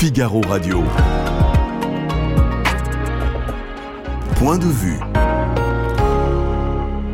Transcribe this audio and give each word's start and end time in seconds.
Figaro 0.00 0.40
Radio. 0.42 0.84
Point 4.36 4.58
de 4.58 4.68
vue. 4.68 5.00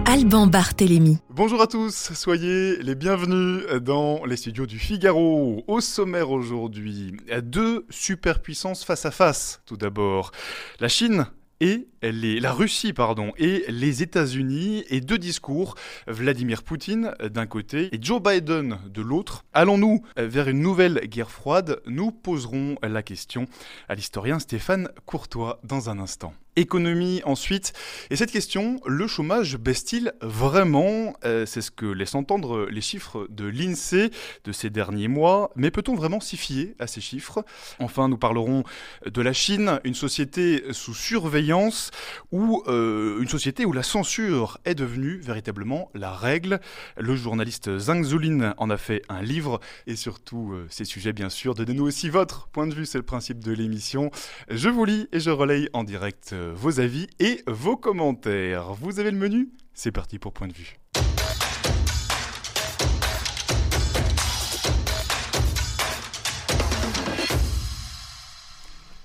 Alban 0.05 0.47
Barthélémy. 0.47 1.17
Bonjour 1.31 1.63
à 1.63 1.67
tous, 1.67 2.13
soyez 2.13 2.77
les 2.83 2.95
bienvenus 2.95 3.65
dans 3.81 4.27
les 4.27 4.37
studios 4.37 4.67
du 4.67 4.79
Figaro. 4.79 5.65
Au 5.67 5.81
sommaire 5.81 6.31
aujourd'hui, 6.31 7.17
deux 7.43 7.87
superpuissances 7.89 8.85
face 8.85 9.07
à 9.07 9.11
face. 9.11 9.63
Tout 9.65 9.79
d'abord, 9.79 10.33
la 10.79 10.89
Chine 10.89 11.25
et 11.61 11.89
la 12.03 12.53
Russie 12.53 12.93
pardon, 12.93 13.33
et 13.39 13.65
les 13.69 14.03
États-Unis 14.03 14.85
et 14.89 15.01
deux 15.01 15.19
discours, 15.19 15.75
Vladimir 16.07 16.63
Poutine 16.63 17.15
d'un 17.23 17.47
côté 17.47 17.89
et 17.93 17.99
Joe 18.01 18.23
Biden 18.23 18.79
de 18.87 19.03
l'autre. 19.03 19.45
Allons-nous 19.53 20.03
vers 20.17 20.49
une 20.49 20.61
nouvelle 20.61 21.01
guerre 21.07 21.31
froide? 21.31 21.81
Nous 21.87 22.11
poserons 22.11 22.77
la 22.83 23.03
question 23.03 23.47
à 23.89 23.95
l'historien 23.95 24.39
Stéphane 24.39 24.89
Courtois 25.07 25.61
dans 25.65 25.91
un 25.91 25.99
instant. 25.99 26.35
Économie 26.57 27.21
ensuite. 27.25 27.73
Et 28.11 28.17
cette 28.17 28.31
question, 28.31 28.81
le 28.87 29.07
chômage 29.07 29.57
baisse-t-il 29.57 30.13
vraiment? 30.21 31.15
Euh, 31.25 31.47
C'est 31.47 31.63
ce 31.63 31.71
que 31.71 31.87
laissent 31.87 32.15
entendre 32.15 32.69
les 32.71 32.81
chiffres 32.81 33.27
de 33.31 33.45
l'INSEE 33.45 34.11
de 34.45 34.53
ces 34.53 34.71
derniers 34.71 35.09
mois. 35.09 35.51
Mais 35.57 35.71
peut-on 35.71 35.95
vraiment 35.95 36.21
s'y 36.21 36.37
fier 36.37 36.75
à 36.79 36.87
ces 36.87 37.01
chiffres? 37.01 37.45
Enfin, 37.79 38.09
nous 38.09 38.19
parlerons 38.19 38.63
de 39.05 39.23
la 39.23 39.33
Chine, 39.33 39.81
une 39.85 39.95
société 39.95 40.63
sous 40.71 40.95
surveillance 40.95 41.91
ou 42.33 42.63
euh, 42.69 43.21
une 43.21 43.29
société 43.29 43.65
où 43.65 43.73
la 43.73 43.83
censure 43.83 44.59
est 44.65 44.75
devenue 44.75 45.19
véritablement 45.19 45.91
la 45.95 46.13
règle. 46.13 46.61
Le 46.97 47.17
journaliste 47.17 47.79
Zhang 47.79 48.05
Zulin 48.05 48.55
en 48.59 48.71
a 48.71 48.77
fait 48.77 49.03
un 49.09 49.23
livre 49.23 49.61
et 49.87 49.97
surtout 49.97 50.53
euh, 50.53 50.67
ces 50.71 50.85
sujets 50.85 51.13
bien 51.13 51.31
sûr. 51.31 51.55
Donnez-nous 51.55 51.85
aussi 51.85 52.11
votre 52.11 52.49
point 52.49 52.67
de 52.67 52.75
vue, 52.75 52.87
c'est 52.87 52.99
le 52.99 53.05
principe 53.05 53.43
de 53.43 53.53
l'émission. 53.53 54.11
Je 54.49 54.69
vous 54.69 54.85
lis 54.85 55.09
et 55.13 55.21
je 55.21 55.31
relaye 55.31 55.69
en 55.73 55.85
direct 55.85 56.35
vos 56.53 56.81
avis 56.81 57.09
et 57.19 57.43
vos 57.47 57.77
commentaires. 57.77 58.75
Vous 58.75 58.99
avez 59.01 59.11
le 59.11 59.19
menu? 59.19 59.51
C'est 59.73 59.93
parti 59.93 60.19
pour 60.19 60.33
point 60.33 60.49
de 60.49 60.53
vue. 60.53 60.79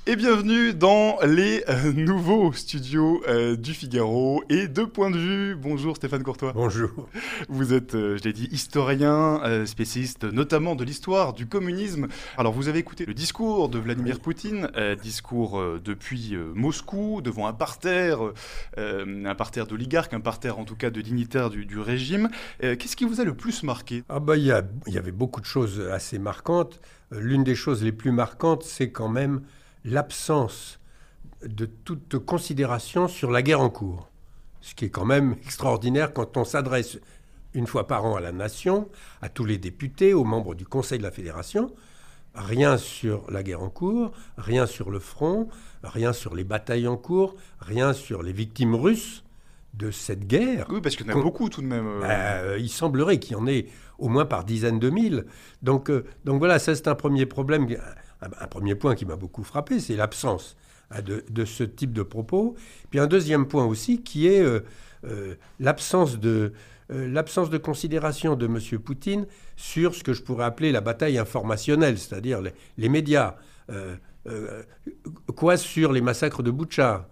Et 0.07 0.15
bienvenue 0.15 0.73
dans 0.73 1.19
les 1.23 1.63
euh, 1.69 1.91
nouveaux 1.93 2.51
studios 2.53 3.21
euh, 3.27 3.55
du 3.55 3.73
Figaro 3.73 4.41
et 4.49 4.67
de 4.67 4.83
Point 4.83 5.11
de 5.11 5.17
Vue. 5.17 5.55
Bonjour 5.55 5.97
Stéphane 5.97 6.23
Courtois. 6.23 6.53
Bonjour. 6.53 7.09
Vous 7.49 7.73
êtes, 7.73 7.93
euh, 7.93 8.17
je 8.17 8.23
l'ai 8.23 8.33
dit, 8.33 8.47
historien, 8.51 9.41
spécialiste 9.65 10.23
notamment 10.23 10.75
de 10.75 10.83
l'histoire 10.83 11.33
du 11.33 11.47
communisme. 11.47 12.07
Alors 12.37 12.53
vous 12.53 12.69
avez 12.69 12.79
écouté 12.79 13.05
le 13.05 13.13
discours 13.13 13.69
de 13.69 13.77
Vladimir 13.77 14.19
Poutine, 14.19 14.69
discours 15.01 15.61
depuis 15.83 16.35
Moscou, 16.55 17.21
devant 17.21 17.45
un 17.45 17.53
parterre, 17.53 18.19
un 18.77 19.35
parterre 19.35 19.67
d'oligarques, 19.67 20.13
un 20.13 20.19
parterre 20.19 20.59
en 20.59 20.65
tout 20.65 20.75
cas 20.75 20.89
de 20.89 21.01
dignitaires 21.01 21.49
du, 21.49 21.79
régime. 21.79 22.29
Qu'est-ce 22.61 22.95
qui 22.95 23.05
vous 23.05 23.21
a 23.21 23.23
le 23.23 23.35
plus 23.35 23.63
marqué? 23.63 24.03
Ah 24.09 24.19
bah 24.19 24.37
il 24.37 24.43
y, 24.43 24.91
y, 24.91 24.97
avait 24.97 25.11
beaucoup 25.11 25.41
de 25.41 25.45
choses 25.45 25.81
assez 25.91 26.19
marquantes. 26.19 26.79
L'une 27.11 27.43
des 27.43 27.55
choses 27.55 27.83
les 27.83 27.91
plus 27.91 28.11
marquantes, 28.11 28.63
c'est 28.63 28.91
quand 28.91 29.09
même 29.09 29.41
l'absence 29.85 30.79
de 31.45 31.65
toute 31.65 32.17
considération 32.19 33.07
sur 33.07 33.31
la 33.31 33.41
guerre 33.41 33.61
en 33.61 33.69
cours. 33.69 34.09
Ce 34.61 34.75
qui 34.75 34.85
est 34.85 34.89
quand 34.89 35.05
même 35.05 35.35
extraordinaire 35.43 36.13
quand 36.13 36.37
on 36.37 36.43
s'adresse 36.43 36.99
une 37.53 37.65
fois 37.65 37.87
par 37.87 38.05
an 38.05 38.15
à 38.15 38.19
la 38.19 38.31
nation, 38.31 38.89
à 39.21 39.29
tous 39.29 39.45
les 39.45 39.57
députés, 39.57 40.13
aux 40.13 40.23
membres 40.23 40.53
du 40.53 40.65
Conseil 40.65 40.99
de 40.99 41.03
la 41.03 41.11
Fédération. 41.11 41.71
Rien 42.35 42.77
sur 42.77 43.29
la 43.31 43.41
guerre 43.41 43.63
en 43.63 43.69
cours, 43.69 44.11
rien 44.37 44.67
sur 44.67 44.91
le 44.91 44.99
front, 44.99 45.49
rien 45.83 46.13
sur 46.13 46.35
les 46.35 46.43
batailles 46.43 46.87
en 46.87 46.97
cours, 46.97 47.35
rien 47.59 47.93
sur 47.93 48.21
les 48.21 48.33
victimes 48.33 48.75
russes 48.75 49.23
de 49.73 49.91
cette 49.91 50.27
guerre. 50.27 50.67
Oui, 50.69 50.81
parce 50.81 50.95
qu'il 50.95 51.07
y 51.07 51.11
en 51.11 51.19
a 51.19 51.23
beaucoup 51.23 51.49
tout 51.49 51.61
de 51.61 51.67
même. 51.67 51.87
Euh. 51.87 52.01
Euh, 52.03 52.57
il 52.59 52.69
semblerait 52.69 53.19
qu'il 53.19 53.33
y 53.33 53.35
en 53.35 53.47
ait 53.47 53.67
au 53.97 54.09
moins 54.09 54.25
par 54.25 54.43
dizaines 54.43 54.79
de 54.79 54.89
mille. 54.89 55.25
Donc, 55.61 55.89
euh, 55.89 56.05
donc 56.25 56.39
voilà, 56.39 56.59
ça 56.59 56.75
c'est 56.75 56.87
un 56.87 56.95
premier 56.95 57.25
problème 57.25 57.67
un, 58.21 58.47
premier 58.47 58.75
point 58.75 58.95
qui 58.95 59.05
m'a 59.05 59.15
beaucoup 59.15 59.43
frappé, 59.43 59.79
c'est 59.79 59.95
l'absence 59.95 60.55
hein, 60.91 60.99
de, 61.01 61.45
ce 61.45 61.63
type 61.63 61.93
de 61.93 62.03
propos. 62.03 62.55
Puis 62.89 62.99
un 62.99 63.07
deuxième 63.07 63.47
point 63.47 63.65
aussi 63.65 64.01
qui 64.01 64.27
est 64.27 64.41
euh, 64.41 64.61
euh, 65.05 65.35
l'absence 65.59 66.19
de, 66.19 66.53
euh, 66.91 67.07
l'absence 67.07 67.49
de 67.49 67.57
considération 67.57 68.35
de 68.35 68.45
M. 68.45 68.79
Poutine 68.79 69.25
sur 69.55 69.95
ce 69.95 70.03
que 70.03 70.13
je 70.13 70.23
pourrais 70.23 70.45
appeler 70.45 70.71
la 70.71 70.81
bataille 70.81 71.17
informationnelle, 71.17 71.97
c'est-à-dire 71.97 72.41
les, 72.77 72.89
médias. 72.89 73.35
quoi 75.35 75.57
sur 75.57 75.91
les 75.93 76.01
massacres 76.01 76.43
de 76.43 76.51
Boucha 76.51 77.07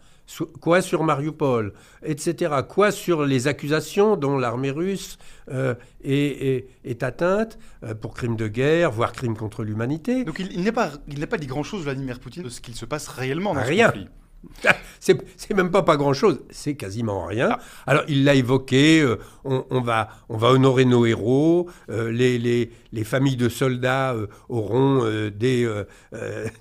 Quoi 0.60 0.82
sur 0.82 1.04
Mariupol, 1.04 1.74
etc. 2.04 2.56
Quoi 2.68 2.92
sur 2.92 3.26
les 3.26 3.48
accusations 3.48 4.18
dont 4.18 4.38
l'armée 4.38 4.72
russe 4.72 5.18
euh, 5.50 5.74
est, 6.04 6.68
atteinte 7.02 7.58
euh, 7.84 7.96
pour 7.96 8.14
crimes 8.14 8.36
de 8.36 8.48
guerre, 8.48 8.92
voire 8.92 9.14
crimes 9.14 9.38
contre 9.38 9.64
l'humanité? 9.64 10.26
Donc 10.26 10.40
il, 10.40 10.52
il 10.52 10.64
n'a 10.64 10.72
pas, 10.74 10.92
pas 11.30 11.38
dit 11.38 11.48
grand-chose, 11.48 11.84
Vladimir 11.84 12.20
Poutine, 12.20 12.44
de 12.44 12.50
ce 12.50 12.60
qu'il 12.60 12.76
se 12.76 12.86
passe 12.86 13.08
réellement 13.08 13.54
dans 13.54 13.62
Rien. 13.62 13.88
ce 13.88 13.92
conflit. 13.94 14.10
c'est 15.00 15.54
même 15.54 15.72
pas 15.72 15.84
pas 15.84 15.98
grand-chose, 15.98 16.42
c'est 16.50 16.76
quasiment 16.76 17.26
rien. 17.26 17.50
Ah. 17.52 17.60
Alors 17.86 18.04
il 18.08 18.24
l'a 18.24 18.36
évoqué, 18.36 19.02
euh, 19.02 19.18
on, 19.44 19.82
va, 19.82 20.10
on 20.30 20.38
va 20.38 20.50
honorer 20.50 20.86
nos 20.86 21.06
héros, 21.06 21.70
euh, 21.90 22.12
les, 22.12 22.38
les, 22.38 22.72
les, 22.92 23.04
familles 23.04 23.36
de 23.36 23.50
soldats 23.50 24.14
euh, 24.14 24.28
auront 24.50 25.06
des, 25.30 25.70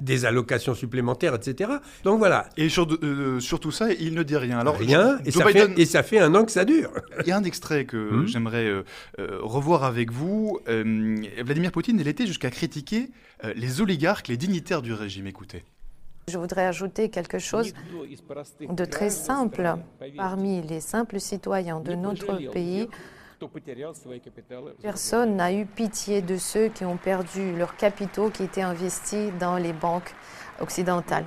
des 0.01 0.25
allocations 0.25 0.75
supplémentaires, 0.75 1.35
etc. 1.35 1.71
Donc 2.05 2.19
voilà. 2.19 2.49
Et 2.57 2.69
sur, 2.69 2.87
sur, 3.41 3.61
tout 3.61 3.71
ça, 3.71 3.93
il 3.93 4.15
ne 4.15 4.23
dit 4.23 4.37
rien. 4.37 4.59
Alors, 4.59 4.77
rien, 4.77 5.19
et, 5.25 5.31
ça 5.31 5.45
fait, 5.47 5.79
et, 5.79 5.87
ça 5.87 6.03
fait, 6.03 6.19
un 6.19 6.35
an 6.35 6.45
que 6.45 6.53
ça 6.53 6.65
dure. 6.65 6.91
Il 7.21 7.29
y 7.29 7.33
a 7.33 7.37
un 7.37 7.45
extrait 7.45 7.85
que 7.85 7.97
hmm. 8.11 8.27
j'aimerais 8.27 8.71
revoir 9.19 9.85
avec 9.85 10.13
vous. 10.13 10.61
Vladimir 10.67 11.73
Poutine, 11.73 11.99
il 12.01 12.09
était 12.09 12.27
jusqu'à 12.27 12.51
critiquer 12.51 13.11
les 13.55 13.81
oligarques, 13.81 14.29
les 14.29 14.37
dignitaires 14.37 14.83
du 14.83 14.93
régime. 14.93 15.27
Écoutez. 15.27 15.65
Je 16.29 16.39
voudrais 16.39 16.67
ajouter 16.67 17.09
quelque 17.09 17.39
chose 17.39 17.73
de 18.69 18.85
très 18.85 19.11
simple. 19.11 19.77
Parmi 20.17 20.61
les 20.61 20.81
simples 20.81 21.21
citoyens 21.21 21.79
de 21.79 21.95
notre 21.95 22.51
pays, 22.51 22.89
personne 24.83 25.37
n'a 25.37 25.53
eu 25.53 25.67
pitié 25.67 26.23
de 26.23 26.37
ceux 26.37 26.69
qui 26.69 26.85
ont 26.85 26.97
perdu 26.97 27.57
leurs 27.57 27.77
capitaux 27.77 28.31
qui 28.31 28.43
étaient 28.43 28.63
investis 28.63 29.31
dans 29.39 29.57
les 29.57 29.73
banques 29.73 30.17
occidentales. 30.61 31.27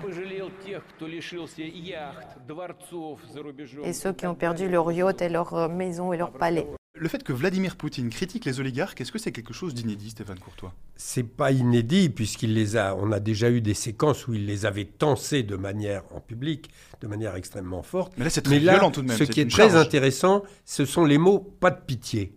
Et 3.86 3.94
ceux 3.94 4.12
qui 4.12 4.28
ont 4.28 4.36
perdu 4.36 4.68
leurs 4.68 4.92
yachts 4.92 5.22
et 5.22 5.30
leurs 5.30 5.70
maisons 5.70 6.12
et 6.12 6.18
leurs 6.18 6.34
palais. 6.34 6.68
Le 6.95 7.07
fait 7.07 7.23
que 7.23 7.31
Vladimir 7.31 7.75
Poutine 7.75 8.09
critique 8.09 8.45
les 8.45 8.59
oligarques, 8.59 9.00
est-ce 9.00 9.11
que 9.11 9.19
c'est 9.19 9.31
quelque 9.31 9.53
chose 9.53 9.75
d'inédit, 9.75 10.09
Stéphane 10.09 10.39
Courtois? 10.39 10.73
C'est 10.95 11.23
pas 11.23 11.51
inédit, 11.51 12.09
puisqu'il 12.09 12.53
les 12.55 12.77
a. 12.77 12.95
On 12.95 13.11
a 13.11 13.19
déjà 13.19 13.51
eu 13.51 13.61
des 13.61 13.75
séquences 13.75 14.27
où 14.27 14.33
il 14.33 14.47
les 14.47 14.66
avait 14.66 14.85
tensés 14.85 15.44
de 15.44 15.55
manière 15.55 16.03
en 16.11 16.19
public, 16.19 16.72
de 17.01 17.07
manière 17.07 17.35
extrêmement 17.35 17.83
forte. 17.83 18.13
Mais 18.17 18.23
là, 18.23 18.29
c'est 18.31 18.41
très 18.41 18.57
violent 18.57 18.89
tout 18.89 19.03
de 19.03 19.07
même. 19.07 19.17
Ce 19.17 19.23
qui 19.23 19.39
est, 19.39 19.50
très 19.50 19.75
intéressant, 19.75 20.44
ce 20.66 20.83
sont 20.83 21.05
les 21.05 21.19
mots 21.19 21.39
pas 21.39 21.69
de 21.69 21.79
pitié. 21.79 22.35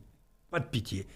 Pas 0.50 0.60
de 0.60 0.66
pitié. 0.66 1.06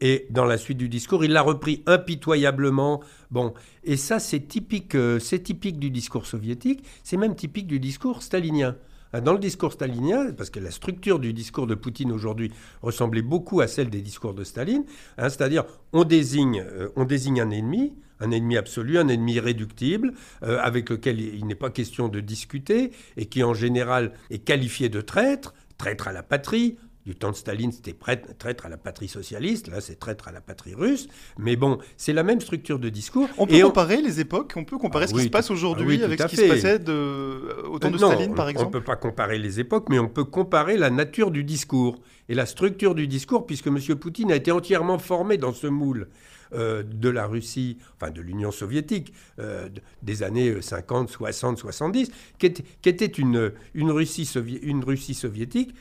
Et 0.00 0.26
dans 0.30 0.46
la 0.46 0.56
suite 0.56 0.78
du 0.78 0.88
discours, 0.88 1.22
il 1.22 1.32
l'a 1.32 1.42
repris 1.42 1.82
impitoyablement. 1.86 3.02
Bon, 3.30 3.52
et 3.84 3.98
ça, 3.98 4.18
c'est 4.18 4.40
typique, 4.40 4.94
euh, 4.94 5.18
c'est 5.18 5.40
typique 5.40 5.78
du 5.78 5.90
discours 5.90 6.24
soviétique. 6.24 6.82
C'est 7.04 7.18
même 7.18 7.36
typique 7.36 7.66
du 7.66 7.78
discours 7.78 8.22
stalinien. 8.22 8.74
Hein, 9.12 9.20
dans 9.20 9.32
le 9.32 9.38
discours 9.38 9.72
stalinien, 9.72 10.32
parce 10.32 10.50
que 10.50 10.60
la 10.60 10.70
structure 10.70 11.18
du 11.18 11.32
discours 11.32 11.66
de 11.66 11.74
Poutine 11.74 12.12
aujourd'hui 12.12 12.52
ressemblait 12.82 13.22
beaucoup 13.22 13.60
à 13.60 13.66
celle 13.66 13.90
des 13.90 14.02
discours 14.02 14.34
de 14.34 14.44
Staline, 14.44 14.84
hein, 15.18 15.28
c'est-à-dire 15.28 15.64
on 15.92 16.04
désigne, 16.04 16.64
euh, 16.66 16.88
on 16.96 17.04
désigne 17.04 17.40
un 17.40 17.50
ennemi, 17.50 17.94
un 18.20 18.30
ennemi 18.30 18.56
absolu, 18.56 18.98
un 18.98 19.08
ennemi 19.08 19.34
irréductible, 19.34 20.14
euh, 20.42 20.58
avec 20.60 20.90
lequel 20.90 21.20
il 21.20 21.46
n'est 21.46 21.54
pas 21.54 21.70
question 21.70 22.08
de 22.08 22.20
discuter, 22.20 22.90
et 23.16 23.26
qui 23.26 23.42
en 23.42 23.54
général 23.54 24.12
est 24.30 24.38
qualifié 24.38 24.88
de 24.88 25.00
traître, 25.00 25.54
traître 25.78 26.08
à 26.08 26.12
la 26.12 26.22
patrie, 26.22 26.76
du 27.06 27.14
temps 27.14 27.30
de 27.30 27.36
Staline, 27.36 27.70
c'était 27.70 27.94
traître 28.38 28.66
à 28.66 28.68
la 28.68 28.76
patrie 28.76 29.06
socialiste, 29.06 29.68
là 29.68 29.80
c'est 29.80 29.94
traître 29.94 30.26
à 30.26 30.32
la 30.32 30.40
patrie 30.40 30.74
russe, 30.74 31.06
mais 31.38 31.54
bon, 31.54 31.78
c'est 31.96 32.12
la 32.12 32.24
même 32.24 32.40
structure 32.40 32.80
de 32.80 32.88
discours. 32.88 33.28
On 33.38 33.46
peut 33.46 33.60
comparer 33.60 34.02
les 34.02 34.18
époques, 34.18 34.52
on 34.56 34.64
peut 34.64 34.76
comparer 34.76 35.04
ah 35.04 35.08
ce 35.08 35.14
qui 35.14 35.22
se 35.22 35.28
passe 35.28 35.50
aujourd'hui 35.52 36.00
ah 36.02 36.06
avec 36.06 36.20
ce 36.20 36.26
qui 36.26 36.36
se 36.36 36.48
passait 36.48 36.78
de... 36.80 37.64
au 37.70 37.78
temps 37.78 37.90
de 37.90 37.94
euh, 37.94 37.98
Staline 37.98 38.34
par 38.34 38.48
exemple 38.48 38.66
On 38.66 38.76
ne 38.76 38.80
peut 38.80 38.84
pas 38.84 38.96
comparer 38.96 39.38
les 39.38 39.60
époques, 39.60 39.86
mais 39.88 40.00
on 40.00 40.08
peut 40.08 40.24
comparer 40.24 40.76
la 40.76 40.90
nature 40.90 41.30
du 41.30 41.44
discours 41.44 41.96
et 42.28 42.34
la 42.34 42.44
structure 42.44 42.96
du 42.96 43.06
discours, 43.06 43.46
puisque 43.46 43.68
M. 43.68 43.78
Poutine 43.94 44.32
a 44.32 44.36
été 44.36 44.50
entièrement 44.50 44.98
formé 44.98 45.38
dans 45.38 45.52
ce 45.52 45.68
moule. 45.68 46.08
Euh, 46.54 46.84
de 46.84 47.08
la 47.08 47.26
Russie, 47.26 47.78
enfin 47.96 48.12
de 48.12 48.20
l'Union 48.20 48.52
soviétique, 48.52 49.12
euh, 49.40 49.68
des 50.02 50.22
années 50.22 50.62
50, 50.62 51.10
60, 51.10 51.58
70, 51.58 52.12
qui 52.38 52.46
était, 52.46 53.06
une, 53.06 53.50
une, 53.74 53.90
Russie, 53.90 54.30
une 54.62 54.84
Russie 54.84 55.14
soviétique 55.14 55.74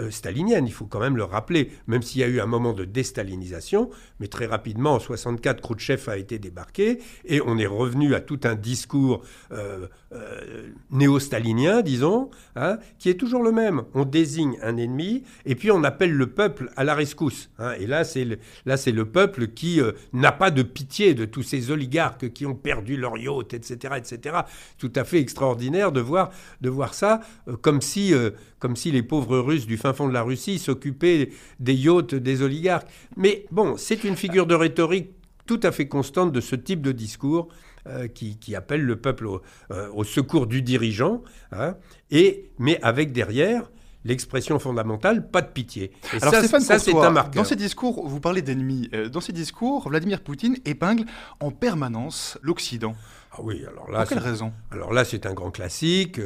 euh, 0.00 0.10
stalinienne, 0.10 0.66
il 0.66 0.72
faut 0.72 0.86
quand 0.86 1.00
même 1.00 1.16
le 1.16 1.24
rappeler, 1.24 1.72
même 1.86 2.02
s'il 2.02 2.20
y 2.20 2.24
a 2.24 2.28
eu 2.28 2.40
un 2.40 2.46
moment 2.46 2.72
de 2.72 2.84
déstalinisation, 2.84 3.90
mais 4.20 4.28
très 4.28 4.46
rapidement, 4.46 4.94
en 4.94 5.00
64, 5.00 5.60
Khrouchtchev 5.60 6.08
a 6.08 6.16
été 6.16 6.38
débarqué, 6.38 7.00
et 7.24 7.40
on 7.44 7.58
est 7.58 7.66
revenu 7.66 8.14
à 8.14 8.20
tout 8.20 8.40
un 8.44 8.54
discours 8.54 9.22
euh, 9.50 9.88
euh, 10.12 10.68
néo-stalinien, 10.90 11.82
disons, 11.82 12.30
hein, 12.54 12.78
qui 12.98 13.10
est 13.10 13.14
toujours 13.14 13.42
le 13.42 13.50
même. 13.50 13.82
On 13.94 14.04
désigne 14.04 14.56
un 14.62 14.76
ennemi, 14.76 15.24
et 15.44 15.54
puis 15.56 15.70
on 15.70 15.82
appelle 15.82 16.12
le 16.12 16.28
peuple 16.28 16.70
à 16.76 16.84
la 16.84 16.94
rescousse. 16.94 17.50
Hein. 17.58 17.72
et 17.78 17.86
là, 17.86 18.04
c'est 18.04 18.24
le, 18.24 18.38
le 18.64 19.04
peuple 19.04 19.48
qui 19.48 19.80
n'a 20.12 20.32
pas 20.32 20.50
de 20.50 20.62
pitié 20.62 21.14
de 21.14 21.24
tous 21.24 21.42
ces 21.42 21.70
oligarques 21.70 22.32
qui 22.32 22.46
ont 22.46 22.54
perdu 22.54 22.96
leur 22.96 23.18
yacht, 23.18 23.52
etc., 23.52 23.94
etc. 23.96 24.36
Tout 24.78 24.92
à 24.94 25.04
fait 25.04 25.18
extraordinaire 25.18 25.92
de 25.92 26.00
voir, 26.00 26.30
de 26.60 26.70
voir 26.70 26.94
ça 26.94 27.20
comme 27.60 27.80
si, 27.80 28.14
comme 28.58 28.76
si 28.76 28.90
les 28.90 29.02
pauvres 29.02 29.38
Russes 29.38 29.66
du 29.66 29.76
fin 29.76 29.87
fond 29.92 30.08
de 30.08 30.12
la 30.12 30.22
Russie, 30.22 30.58
s'occuper 30.58 31.32
des 31.60 31.74
yachts 31.74 32.14
des 32.14 32.42
oligarques. 32.42 32.88
Mais 33.16 33.46
bon, 33.50 33.76
c'est 33.76 34.04
une 34.04 34.16
figure 34.16 34.46
de 34.46 34.54
rhétorique 34.54 35.10
tout 35.46 35.60
à 35.62 35.72
fait 35.72 35.88
constante 35.88 36.32
de 36.32 36.40
ce 36.40 36.54
type 36.54 36.82
de 36.82 36.92
discours 36.92 37.48
euh, 37.86 38.06
qui, 38.06 38.54
appelle 38.54 38.82
le 38.82 38.96
peuple 38.96 39.26
au, 39.26 39.40
euh, 39.70 40.04
secours 40.04 40.46
du 40.46 40.60
dirigeant, 40.62 41.22
hein, 41.52 41.76
et, 42.10 42.50
mais 42.58 42.78
avec 42.82 43.12
derrière 43.12 43.70
l'expression 44.04 44.58
fondamentale, 44.58 45.30
pas 45.30 45.42
de 45.42 45.48
pitié. 45.48 45.92
Et 46.12 46.22
Alors, 46.22 46.34
ça, 46.34 46.78
c'est 46.78 46.94
un 46.94 47.10
marqueur. 47.10 47.42
Dans 47.42 47.48
ces 47.48 47.56
discours, 47.56 48.06
vous 48.06 48.20
parlez 48.20 48.42
d'ennemis. 48.42 48.90
Euh, 48.92 49.08
dans 49.08 49.20
ces 49.20 49.32
discours, 49.32 49.88
Vladimir 49.88 50.20
Poutine 50.20 50.56
épingle 50.64 51.04
en 51.40 51.50
permanence 51.50 52.38
l'Occident. 52.42 52.94
Ah 53.32 53.38
oui, 53.42 53.64
alors 53.66 53.90
là. 53.90 54.00
Pour 54.00 54.08
quelle 54.08 54.18
raison? 54.18 54.52
Alors 54.70 54.92
là, 54.92 55.04
c'est 55.04 55.26
un 55.26 55.32
grand 55.32 55.50
classique 55.50 56.20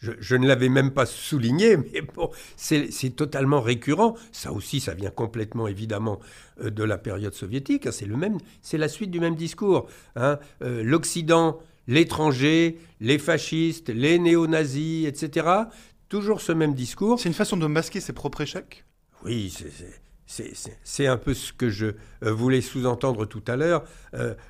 je, 0.00 0.36
ne 0.36 0.46
l'avais 0.46 0.68
même 0.68 0.92
pas 0.92 1.06
souligné, 1.06 1.76
mais 1.92 2.02
bon, 2.02 2.30
c'est 2.56 3.16
totalement 3.16 3.60
récurrent. 3.60 4.16
Ça 4.32 4.52
aussi, 4.52 4.80
ça 4.80 4.94
vient 4.94 5.10
complètement 5.10 5.66
évidemment 5.66 6.20
euh, 6.60 6.70
de 6.70 6.84
la 6.84 6.98
période 6.98 7.34
soviétique. 7.34 7.86
Hein. 7.86 7.92
C'est 7.92 8.06
le 8.06 8.16
même, 8.16 8.38
c'est 8.62 8.78
la 8.78 8.88
suite 8.88 9.10
du 9.10 9.20
même 9.20 9.34
discours. 9.34 9.88
Hein. 10.16 10.38
Euh, 10.62 10.82
L'Occident, 10.82 11.58
l'étranger, 11.86 12.78
les 13.00 13.18
fascistes, 13.18 13.88
les 13.88 14.18
néo-nazis, 14.18 15.06
etc. 15.06 15.46
Toujours 16.08 16.40
ce 16.40 16.52
même 16.52 16.74
discours. 16.74 17.18
C'est 17.18 17.28
une 17.28 17.34
façon 17.34 17.56
de 17.56 17.66
masquer 17.66 18.00
ses 18.00 18.12
propres 18.12 18.42
échecs? 18.42 18.84
Oui, 19.24 19.52
c'est 20.26 21.06
un 21.08 21.16
peu 21.16 21.34
ce 21.34 21.52
que 21.52 21.70
je 21.70 21.86
euh, 22.22 22.32
voulais 22.32 22.60
sous-entendre 22.60 23.26
tout 23.26 23.42
à 23.48 23.56
l'heure. 23.56 23.82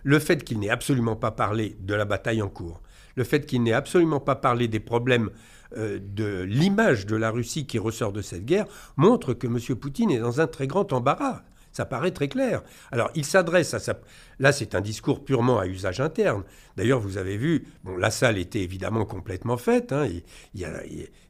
le 0.03 0.19
fait 0.19 0.45
qu'il 0.45 0.59
n'ait 0.59 0.69
absolument 0.69 1.17
pas 1.17 1.31
parlé 1.31 1.77
de 1.81 1.95
la 1.95 2.05
bataille 2.05 2.43
en 2.43 2.49
cours, 2.49 2.83
le 3.19 3.25
fait 3.25 3.45
qu'il 3.45 3.63
n'ait 3.65 3.73
absolument 3.73 4.21
pas 4.21 4.37
parlé 4.37 4.69
des 4.69 4.81
problèmes 4.81 5.31
euh, 5.77 5.99
de 6.01 6.43
l'image 6.43 7.05
de 7.05 7.17
la 7.17 7.31
Russie 7.31 7.67
qui 7.67 7.79
ressort 7.79 8.13
de 8.13 8.23
cette 8.23 8.47
guerre 8.47 8.67
montre 8.97 9.35
que 9.35 9.47
M. 9.47 9.59
Poutine 9.77 10.11
est 10.11 10.21
dans 10.21 10.41
un 10.41 10.47
très 10.47 10.67
grand 10.67 10.93
embarras. 10.93 11.43
Ça 11.79 11.87
paraît 11.87 12.11
très 12.11 12.27
clair. 12.27 12.65
Alors, 12.91 13.09
il 13.15 13.25
s'adresse 13.25 13.73
à 13.73 13.79
sa... 13.79 14.01
Là, 14.41 14.51
c'est 14.51 14.75
un 14.75 14.81
discours 14.81 15.25
purement 15.25 15.61
à 15.61 15.69
usage 15.69 16.01
interne. 16.01 16.43
D'ailleurs, 16.77 16.99
vous 16.99 17.19
avez 17.19 17.37
vu, 17.37 17.69
bon, 17.85 17.97
la 17.97 18.11
salle 18.11 18.37
était 18.37 18.63
évidemment 18.63 19.05
complètement 19.05 19.57
faite. 19.57 19.93
Hein. 19.93 20.09
il, 20.55 20.65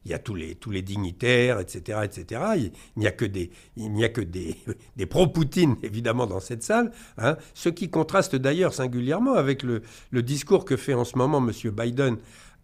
y 0.05 0.13
a, 0.15 0.17
tous 0.17 0.33
les, 0.33 0.55
tous 0.55 0.71
les 0.71 0.81
dignitaires, 0.81 1.59
etc., 1.59 1.99
etc. 2.03 2.41
Il, 2.57 2.71
n'y 2.97 3.05
a 3.05 3.11
que 3.11 3.25
des, 3.25 3.51
il 3.75 3.93
n'y 3.93 4.03
a 4.03 4.09
que 4.09 4.21
des, 4.21 4.55
des 4.97 5.05
pro-Poutine, 5.05 5.75
évidemment, 5.83 6.25
dans 6.25 6.39
cette 6.39 6.63
salle. 6.63 6.91
Hein. 7.19 7.37
Ce 7.53 7.69
qui 7.69 7.91
contraste 7.91 8.35
d'ailleurs 8.35 8.73
singulièrement 8.73 9.35
avec 9.35 9.61
le, 9.61 9.83
le 10.09 10.23
discours 10.23 10.65
que 10.65 10.77
fait 10.77 10.95
en 10.95 11.03
ce 11.03 11.15
moment 11.15 11.47
M. 11.47 11.51
Biden 11.69 12.17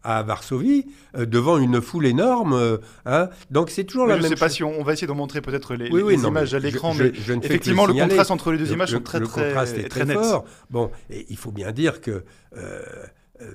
à 0.06 0.24
Varsovie 0.24 0.86
euh, 1.18 1.26
devant 1.26 1.58
une 1.58 1.82
foule 1.82 2.06
énorme. 2.06 2.54
Euh, 2.54 2.78
hein. 3.06 3.30
Donc 3.50 3.70
c'est 3.70 3.84
toujours 3.84 4.06
la 4.06 4.18
je 4.18 4.22
même 4.22 4.30
sais 4.30 4.36
pas 4.38 4.50
si 4.50 4.64
on, 4.64 4.84
va 4.84 4.94
essayer 4.94 5.08
de 5.08 5.12
montrer 5.12 5.42
peut-être 5.42 5.76
les, 5.76 5.88
images 5.88 6.54
à 6.54 6.60
l'écran, 6.60 6.94
mais, 6.94 7.08
effectivement 7.44 7.86
le 7.86 7.94
contraste 7.94 8.32
entre 8.32 8.52
les 8.52 8.58
deux 8.58 8.72
images 8.72 8.92
sont 8.92 9.02
très, 9.02 9.20
le 9.20 9.28
très, 9.28 9.46
contraste 9.48 9.78
est 9.78 9.90
très, 9.90 10.06
fort. 10.06 10.46
Bon, 10.70 10.92
et 11.10 11.26
il 11.30 11.38
faut 11.38 11.52
bien 11.52 11.72
dire 11.72 12.02
que 12.02 12.24
euh, 12.56 12.82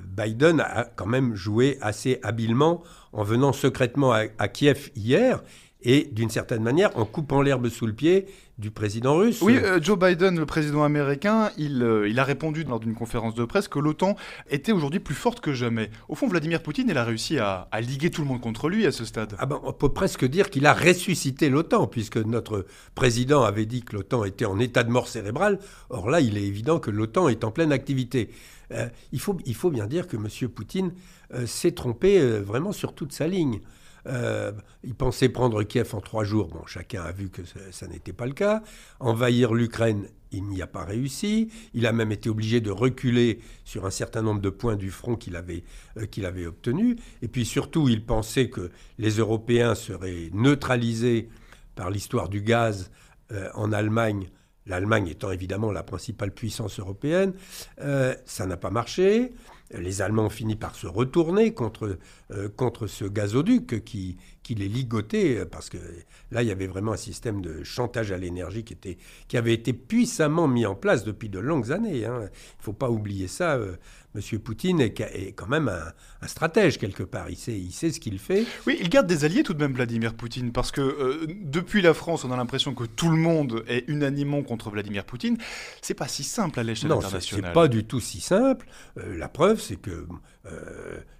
Biden 0.04 0.60
a 0.60 0.84
quand 0.84 1.06
même 1.06 1.34
joué 1.34 1.78
assez 1.80 2.18
habilement 2.22 2.82
en 3.12 3.22
venant 3.22 3.52
secrètement 3.52 4.12
à 4.12 4.48
Kiev 4.48 4.90
hier 4.94 5.42
et 5.82 6.08
d'une 6.12 6.30
certaine 6.30 6.62
manière 6.62 6.96
en 6.98 7.04
coupant 7.04 7.42
l'herbe 7.42 7.68
sous 7.68 7.86
le 7.86 7.92
pied 7.92 8.26
du 8.60 8.70
président 8.70 9.16
russe. 9.16 9.40
Oui, 9.42 9.56
euh, 9.56 9.80
Joe 9.82 9.98
Biden, 9.98 10.38
le 10.38 10.46
président 10.46 10.84
américain, 10.84 11.50
il, 11.56 11.82
euh, 11.82 12.08
il 12.08 12.18
a 12.20 12.24
répondu 12.24 12.62
lors 12.64 12.78
d'une 12.78 12.94
conférence 12.94 13.34
de 13.34 13.44
presse 13.44 13.66
que 13.66 13.78
l'OTAN 13.78 14.16
était 14.50 14.72
aujourd'hui 14.72 15.00
plus 15.00 15.14
forte 15.14 15.40
que 15.40 15.54
jamais. 15.54 15.90
Au 16.08 16.14
fond, 16.14 16.28
Vladimir 16.28 16.62
Poutine, 16.62 16.86
il 16.88 16.98
a 16.98 17.04
réussi 17.04 17.38
à, 17.38 17.68
liguer 17.80 18.10
tout 18.10 18.20
le 18.20 18.28
monde 18.28 18.40
contre 18.40 18.68
lui 18.68 18.86
à 18.86 18.92
ce 18.92 19.04
stade. 19.04 19.34
Ah 19.38 19.46
ben, 19.46 19.58
on 19.64 19.72
peut 19.72 19.88
presque 19.88 20.26
dire 20.26 20.50
qu'il 20.50 20.66
a 20.66 20.74
ressuscité 20.74 21.48
l'OTAN, 21.48 21.86
puisque 21.86 22.18
notre 22.18 22.66
président 22.94 23.42
avait 23.42 23.66
dit 23.66 23.82
que 23.82 23.96
l'OTAN 23.96 24.24
était 24.24 24.44
en 24.44 24.58
état 24.58 24.84
de 24.84 24.90
mort 24.90 25.08
cérébrale. 25.08 25.58
Or 25.88 26.10
là, 26.10 26.20
il 26.20 26.36
est 26.36 26.44
évident 26.44 26.78
que 26.78 26.90
l'OTAN 26.90 27.28
est 27.28 27.44
en 27.44 27.50
pleine 27.50 27.72
activité. 27.72 28.30
Euh, 28.72 28.88
il, 29.12 29.20
faut, 29.20 29.38
il 29.46 29.54
faut 29.54 29.70
bien 29.70 29.86
dire 29.86 30.06
que 30.06 30.16
M. 30.16 30.48
Poutine 30.50 30.92
s'est 31.46 31.72
trompé 31.72 32.20
vraiment 32.40 32.72
sur 32.72 32.92
toute 32.92 33.12
sa 33.12 33.26
ligne. 33.26 33.60
Euh, 34.06 34.52
il 34.82 34.94
pensait 34.94 35.28
prendre 35.28 35.62
Kiev 35.62 35.94
en 35.94 36.00
trois 36.00 36.24
jours. 36.24 36.48
Bon, 36.48 36.64
chacun 36.66 37.02
a 37.02 37.12
vu 37.12 37.28
que 37.28 37.42
ça, 37.70 37.86
n'était 37.86 38.12
pas 38.12 38.26
le 38.26 38.32
cas. 38.32 38.62
Envahir 38.98 39.52
l'Ukraine, 39.52 40.06
il 40.32 40.44
n'y 40.44 40.62
a 40.62 40.66
pas 40.66 40.84
réussi. 40.84 41.50
Il 41.74 41.86
a 41.86 41.92
même 41.92 42.12
été 42.12 42.28
obligé 42.28 42.60
de 42.60 42.70
reculer 42.70 43.40
sur 43.64 43.86
un 43.86 43.90
certain 43.90 44.22
nombre 44.22 44.40
de 44.40 44.50
points 44.50 44.76
du 44.76 44.90
front 44.90 45.16
qu'il 45.16 45.36
avait, 45.36 45.64
euh, 45.96 46.06
qu'il 46.06 46.26
avait 46.26 46.46
obtenus. 46.46 46.96
Et 47.22 47.28
puis 47.28 47.44
surtout, 47.44 47.88
il 47.88 48.04
pensait 48.04 48.48
que 48.48 48.70
les 48.98 49.18
Européens 49.18 49.74
seraient 49.74 50.30
neutralisés 50.32 51.28
par 51.74 51.90
l'histoire 51.90 52.28
du 52.28 52.40
gaz 52.42 52.90
euh, 53.32 53.48
en 53.54 53.72
Allemagne. 53.72 54.28
L'Allemagne 54.66 55.08
étant 55.08 55.32
évidemment 55.32 55.72
la 55.72 55.82
principale 55.82 56.32
puissance 56.32 56.78
européenne, 56.78 57.32
ça 57.78 58.46
n'a 58.46 58.56
pas 58.58 58.70
marché 58.70 59.32
les 59.72 60.02
Allemands 60.02 60.26
ont 60.26 60.30
fini 60.30 60.56
par 60.56 60.74
se 60.74 60.86
retourner 60.86 61.54
contre, 61.54 61.98
euh, 62.32 62.48
contre 62.48 62.86
ce 62.86 63.04
gazoduc 63.04 63.84
qui, 63.84 64.16
qui 64.42 64.54
les 64.54 64.68
ligotait, 64.68 65.44
parce 65.46 65.68
que 65.68 65.78
là, 66.30 66.42
il 66.42 66.48
y 66.48 66.50
avait 66.50 66.66
vraiment 66.66 66.92
un 66.92 66.96
système 66.96 67.42
de 67.42 67.62
chantage 67.62 68.10
à 68.10 68.16
l'énergie 68.16 68.64
qui, 68.64 68.72
était, 68.72 68.96
qui 69.28 69.36
avait 69.36 69.52
été 69.52 69.72
puissamment 69.72 70.48
mis 70.48 70.66
en 70.66 70.74
place 70.74 71.04
depuis 71.04 71.28
de 71.28 71.38
longues 71.38 71.72
années. 71.72 72.04
Hein. 72.06 72.20
Il 72.22 72.24
ne 72.24 72.62
faut 72.62 72.72
pas 72.72 72.90
oublier 72.90 73.28
ça. 73.28 73.56
Euh, 73.56 73.76
Monsieur 74.14 74.40
Poutine 74.40 74.80
est, 74.80 74.98
est, 75.00 75.32
quand 75.36 75.46
même 75.46 75.68
un, 75.68 76.26
stratège 76.26 76.78
quelque 76.78 77.04
part. 77.04 77.30
Il 77.30 77.36
sait, 77.36 77.56
il 77.56 77.70
sait 77.70 77.92
ce 77.92 78.00
qu'il 78.00 78.18
fait. 78.18 78.44
Oui, 78.66 78.76
il 78.80 78.88
garde 78.88 79.06
des 79.06 79.24
alliés 79.24 79.44
tout 79.44 79.54
de 79.54 79.60
même, 79.60 79.72
Vladimir 79.72 80.14
Poutine, 80.14 80.50
parce 80.50 80.72
que 80.72 80.80
euh, 80.80 81.26
depuis 81.42 81.80
la 81.80 81.94
France, 81.94 82.24
on 82.24 82.32
a 82.32 82.36
l'impression 82.36 82.74
que 82.74 82.84
tout 82.84 83.10
le 83.10 83.16
monde 83.16 83.62
est 83.68 83.84
unanimement 83.88 84.42
contre 84.42 84.70
Vladimir 84.70 85.04
Poutine. 85.04 85.36
C'est 85.80 85.94
pas 85.94 86.08
si 86.08 86.24
simple 86.24 86.58
à 86.58 86.64
l'échelle 86.64 86.90
internationale. 86.90 87.42
Non, 87.42 87.48
c'est 87.48 87.54
pas 87.54 87.68
du 87.68 87.84
tout 87.84 88.00
si 88.00 88.20
simple. 88.20 88.66
la 88.96 89.28
preuve, 89.28 89.60
c'est 89.60 89.76
que 89.76 90.06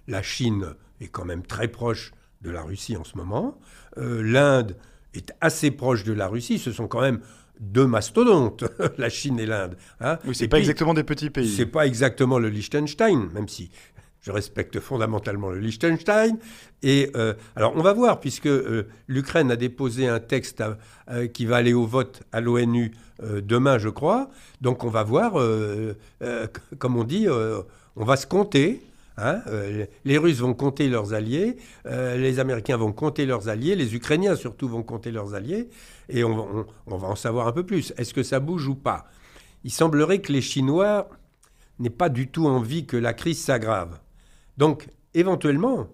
la 0.07 0.21
Chine 0.21 0.73
est 0.99 1.07
quand 1.07 1.23
même 1.23 1.43
très 1.43 1.69
proche 1.69 2.11
de 2.41 2.49
la 2.49 2.61
Russie 2.61 2.97
en 2.97 3.03
ce 3.03 3.17
moment. 3.17 3.57
Euh, 3.97 4.21
L'Inde 4.23 4.75
est 5.13 5.33
assez 5.41 5.71
proche 5.71 6.03
de 6.03 6.13
la 6.13 6.27
Russie. 6.27 6.59
Ce 6.59 6.71
sont 6.71 6.87
quand 6.87 7.01
même 7.01 7.19
deux 7.59 7.87
mastodontes, 7.87 8.63
la 8.97 9.09
Chine 9.09 9.39
et 9.39 9.45
l'Inde. 9.45 9.77
Hein. 9.99 10.17
Oui, 10.25 10.35
c'est 10.35 10.47
pas 10.47 10.59
exactement 10.59 10.93
des 10.93 11.03
petits 11.03 11.29
pays. 11.29 11.49
C'est 11.49 11.65
pas 11.65 11.85
exactement 11.85 12.39
le 12.39 12.49
Liechtenstein, 12.49 13.29
même 13.33 13.47
si 13.47 13.69
je 14.21 14.31
respecte 14.31 14.79
fondamentalement 14.79 15.49
le 15.49 15.59
Liechtenstein. 15.59 16.37
Et 16.83 17.11
euh, 17.15 17.33
alors, 17.55 17.73
on 17.75 17.81
va 17.81 17.93
voir, 17.93 18.19
puisque 18.19 18.47
euh, 18.47 18.87
l'Ukraine 19.07 19.51
a 19.51 19.55
déposé 19.55 20.07
un 20.07 20.19
texte 20.19 20.63
qui 21.33 21.45
va 21.45 21.57
aller 21.57 21.73
au 21.73 21.85
vote 21.85 22.23
à 22.31 22.39
l'ONU 22.39 22.91
demain, 23.21 23.77
je 23.77 23.89
crois. 23.89 24.29
Donc, 24.61 24.83
on 24.83 24.89
va 24.89 25.03
voir, 25.03 25.33
comme 26.79 26.95
on 26.95 27.03
dit, 27.03 27.27
on 27.29 28.05
va 28.05 28.15
se 28.15 28.25
compter. 28.25 28.81
Hein, 29.17 29.41
euh, 29.47 29.85
les 30.05 30.17
Russes 30.17 30.39
vont 30.39 30.53
compter 30.53 30.87
leurs 30.87 31.13
alliés, 31.13 31.57
euh, 31.85 32.17
les 32.17 32.39
Américains 32.39 32.77
vont 32.77 32.93
compter 32.93 33.25
leurs 33.25 33.49
alliés, 33.49 33.75
les 33.75 33.93
Ukrainiens 33.93 34.35
surtout 34.35 34.69
vont 34.69 34.83
compter 34.83 35.11
leurs 35.11 35.33
alliés, 35.33 35.69
et 36.09 36.23
on, 36.23 36.65
va 36.87 37.07
en 37.07 37.15
savoir 37.15 37.47
un 37.47 37.51
peu 37.51 37.65
plus. 37.65 37.93
Est-ce 37.97 38.13
que 38.13 38.23
ça 38.23 38.39
bouge 38.39 38.67
ou 38.67 38.75
pas? 38.75 39.05
Il 39.63 39.71
semblerait 39.71 40.21
que 40.21 40.31
les 40.31 40.41
Chinois 40.41 41.09
n'aient 41.79 41.89
pas 41.89 42.09
du 42.09 42.29
tout 42.29 42.47
envie 42.47 42.85
que 42.85 42.97
la 42.97 43.13
crise 43.13 43.39
s'aggrave. 43.39 43.99
Donc, 44.57 44.87
éventuellement, 45.13 45.87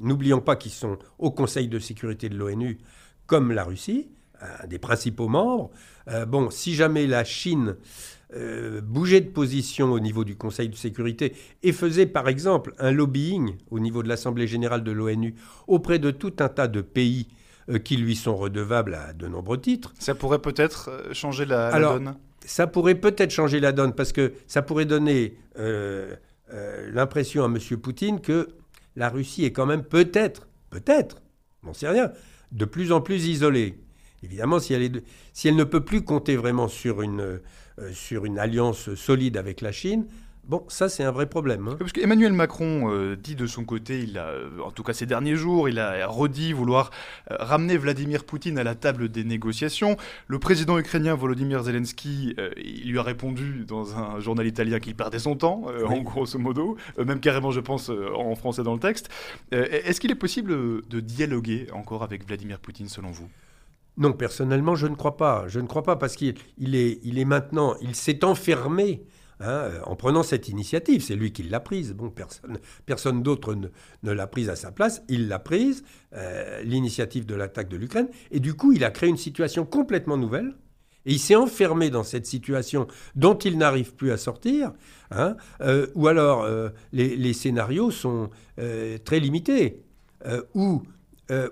n'oublions 0.00 0.40
pas 0.40 0.56
qu'ils 0.56 0.72
sont 0.72 0.98
au 1.18 1.30
Conseil 1.30 1.68
de 1.68 1.78
sécurité 1.78 2.28
de 2.28 2.36
l'ONU, 2.36 2.78
comme 3.26 3.52
la 3.52 3.64
Russie, 3.64 4.10
un 4.40 4.66
des 4.66 4.78
principaux 4.78 5.28
membres. 5.28 5.70
Euh, 6.08 6.26
bon, 6.26 6.50
si 6.50 6.74
jamais 6.74 7.06
la 7.06 7.24
Chine 7.24 7.76
euh, 8.36 8.80
bougeait 8.80 9.20
de 9.20 9.28
position 9.30 9.92
au 9.92 10.00
niveau 10.00 10.24
du 10.24 10.34
Conseil 10.34 10.68
de 10.68 10.74
sécurité 10.74 11.34
et 11.62 11.72
faisait 11.72 12.06
par 12.06 12.28
exemple 12.28 12.72
un 12.78 12.90
lobbying 12.90 13.56
au 13.70 13.78
niveau 13.78 14.02
de 14.02 14.08
l'Assemblée 14.08 14.48
générale 14.48 14.82
de 14.82 14.90
l'ONU 14.90 15.36
auprès 15.68 16.00
de 16.00 16.10
tout 16.10 16.32
un 16.40 16.48
tas 16.48 16.66
de 16.66 16.80
pays 16.80 17.28
euh, 17.68 17.78
qui 17.78 17.96
lui 17.96 18.16
sont 18.16 18.34
redevables 18.34 18.94
à 18.94 19.12
de 19.12 19.28
nombreux 19.28 19.60
titres. 19.60 19.92
Ça 20.00 20.16
pourrait 20.16 20.40
peut-être 20.40 20.90
euh, 20.90 21.14
changer 21.14 21.44
la, 21.44 21.70
la 21.70 21.78
donne 21.78 22.16
Ça 22.44 22.66
pourrait 22.66 22.96
peut-être 22.96 23.30
changer 23.30 23.60
la 23.60 23.70
donne 23.70 23.92
parce 23.92 24.12
que 24.12 24.32
ça 24.48 24.62
pourrait 24.62 24.86
donner 24.86 25.38
l'impression 26.92 27.44
à 27.44 27.46
M. 27.46 27.58
Poutine 27.80 28.20
que 28.20 28.48
la 28.96 29.10
Russie 29.10 29.44
est 29.44 29.52
quand 29.52 29.66
même 29.66 29.84
peut-être, 29.84 30.48
peut-être, 30.70 31.22
on 31.62 31.68
n'en 31.68 31.72
sait 31.72 31.88
rien, 31.88 32.10
de 32.50 32.64
plus 32.64 32.90
en 32.90 33.00
plus 33.00 33.26
isolée. 33.26 33.78
Évidemment, 34.24 34.58
si 34.58 34.72
elle, 34.72 35.02
si 35.32 35.48
elle 35.48 35.56
ne 35.56 35.64
peut 35.64 35.84
plus 35.84 36.02
compter 36.02 36.36
vraiment 36.36 36.66
sur 36.68 37.02
une, 37.02 37.40
sur 37.92 38.24
une 38.24 38.38
alliance 38.38 38.94
solide 38.94 39.36
avec 39.36 39.60
la 39.60 39.72
Chine, 39.72 40.06
Bon, 40.46 40.62
ça 40.68 40.90
c'est 40.90 41.04
un 41.04 41.10
vrai 41.10 41.26
problème. 41.26 41.68
Hein. 41.68 41.76
Parce 41.78 41.92
qu'Emmanuel 41.92 42.34
Macron 42.34 42.92
euh, 42.92 43.16
dit 43.16 43.34
de 43.34 43.46
son 43.46 43.64
côté, 43.64 44.00
il 44.00 44.18
a, 44.18 44.26
euh, 44.26 44.50
en 44.62 44.70
tout 44.70 44.82
cas 44.82 44.92
ces 44.92 45.06
derniers 45.06 45.36
jours, 45.36 45.70
il 45.70 45.78
a 45.78 46.06
redit 46.06 46.52
vouloir 46.52 46.90
euh, 47.30 47.36
ramener 47.38 47.78
Vladimir 47.78 48.24
Poutine 48.24 48.58
à 48.58 48.64
la 48.64 48.74
table 48.74 49.08
des 49.08 49.24
négociations. 49.24 49.96
Le 50.26 50.38
président 50.38 50.78
ukrainien 50.78 51.14
Volodymyr 51.14 51.62
Zelensky, 51.62 52.36
il 52.62 52.90
lui 52.90 52.98
a 52.98 53.02
répondu 53.02 53.64
dans 53.66 53.96
un 53.96 54.20
journal 54.20 54.46
italien 54.46 54.80
qu'il 54.80 54.94
perdait 54.94 55.18
son 55.18 55.34
temps, 55.34 55.64
en 55.86 56.00
grosso 56.02 56.38
modo, 56.38 56.76
même 56.98 57.20
carrément 57.20 57.50
je 57.50 57.60
pense 57.60 57.90
en 57.90 58.34
français 58.34 58.62
dans 58.62 58.74
le 58.74 58.80
texte. 58.80 59.08
Est-ce 59.52 60.00
qu'il 60.00 60.10
est 60.10 60.16
possible 60.16 60.82
de 60.86 61.00
dialoguer 61.00 61.68
encore 61.72 62.02
avec 62.02 62.26
Vladimir 62.26 62.58
Poutine 62.58 62.88
selon 62.88 63.10
vous? 63.10 63.28
Non, 63.96 64.12
personnellement, 64.12 64.74
je 64.74 64.86
ne 64.86 64.96
crois 64.96 65.16
pas. 65.16 65.44
Je 65.46 65.60
ne 65.60 65.66
crois 65.66 65.82
pas 65.82 65.96
parce 65.96 66.16
qu'il 66.16 66.34
est, 66.74 67.00
il 67.04 67.18
est 67.18 67.24
maintenant, 67.24 67.76
il 67.80 67.94
s'est 67.94 68.24
enfermé 68.24 69.06
Hein, 69.40 69.46
euh, 69.46 69.80
en 69.84 69.96
prenant 69.96 70.22
cette 70.22 70.48
initiative. 70.48 71.02
C'est 71.02 71.16
lui 71.16 71.32
qui 71.32 71.42
l'a 71.42 71.60
prise. 71.60 71.92
Bon, 71.92 72.10
personne, 72.10 72.58
personne 72.86 73.22
d'autre 73.22 73.54
ne, 73.54 74.12
l'a 74.12 74.26
prise 74.26 74.48
à 74.48 74.56
sa 74.56 74.70
place. 74.70 75.02
Il 75.08 75.28
l'a 75.28 75.38
prise, 75.38 75.84
euh, 76.14 76.62
l'initiative 76.62 77.26
de 77.26 77.34
l'attaque 77.34 77.68
de 77.68 77.76
l'Ukraine. 77.76 78.08
Et 78.30 78.40
du 78.40 78.54
coup, 78.54 78.72
il 78.72 78.84
a 78.84 78.90
créé 78.90 79.08
une 79.08 79.16
situation 79.16 79.64
complètement 79.64 80.16
nouvelle. 80.16 80.54
Et 81.06 81.12
il 81.12 81.18
s'est 81.18 81.34
enfermé 81.34 81.90
dans 81.90 82.04
cette 82.04 82.24
situation 82.24 82.86
dont 83.14 83.34
il 83.34 83.58
n'arrive 83.58 83.94
plus 83.94 84.12
à 84.12 84.16
sortir. 84.16 84.72
Hein, 85.10 85.36
euh, 85.60 85.88
ou 85.94 86.06
alors, 86.06 86.48
les, 86.92 87.32
scénarios 87.34 87.90
sont 87.90 88.30
très 88.56 89.20
limités. 89.20 89.82
où, 90.54 90.82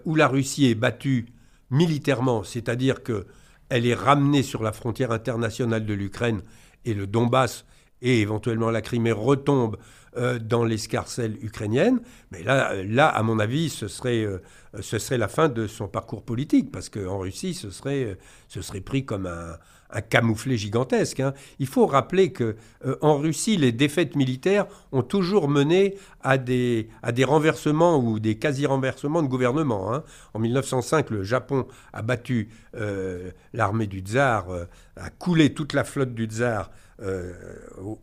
où 0.07 0.15
la 0.15 0.29
Russie 0.29 0.71
est 0.71 0.75
battue 0.75 1.27
militairement, 1.73 2.45
c'est-à-dire 2.45 3.03
qu'elle 3.03 3.87
est 3.87 3.95
ramenée 3.95 4.45
sur 4.45 4.63
la 4.63 4.71
frontière 4.71 5.11
internationale 5.11 5.85
de 5.85 5.95
l'Ukraine 5.95 6.43
et 6.85 6.95
le 6.95 7.09
Donbass 7.09 7.65
et 8.03 8.21
éventuellement 8.21 8.71
la 8.71 8.83
Crimée 8.83 9.13
retombe 9.13 9.77
euh, 10.17 10.39
dans 10.39 10.65
l'escarcelle 10.65 11.39
ukrainienne, 11.43 12.01
mais 12.31 12.43
là, 12.43 12.75
là, 12.85 13.09
à 13.09 13.23
mon 13.23 13.39
avis, 13.39 13.71
ce 13.71 13.89
serait, 13.89 14.25
euh, 14.25 14.43
ce 14.81 14.99
serait 14.99 15.17
la 15.17 15.29
fin 15.29 15.49
de 15.49 15.67
son 15.67 15.89
parcours 15.89 16.23
politique, 16.23 16.71
parce 16.71 16.91
qu'en 16.91 17.21
Russie, 17.21 17.55
ce 17.55 17.71
serait, 17.71 18.19
ce 18.49 18.61
serait 18.61 18.83
pris 18.83 19.07
comme 19.07 19.27
un, 19.27 19.57
un 19.93 20.01
camouflet 20.01 20.57
gigantesque. 20.57 21.21
Hein. 21.21 21.35
Il 21.59 21.67
faut 21.67 21.87
rappeler 21.87 22.33
que 22.33 22.57
euh, 22.85 22.97
en 23.01 23.19
Russie, 23.19 23.57
les 23.57 23.73
défaites 23.73 24.17
militaires 24.17 24.67
ont 24.93 25.03
toujours 25.03 25.49
mené 25.49 25.97
à 26.23 26.39
des, 26.39 26.89
à 27.03 27.13
des 27.13 27.25
renversements 27.25 27.99
ou 27.99 28.19
des 28.19 28.37
quasi-renversements 28.37 29.23
de 29.23 29.29
gouvernement. 29.29 29.93
Hein. 29.95 30.03
En 30.35 30.39
1905, 30.39 31.11
le 31.11 31.23
Japon 31.23 31.67
a 31.93 32.03
battu 32.03 32.49
l'armée 33.53 33.87
du 33.87 34.01
tsar, 34.01 34.47
a 34.97 35.11
coulé 35.11 35.53
toute 35.53 35.75
la 35.75 35.85
flotte 35.85 36.15
du 36.15 36.25
tsar 36.25 36.71
euh, 37.03 37.33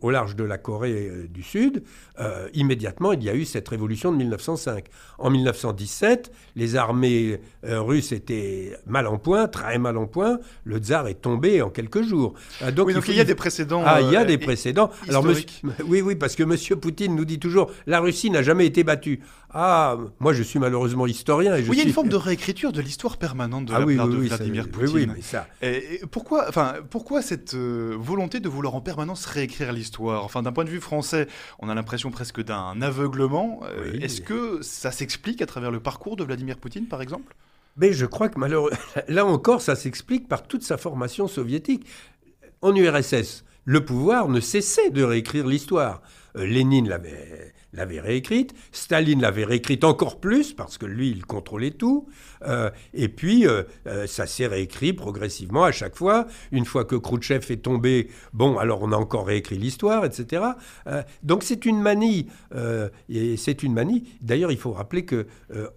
au, 0.02 0.10
large 0.10 0.36
de 0.36 0.44
la 0.44 0.58
Corée 0.58 1.08
euh, 1.08 1.26
du 1.26 1.42
Sud, 1.42 1.82
euh, 2.18 2.48
immédiatement, 2.52 3.12
il 3.12 3.22
y 3.22 3.30
a 3.30 3.34
eu 3.34 3.46
cette 3.46 3.66
révolution 3.66 4.12
de 4.12 4.18
1905. 4.18 4.84
En 5.18 5.30
1917, 5.30 6.30
les 6.56 6.76
armées 6.76 7.40
russes 7.62 8.12
étaient 8.12 8.76
mal 8.86 9.06
en 9.06 9.16
point, 9.16 9.48
très 9.48 9.78
mal 9.78 9.96
en 9.96 10.06
point. 10.06 10.38
Le 10.64 10.78
tsar 10.78 11.08
est 11.08 11.22
tombé 11.22 11.62
en 11.62 11.70
quelques 11.70 12.02
jours. 12.02 12.34
donc, 12.74 12.90
il, 13.08 13.14
y 13.14 13.20
a 13.20 13.24
des 13.24 13.34
précédents. 13.34 13.82
Ah, 13.86 14.02
il 14.02 14.10
y 14.10 14.16
a 14.16 14.24
des 14.24 14.38
précédents. 14.38 14.90
Alors, 15.08 15.24
oui, 15.86 16.02
oui, 16.02 16.14
parce 16.14 16.36
que 16.36 16.42
M. 16.42 16.78
Poutine 16.78 17.14
nous 17.14 17.24
dit 17.24 17.38
toujours 17.38 17.70
la 17.86 18.00
Russie 18.00 18.30
n'a 18.30 18.42
jamais 18.42 18.66
été 18.66 18.84
battue. 18.84 19.20
Ah, 19.52 19.96
moi 20.20 20.32
je 20.32 20.42
suis 20.42 20.58
malheureusement 20.58 21.06
historien. 21.06 21.56
Et 21.56 21.64
je 21.64 21.70
oui, 21.70 21.76
il 21.76 21.78
y 21.80 21.82
a 21.82 21.86
une 21.86 21.92
forme 21.92 22.08
de 22.08 22.16
réécriture 22.16 22.72
de 22.72 22.80
l'histoire 22.80 23.16
permanente 23.16 23.64
de 23.64 23.72
ah 23.72 23.80
la 23.80 23.96
part 23.96 24.08
de 24.08 24.16
Vladimir 24.16 24.68
Poutine. 24.68 24.94
Oui, 24.94 25.08
mais 25.12 25.22
ça... 25.22 25.48
et, 25.60 26.00
pourquoi, 26.10 26.48
enfin, 26.48 26.74
pourquoi 26.88 27.20
cette 27.20 27.54
volonté 27.54 28.40
de 28.40 28.48
vouloir 28.48 28.74
en 28.74 28.80
permanence 28.90 29.24
réécrire 29.24 29.72
l'histoire. 29.72 30.24
Enfin, 30.24 30.42
d'un 30.42 30.50
point 30.50 30.64
de 30.64 30.68
vue 30.68 30.80
français, 30.80 31.28
on 31.60 31.68
a 31.68 31.76
l'impression 31.76 32.10
presque 32.10 32.42
d'un 32.42 32.82
aveuglement. 32.82 33.60
Euh, 33.62 34.00
est-ce 34.00 34.20
que 34.20 34.60
ça 34.62 34.90
s'explique 34.90 35.40
à 35.42 35.46
travers 35.46 35.70
le 35.70 35.78
parcours 35.78 36.16
de 36.16 36.24
Vladimir 36.24 36.56
Poutine, 36.56 36.86
par 36.86 37.00
exemple? 37.00 37.36
Mais 37.76 37.92
je 37.92 38.04
crois 38.04 38.28
que 38.28 38.40
malheureusement, 38.40 38.76
là 39.08 39.24
encore, 39.24 39.62
ça 39.62 39.76
s'explique 39.76 40.26
par 40.26 40.42
toute 40.42 40.64
sa 40.64 40.76
formation 40.76 41.28
soviétique. 41.28 41.86
En 42.62 42.74
URSS, 42.74 43.44
le 43.64 43.84
pouvoir 43.84 44.28
ne 44.28 44.40
cessait 44.40 44.90
de 44.90 45.04
réécrire 45.04 45.46
l'histoire. 45.46 46.02
Euh, 46.36 46.44
Lénine 46.44 46.88
l'avait 46.88 47.54
l'avait 47.72 48.00
réécrite, 48.00 48.54
Staline 48.72 49.20
l'avait 49.20 49.44
réécrite 49.44 49.84
encore 49.84 50.20
plus, 50.20 50.52
parce 50.52 50.78
que 50.78 50.86
lui, 50.86 51.10
il 51.10 51.24
contrôlait 51.24 51.70
tout, 51.70 52.08
euh, 52.46 52.70
et 52.94 53.08
puis 53.08 53.46
euh, 53.46 53.62
euh, 53.86 54.06
ça 54.06 54.26
s'est 54.26 54.46
réécrit 54.46 54.92
progressivement 54.92 55.64
à 55.64 55.72
chaque 55.72 55.96
fois. 55.96 56.26
Une 56.52 56.64
fois 56.64 56.84
que 56.84 56.96
Khrouchtchev 56.96 57.52
est 57.52 57.62
tombé, 57.62 58.08
bon, 58.32 58.58
alors 58.58 58.82
on 58.82 58.92
a 58.92 58.96
encore 58.96 59.26
réécrit 59.26 59.58
l'histoire, 59.58 60.04
etc. 60.04 60.42
donc 61.22 61.42
c'est 61.42 61.64
une 61.64 61.80
manie, 61.80 62.26
et 63.08 63.36
c'est 63.36 63.62
une 63.62 63.74
manie. 63.74 64.08
D'ailleurs, 64.20 64.52
il 64.52 64.58
faut 64.58 64.72
rappeler 64.72 65.04
que 65.04 65.26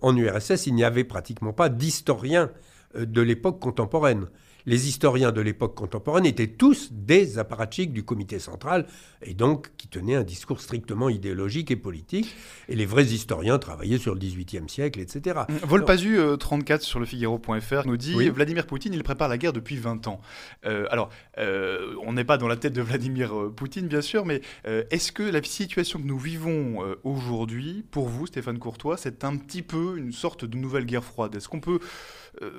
en 0.02 0.16
URSS, 0.16 0.68
il 0.68 0.76
n'y 0.76 0.84
avait 0.84 1.04
pratiquement 1.04 1.54
pas 1.54 1.70
d'historiens 1.70 2.50
de 2.96 3.22
l'époque 3.22 3.60
contemporaine 3.60 4.28
les 4.66 4.88
historiens 4.88 5.32
de 5.32 5.42
l'époque 5.42 5.76
contemporaine 5.76 6.26
étaient 6.26 6.48
tous 6.48 6.90
des 6.92 7.40
apparatchiks 7.40 7.92
du 7.92 8.04
comité 8.04 8.40
central, 8.40 8.86
et 9.22 9.34
donc 9.34 9.72
qui 9.78 9.88
tenaient 9.88 10.16
un 10.16 10.24
discours 10.24 10.62
strictement 10.62 11.10
idéologique 11.10 11.72
et 11.72 11.76
politique. 11.76 12.36
Et 12.70 12.76
les 12.76 12.86
vrais 12.86 13.06
historiens 13.06 13.60
travaillaient 13.60 13.98
sur 13.98 14.14
le 14.14 14.20
XVIIIe 14.20 14.70
siècle, 14.70 15.00
etc. 15.00 15.42
Mmh, 15.48 15.54
Volpazu, 15.66 16.18
34 16.40 16.82
euh, 16.82 16.84
sur 16.84 17.00
le 17.00 17.06
Figaro.fr, 17.06 17.86
nous 17.86 17.98
dit 17.98 18.30
Vladimir 18.30 18.66
Poutine, 18.66 18.94
il 18.94 19.04
prépare 19.04 19.30
la 19.30 19.38
guerre 19.38 19.54
depuis 19.54 19.78
20 19.78 20.08
ans. 20.08 20.22
Euh, 20.66 20.86
alors, 20.90 21.10
euh, 21.38 21.96
on 22.06 22.14
n'est 22.14 22.24
pas 22.24 22.38
dans 22.38 22.48
la 22.48 22.58
tête 22.58 22.74
de 22.74 22.82
Vladimir 22.82 23.34
Poutine, 23.56 23.88
bien 23.88 24.02
sûr, 24.02 24.26
mais 24.26 24.42
est-ce 24.66 25.12
que 25.12 25.24
la 25.24 25.44
situation 25.44 26.00
que 26.00 26.06
nous 26.06 26.18
vivons 26.18 26.96
aujourd'hui, 27.04 27.86
pour 27.92 28.08
vous, 28.08 28.28
Stéphane 28.28 28.60
Courtois, 28.60 28.98
c'est 28.98 29.24
un 29.24 29.38
petit 29.38 29.62
peu 29.62 29.98
une 29.98 30.12
sorte 30.12 30.46
de 30.46 30.58
nouvelle 30.58 30.86
guerre 30.86 31.04
froide? 31.04 31.36
Est-ce 31.36 31.48
qu'on 31.48 31.60
peut 31.60 31.80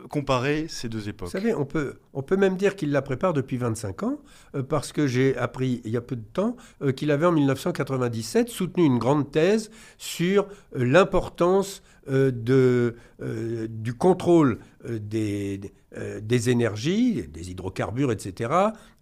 comparer 0.09 0.67
ces 0.69 0.89
deux 0.89 1.09
époques. 1.09 1.29
Vous 1.29 1.33
savez, 1.33 1.55
on 1.55 1.65
peut, 1.65 1.95
on 2.13 2.23
peut 2.23 2.37
même 2.37 2.57
dire 2.57 2.77
qu'il 2.77 2.91
la 2.93 3.03
prépare 3.03 3.33
depuis 3.33 3.57
25 3.57 4.03
ans, 4.03 4.19
euh, 4.55 4.63
parce 4.63 4.93
que 4.93 5.07
j'ai 5.07 5.37
appris 5.37 5.81
il 5.85 5.91
y 5.91 5.97
a 5.97 6.01
peu 6.01 6.17
de 6.17 6.25
temps 6.33 6.57
euh, 6.83 6.93
qu'il 6.93 7.11
avait 7.11 7.27
en 7.27 7.33
1997 7.33 8.49
soutenu 8.49 8.85
une 8.85 8.99
grande 8.99 9.31
thèse 9.31 9.71
sur 9.99 10.45
euh, 10.77 10.85
l'importance 10.85 11.83
de, 12.07 12.97
du 13.71 13.95
contrôle 13.95 14.59
des, 14.89 15.61
des 16.21 16.51
énergies, 16.51 17.27
des 17.29 17.51
hydrocarbures, 17.51 18.13
etc., 18.13 18.51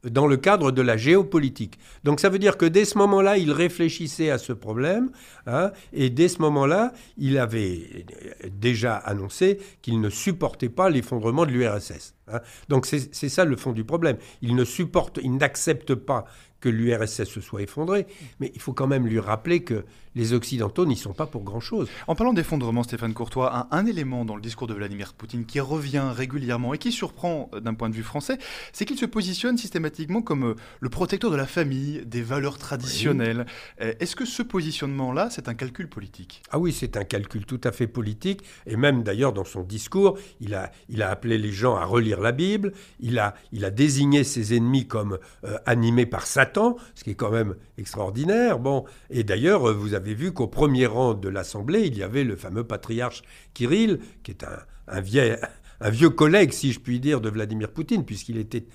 dans 0.05 0.27
le 0.27 0.37
cadre 0.37 0.73
de 0.73 0.83
la 0.83 0.97
géopolitique. 0.97 1.79
Donc 2.05 2.21
ça 2.21 2.29
veut 2.29 2.39
dire 2.39 2.57
que 2.57 2.67
dès 2.67 2.85
ce 2.85 2.99
moment-là, 2.99 3.39
il 3.39 3.53
réfléchissait 3.53 4.31
à 4.31 4.39
ce 4.39 4.53
problème, 4.53 5.11
hein, 5.47 5.71
et 5.93 6.11
dès 6.11 6.29
ce 6.29 6.41
moment-là, 6.41 6.93
il 7.17 7.39
avait 7.39 8.05
déjà 8.51 8.97
annoncé 8.97 9.59
qu'il 9.81 10.01
ne 10.01 10.11
supportait 10.11 10.69
pas 10.69 10.91
l'effondrement 10.91 11.47
de 11.47 11.53
l'URSS. 11.53 12.15
Hein. 12.29 12.41
Donc 12.69 12.87
c'est 12.87 13.29
ça 13.29 13.45
le 13.45 13.57
fond 13.57 13.73
du 13.73 13.85
problème. 13.85 14.17
Il 14.41 14.57
ne 14.57 14.65
supporte, 14.65 15.21
il 15.23 15.37
n'accepte 15.37 15.95
pas 15.95 16.25
que 16.63 16.69
l'URSS 16.69 17.25
se 17.25 17.41
soit 17.41 17.63
effondrée, 17.63 18.07
mais 18.41 18.53
il 18.55 18.61
faut 18.61 18.73
quand 18.73 18.87
même 18.87 19.07
lui 19.07 19.19
rappeler 19.19 19.65
que 19.65 19.85
les 20.15 20.33
Occidentaux 20.33 20.87
n'y 20.87 20.97
sont 20.97 21.13
pas 21.13 21.27
pour 21.27 21.43
grand-chose. 21.43 21.89
En 22.07 22.15
parlant 22.15 22.33
d'effondrement, 22.33 22.85
Stéphane 22.85 23.15
Courtois, 23.15 23.67
un, 23.71 23.87
élément 23.87 24.25
dans 24.25 24.37
le 24.37 24.43
discours 24.43 24.69
de 24.69 24.75
Vladimir 24.75 25.13
Poutine 25.15 25.45
qui 25.45 25.61
revient 25.73 26.05
régulièrement 26.15 26.75
et 26.75 26.79
qui 26.79 26.93
surprend 26.93 27.51
euh, 27.55 27.61
d'un 27.61 27.75
point 27.75 27.89
de 27.89 27.95
vue 27.95 28.03
français, 28.03 28.39
c'est 28.73 28.85
qu'il 28.85 28.99
se 28.99 29.07
positionne 29.07 29.57
systématiquement 29.57 30.23
comme 30.23 30.45
euh, 30.45 30.55
le 30.81 30.89
protecteur 30.91 31.31
de 31.31 31.37
la 31.37 31.47
famille, 31.47 32.03
des 32.05 32.23
valeurs 32.23 32.59
traditionnelles. 32.59 33.47
Euh, 33.81 33.95
est-ce 34.01 34.15
que 34.15 34.27
ce 34.27 34.43
positionnement-là, 34.43 35.29
c'est 35.31 35.49
un 35.49 35.55
calcul 35.55 35.89
politique? 35.89 36.43
Ah 36.51 36.59
oui, 36.59 36.73
c'est 36.73 36.97
un 36.97 37.05
calcul 37.05 37.47
tout 37.47 37.61
à 37.65 37.73
fait 37.73 37.87
politique, 37.87 38.43
et 38.67 38.77
même 38.77 39.03
d'ailleurs 39.03 39.33
dans 39.33 39.45
son 39.45 39.63
discours, 39.63 40.19
il 40.41 40.55
a, 40.55 40.71
il 40.89 41.03
a 41.03 41.11
appelé 41.11 41.39
les 41.39 41.53
gens 41.53 41.77
à 41.77 41.85
relire 41.85 42.21
la 42.21 42.33
Bible, 42.33 42.73
il 43.01 43.19
a, 43.19 43.35
il 43.53 43.65
a 43.65 43.71
désigné 43.71 44.25
ses 44.25 44.55
ennemis 44.55 44.87
comme 44.87 45.19
animés 45.67 46.07
par 46.07 46.27
Satan, 46.27 46.77
ce 46.95 47.05
qui 47.05 47.11
est 47.11 47.15
quand 47.15 47.31
même 47.31 47.55
extraordinaire. 47.79 48.59
Bon, 48.59 48.85
et 49.11 49.25
d'ailleurs, 49.25 49.73
vous 49.75 49.95
avez 49.95 50.03
avez 50.03 50.15
vu 50.15 50.33
qu'au 50.33 50.49
premier 50.49 50.87
rang 50.87 51.15
de 51.15 51.29
l'Assemblée, 51.29 51.87
il 51.87 51.97
y 51.97 52.03
avait 52.03 52.25
le 52.25 52.35
fameux 52.35 52.65
patriarche 52.65 53.23
Kirill, 53.55 54.01
qui 54.25 54.33
est 54.33 54.45
un, 54.89 55.01
vieil, 55.01 55.37
un 55.83 55.91
vieux 55.91 56.11
collègue, 56.11 56.53
si 56.53 56.73
je 56.73 56.81
puis 56.81 57.01
dire, 57.01 57.21
de 57.21 57.29
Vladimir 57.29 57.71
Poutine, 57.71 58.05
puisqu'il 58.05 58.39
était 58.39 58.67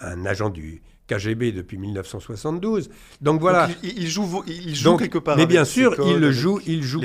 un 0.00 0.24
agent 0.24 0.48
du 0.48 0.82
KGB 1.08 1.52
depuis 1.52 1.76
1972. 1.76 2.88
Donc 3.20 3.40
voilà. 3.40 3.68
il, 3.82 4.06
joue, 4.08 4.42
il 4.46 4.74
joue 4.74 4.96
quelque 4.96 5.18
part. 5.18 5.36
Mais 5.36 5.46
bien 5.46 5.64
sûr, 5.64 5.94
il 6.06 6.18
le 6.18 6.32
joue, 6.32 6.60
il 6.66 6.82
joue, 6.82 7.02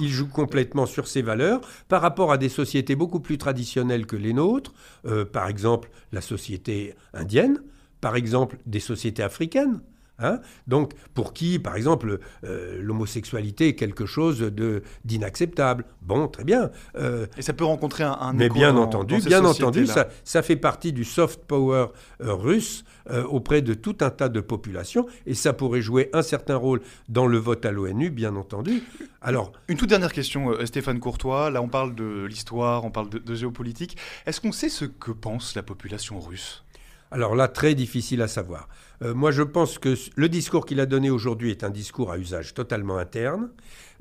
il 0.00 0.08
joue 0.08 0.28
complètement 0.28 0.86
sur 0.86 1.08
ses 1.08 1.22
valeurs 1.22 1.60
par 1.88 2.02
rapport 2.02 2.30
à 2.30 2.38
des 2.38 2.48
sociétés 2.48 2.94
beaucoup 2.94 3.20
plus 3.20 3.38
traditionnelles 3.38 4.06
que 4.06 4.16
les 4.16 4.32
nôtres. 4.32 4.72
Euh, 5.06 5.24
par 5.24 5.48
exemple, 5.48 5.90
la 6.12 6.20
société 6.20 6.94
indienne. 7.14 7.62
Par 8.00 8.16
exemple, 8.16 8.58
des 8.66 8.80
sociétés 8.80 9.22
africaines. 9.22 9.80
Hein 10.20 10.40
Donc, 10.66 10.92
pour 11.14 11.32
qui, 11.32 11.58
par 11.58 11.76
exemple, 11.76 12.20
euh, 12.44 12.78
l'homosexualité 12.80 13.68
est 13.68 13.74
quelque 13.74 14.06
chose 14.06 14.40
de 14.40 14.82
d'inacceptable. 15.04 15.84
Bon, 16.02 16.28
très 16.28 16.44
bien. 16.44 16.70
Euh, 16.96 17.26
et 17.36 17.42
ça 17.42 17.52
peut 17.52 17.64
rencontrer 17.64 18.04
un, 18.04 18.16
un 18.20 18.32
mais 18.32 18.48
bien 18.48 18.76
entendu, 18.76 19.18
bien 19.18 19.44
entendu, 19.44 19.86
ça, 19.86 20.08
ça, 20.24 20.42
fait 20.42 20.56
partie 20.56 20.92
du 20.92 21.04
soft 21.04 21.44
power 21.44 21.86
euh, 22.22 22.34
russe 22.34 22.84
auprès 23.28 23.60
de 23.60 23.74
tout 23.74 23.96
un 24.02 24.10
tas 24.10 24.28
de 24.28 24.40
populations, 24.40 25.04
et 25.26 25.34
ça 25.34 25.52
pourrait 25.52 25.80
jouer 25.80 26.10
un 26.12 26.22
certain 26.22 26.54
rôle 26.54 26.80
dans 27.08 27.26
le 27.26 27.38
vote 27.38 27.66
à 27.66 27.72
l'ONU, 27.72 28.08
bien 28.08 28.36
entendu. 28.36 28.84
Alors, 29.20 29.50
une 29.66 29.76
toute 29.76 29.88
dernière 29.88 30.12
question, 30.12 30.54
Stéphane 30.64 31.00
Courtois. 31.00 31.50
Là, 31.50 31.60
on 31.60 31.68
parle 31.68 31.96
de 31.96 32.26
l'histoire, 32.26 32.84
on 32.84 32.92
parle 32.92 33.10
de, 33.10 33.18
de 33.18 33.34
géopolitique. 33.34 33.96
Est-ce 34.26 34.40
qu'on 34.40 34.52
sait 34.52 34.68
ce 34.68 34.84
que 34.84 35.10
pense 35.10 35.56
la 35.56 35.64
population 35.64 36.20
russe? 36.20 36.62
Alors 37.10 37.34
là, 37.34 37.48
très 37.48 37.74
difficile 37.74 38.22
à 38.22 38.28
savoir. 38.28 38.68
Euh, 39.02 39.14
moi, 39.14 39.30
je 39.30 39.42
pense 39.42 39.78
que 39.78 39.94
le 40.14 40.28
discours 40.28 40.64
qu'il 40.64 40.80
a 40.80 40.86
donné 40.86 41.10
aujourd'hui 41.10 41.50
est 41.50 41.64
un 41.64 41.70
discours 41.70 42.12
à 42.12 42.18
usage 42.18 42.54
totalement 42.54 42.98
interne, 42.98 43.50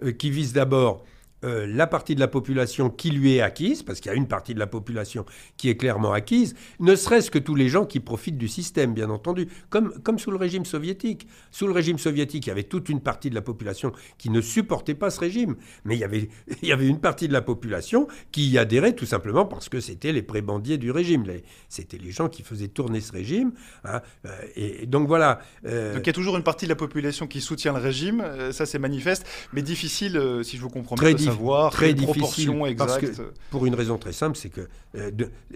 euh, 0.03 0.11
qui 0.11 0.29
vise 0.29 0.53
d'abord 0.53 1.03
euh, 1.45 1.65
la 1.67 1.87
partie 1.87 2.15
de 2.15 2.19
la 2.19 2.27
population 2.27 2.89
qui 2.89 3.11
lui 3.11 3.35
est 3.35 3.41
acquise, 3.41 3.81
parce 3.83 4.01
qu'il 4.01 4.11
y 4.11 4.13
a 4.13 4.17
une 4.17 4.27
partie 4.27 4.53
de 4.53 4.59
la 4.59 4.67
population 4.67 5.25
qui 5.55 5.69
est 5.69 5.77
clairement 5.77 6.11
acquise, 6.11 6.53
ne 6.79 6.95
serait-ce 6.95 7.31
que 7.31 7.39
tous 7.39 7.55
les 7.55 7.69
gens 7.69 7.85
qui 7.85 8.01
profitent 8.01 8.37
du 8.37 8.49
système, 8.49 8.93
bien 8.93 9.09
entendu, 9.09 9.47
comme, 9.69 9.93
comme 10.03 10.19
sous 10.19 10.31
le 10.31 10.37
régime 10.37 10.65
soviétique. 10.65 11.27
Sous 11.51 11.65
le 11.65 11.71
régime 11.71 11.97
soviétique, 11.97 12.45
il 12.45 12.49
y 12.49 12.51
avait 12.51 12.63
toute 12.63 12.89
une 12.89 12.99
partie 12.99 13.29
de 13.29 13.35
la 13.35 13.41
population 13.41 13.93
qui 14.17 14.29
ne 14.29 14.41
supportait 14.41 14.95
pas 14.95 15.09
ce 15.09 15.19
régime, 15.21 15.55
mais 15.85 15.95
il 15.95 15.99
y 15.99 16.03
avait, 16.03 16.29
il 16.61 16.67
y 16.67 16.73
avait 16.73 16.87
une 16.87 16.99
partie 16.99 17.27
de 17.29 17.33
la 17.33 17.41
population 17.41 18.07
qui 18.31 18.49
y 18.49 18.57
adhérait 18.57 18.93
tout 18.93 19.05
simplement 19.05 19.45
parce 19.45 19.69
que 19.69 19.79
c'était 19.79 20.11
les 20.11 20.23
prébandiers 20.23 20.77
du 20.77 20.91
régime, 20.91 21.23
c'était 21.69 21.97
les 21.97 22.11
gens 22.11 22.27
qui 22.27 22.43
faisaient 22.43 22.67
tourner 22.67 22.99
ce 22.99 23.13
régime. 23.13 23.53
Hein, 23.85 24.01
euh, 24.25 24.29
et, 24.55 24.85
donc 24.87 25.07
voilà. 25.07 25.39
Euh, 25.65 25.93
donc 25.93 26.03
il 26.03 26.07
y 26.07 26.09
a 26.09 26.13
toujours 26.13 26.35
une 26.35 26.43
partie 26.43 26.65
de 26.65 26.69
la 26.69 26.75
population 26.75 27.27
qui 27.27 27.39
soutient 27.39 27.71
le 27.71 27.79
régime, 27.79 28.23
ça 28.51 28.65
c'est 28.65 28.79
manifeste, 28.79 29.25
mais 29.53 29.61
difficile, 29.61 30.21
si 30.43 30.57
je 30.57 30.61
vous 30.61 30.69
comprends 30.69 30.95
bien, 30.95 31.28
très 31.71 31.93
difficile 31.93 32.75
parce 32.77 32.97
que, 32.97 33.07
pour 33.51 33.65
une 33.65 33.75
raison 33.75 33.97
très 33.97 34.13
simple, 34.13 34.37
c'est 34.37 34.49
que 34.49 34.67
euh, 34.95 35.11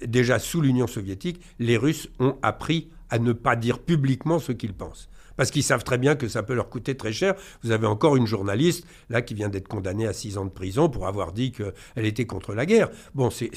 déjà 0.06 0.40
sous 0.40 0.62
l'Union 0.62 0.88
soviétique, 0.88 1.42
les 1.60 1.78
Russes 1.78 2.10
ont 2.20 2.38
appris 2.42 2.90
à 3.10 3.20
ne 3.20 3.34
pas 3.34 3.56
dire 3.56 3.80
publiquement 3.80 4.40
ce 4.40 4.52
qu'ils 4.52 4.74
pensent. 4.74 5.10
Parce 5.36 5.50
qu'ils 5.50 5.64
savent 5.64 5.84
très 5.84 5.98
bien 5.98 6.16
que 6.16 6.28
ça 6.28 6.44
peut 6.44 6.54
leur 6.54 6.70
coûter 6.70 6.96
très 6.96 7.12
cher. 7.12 7.34
Vous 7.64 7.72
avez 7.72 7.88
encore 7.88 8.16
une 8.16 8.28
journaliste, 8.28 8.86
là, 9.10 9.22
qui 9.22 9.34
vient 9.34 9.50
d'être 9.50 9.68
condamnée 9.68 10.08
à 10.08 10.14
six 10.14 10.38
ans 10.38 10.46
de 10.46 10.52
prison 10.52 10.90
pour 10.90 11.08
avoir 11.08 11.32
dit 11.32 11.52
qu'elle 11.52 12.06
était 12.06 12.26
contre 12.26 12.54
la 12.54 12.66
guerre. 12.66 12.90
Bon, 13.16 13.32
c'est, 13.32 13.50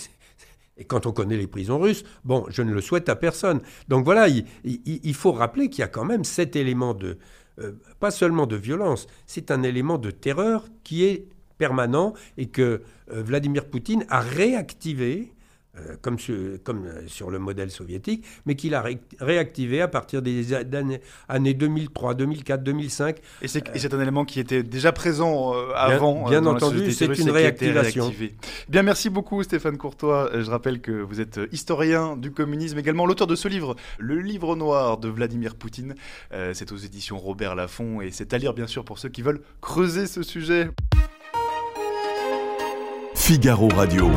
et 0.78 0.85
quand 0.85 1.06
on 1.06 1.12
connaît 1.12 1.37
les 1.37 1.46
prisons 1.46 1.78
russes, 1.78 2.04
bon, 2.25 2.44
je 2.49 2.62
ne 2.62 2.73
le 2.73 2.80
souhaite 2.80 3.08
à 3.08 3.16
personne. 3.16 3.61
Donc 3.88 4.04
voilà, 4.04 4.28
il, 4.28 5.14
faut 5.14 5.32
rappeler 5.32 5.68
qu'il 5.70 5.80
y 5.80 5.85
a 5.85 5.88
quand 5.88 6.04
même 6.04 6.25
cet 6.25 6.54
élément 6.54 6.92
de, 6.92 7.18
euh, 7.58 7.73
pas 7.99 8.11
seulement 8.11 8.46
de 8.46 8.56
violence, 8.56 9.06
c'est 9.26 9.50
un 9.50 9.62
élément 9.62 9.96
de 9.96 10.11
terreur 10.11 10.66
qui 10.85 11.04
est 11.04 11.28
permanent 11.58 12.14
et 12.36 12.46
que 12.46 12.82
euh, 13.12 13.22
Vladimir 13.22 13.66
Poutine 13.66 14.04
a 14.08 14.20
réactivé 14.20 15.32
euh, 15.78 15.94
comme, 16.00 16.18
sur, 16.18 16.34
comme 16.64 16.86
euh, 16.86 17.02
sur, 17.06 17.30
le 17.30 17.38
modèle 17.38 17.70
soviétique, 17.70 18.25
mais 18.46 18.54
qu'il 18.54 18.75
a 18.75 18.82
réactivé 19.20 19.82
à 19.82 19.88
partir 19.88 20.22
des 20.22 20.54
années, 20.54 21.02
années 21.28 21.52
2003, 21.52 22.14
2004, 22.14 22.62
2005. 22.62 23.18
Et 23.42 23.48
c'est 23.48 23.92
un 23.92 24.00
élément 24.00 24.25
qui 24.25 24.40
était 24.40 24.62
déjà 24.62 24.92
présent 24.92 25.52
avant. 25.75 26.30
Bien, 26.30 26.46
entendu, 26.46 26.92
c'est 26.92 27.18
une 27.18 27.30
réactivation. 27.30 28.10
Bien, 28.70 28.82
merci 28.82 29.10
beaucoup 29.10 29.42
Stéphane 29.42 29.76
Courtois. 29.76 30.30
Je 30.32 30.50
rappelle 30.50 30.80
que 30.80 30.92
vous 30.92 31.20
êtes 31.20 31.38
historien 31.52 32.16
du 32.16 32.30
communisme, 32.30 32.78
également 32.78 33.04
l'auteur 33.04 33.26
de 33.26 33.36
ce 33.36 33.46
livre, 33.46 33.76
Le 33.98 34.18
Livre 34.18 34.56
Noir 34.56 34.96
de 34.96 35.08
Vladimir 35.08 35.56
Poutine. 35.56 35.94
c'est 36.30 36.72
aux 36.72 36.76
éditions 36.78 37.18
Robert 37.18 37.54
Laffont 37.54 38.00
et 38.00 38.12
c'est 38.12 38.32
à 38.32 38.38
lire 38.38 38.54
bien 38.54 38.66
sûr 38.66 38.82
pour 38.82 38.98
ceux 38.98 39.10
qui 39.10 39.20
veulent 39.20 39.42
creuser 39.60 40.06
ce 40.06 40.22
sujet. 40.22 40.70
Figaro 43.26 43.66
Radio. 43.75 44.09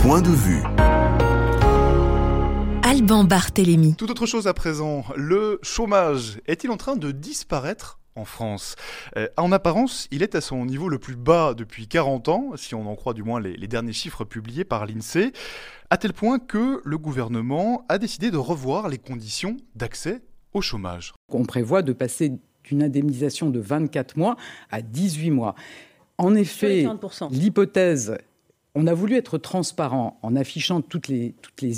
Point 0.00 0.20
de 0.20 0.30
vue. 0.30 0.60
Alban 2.82 3.22
Barthélémy. 3.22 3.94
Tout 3.94 4.10
autre 4.10 4.26
chose 4.26 4.48
à 4.48 4.54
présent, 4.54 5.04
le 5.14 5.60
chômage 5.62 6.40
est-il 6.48 6.72
en 6.72 6.76
train 6.76 6.96
de 6.96 7.12
disparaître 7.12 8.00
en 8.16 8.24
France? 8.24 8.74
Euh, 9.16 9.28
en 9.36 9.52
apparence, 9.52 10.08
il 10.10 10.24
est 10.24 10.34
à 10.34 10.40
son 10.40 10.66
niveau 10.66 10.88
le 10.88 10.98
plus 10.98 11.14
bas 11.14 11.54
depuis 11.54 11.86
40 11.86 12.28
ans, 12.28 12.50
si 12.56 12.74
on 12.74 12.90
en 12.90 12.96
croit 12.96 13.14
du 13.14 13.22
moins 13.22 13.38
les, 13.38 13.56
les 13.56 13.68
derniers 13.68 13.92
chiffres 13.92 14.24
publiés 14.24 14.64
par 14.64 14.84
l'INSEE, 14.84 15.30
à 15.90 15.96
tel 15.96 16.12
point 16.12 16.40
que 16.40 16.80
le 16.84 16.98
gouvernement 16.98 17.86
a 17.88 17.98
décidé 17.98 18.32
de 18.32 18.36
revoir 18.36 18.88
les 18.88 18.98
conditions 18.98 19.56
d'accès 19.76 20.22
au 20.54 20.60
chômage. 20.60 21.12
On 21.28 21.44
prévoit 21.44 21.82
de 21.82 21.92
passer 21.92 22.32
d'une 22.64 22.82
indemnisation 22.82 23.50
de 23.50 23.60
24 23.60 24.16
mois 24.16 24.36
à 24.70 24.82
18 24.82 25.30
mois. 25.30 25.54
En 26.18 26.34
effet, 26.34 26.86
l'hypothèse 27.30 28.16
on 28.74 28.86
a 28.86 28.94
voulu 28.94 29.16
être 29.16 29.38
transparent 29.38 30.18
en 30.22 30.34
affichant 30.36 30.80
toutes 30.80 31.08
les, 31.08 31.34
toutes 31.42 31.60
les, 31.60 31.72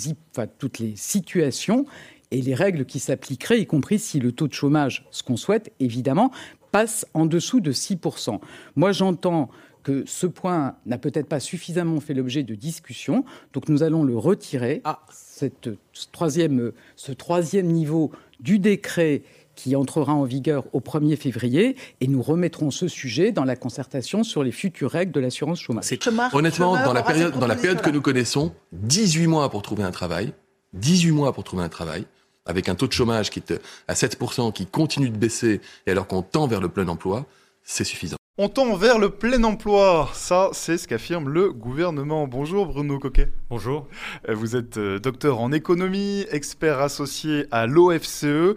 toutes 0.58 0.78
les 0.78 0.94
situations 0.96 1.86
et 2.30 2.40
les 2.40 2.54
règles 2.54 2.84
qui 2.84 2.98
s'appliqueraient, 2.98 3.60
y 3.60 3.66
compris 3.66 3.98
si 3.98 4.20
le 4.20 4.32
taux 4.32 4.48
de 4.48 4.52
chômage, 4.52 5.06
ce 5.10 5.22
qu'on 5.22 5.36
souhaite 5.36 5.72
évidemment, 5.80 6.30
passe 6.72 7.06
en 7.14 7.26
dessous 7.26 7.60
de 7.60 7.72
6%. 7.72 8.40
Moi, 8.76 8.92
j'entends 8.92 9.50
que 9.82 10.04
ce 10.06 10.26
point 10.26 10.76
n'a 10.86 10.96
peut-être 10.96 11.28
pas 11.28 11.40
suffisamment 11.40 12.00
fait 12.00 12.14
l'objet 12.14 12.42
de 12.42 12.54
discussion, 12.54 13.24
donc 13.52 13.68
nous 13.68 13.82
allons 13.82 14.02
le 14.02 14.16
retirer, 14.16 14.80
ah. 14.84 15.00
cette, 15.10 15.68
troisième, 16.10 16.72
ce 16.96 17.12
troisième 17.12 17.66
niveau 17.66 18.10
du 18.40 18.58
décret 18.58 19.22
qui 19.54 19.76
entrera 19.76 20.14
en 20.14 20.24
vigueur 20.24 20.64
au 20.72 20.80
1er 20.80 21.16
février 21.16 21.76
et 22.00 22.06
nous 22.06 22.22
remettrons 22.22 22.70
ce 22.70 22.88
sujet 22.88 23.32
dans 23.32 23.44
la 23.44 23.56
concertation 23.56 24.24
sur 24.24 24.42
les 24.42 24.52
futures 24.52 24.90
règles 24.90 25.12
de 25.12 25.20
l'assurance 25.20 25.60
chômage. 25.60 25.84
Honnêtement, 26.32 26.82
dans 26.82 26.92
la 26.92 27.02
période, 27.02 27.38
dans 27.38 27.46
la 27.46 27.56
période 27.56 27.80
que 27.80 27.90
nous 27.90 28.00
connaissons, 28.00 28.52
18 28.72 29.26
mois 29.26 29.50
pour 29.50 29.62
trouver 29.62 29.82
un 29.82 29.90
travail, 29.90 30.32
18 30.74 31.10
mois 31.12 31.32
pour 31.32 31.44
trouver 31.44 31.62
un 31.62 31.68
travail, 31.68 32.04
avec 32.46 32.68
un 32.68 32.74
taux 32.74 32.86
de 32.86 32.92
chômage 32.92 33.30
qui 33.30 33.38
est 33.38 33.60
à 33.88 33.94
7%, 33.94 34.52
qui 34.52 34.66
continue 34.66 35.10
de 35.10 35.16
baisser, 35.16 35.60
et 35.86 35.90
alors 35.90 36.06
qu'on 36.06 36.22
tend 36.22 36.46
vers 36.46 36.60
le 36.60 36.68
plein 36.68 36.88
emploi, 36.88 37.26
c'est 37.62 37.84
suffisant. 37.84 38.16
On 38.36 38.48
tend 38.48 38.74
vers 38.74 38.98
le 38.98 39.10
plein 39.10 39.44
emploi. 39.44 40.10
Ça, 40.12 40.48
c'est 40.50 40.76
ce 40.76 40.88
qu'affirme 40.88 41.28
le 41.28 41.52
gouvernement. 41.52 42.26
Bonjour 42.26 42.66
Bruno 42.66 42.98
Coquet. 42.98 43.30
Bonjour. 43.48 43.86
Euh, 44.28 44.34
vous 44.34 44.56
êtes 44.56 44.76
euh, 44.76 44.98
docteur 44.98 45.38
en 45.38 45.52
économie, 45.52 46.26
expert 46.32 46.80
associé 46.80 47.46
à 47.52 47.68
l'OFCE. 47.68 48.24
Euh, 48.24 48.56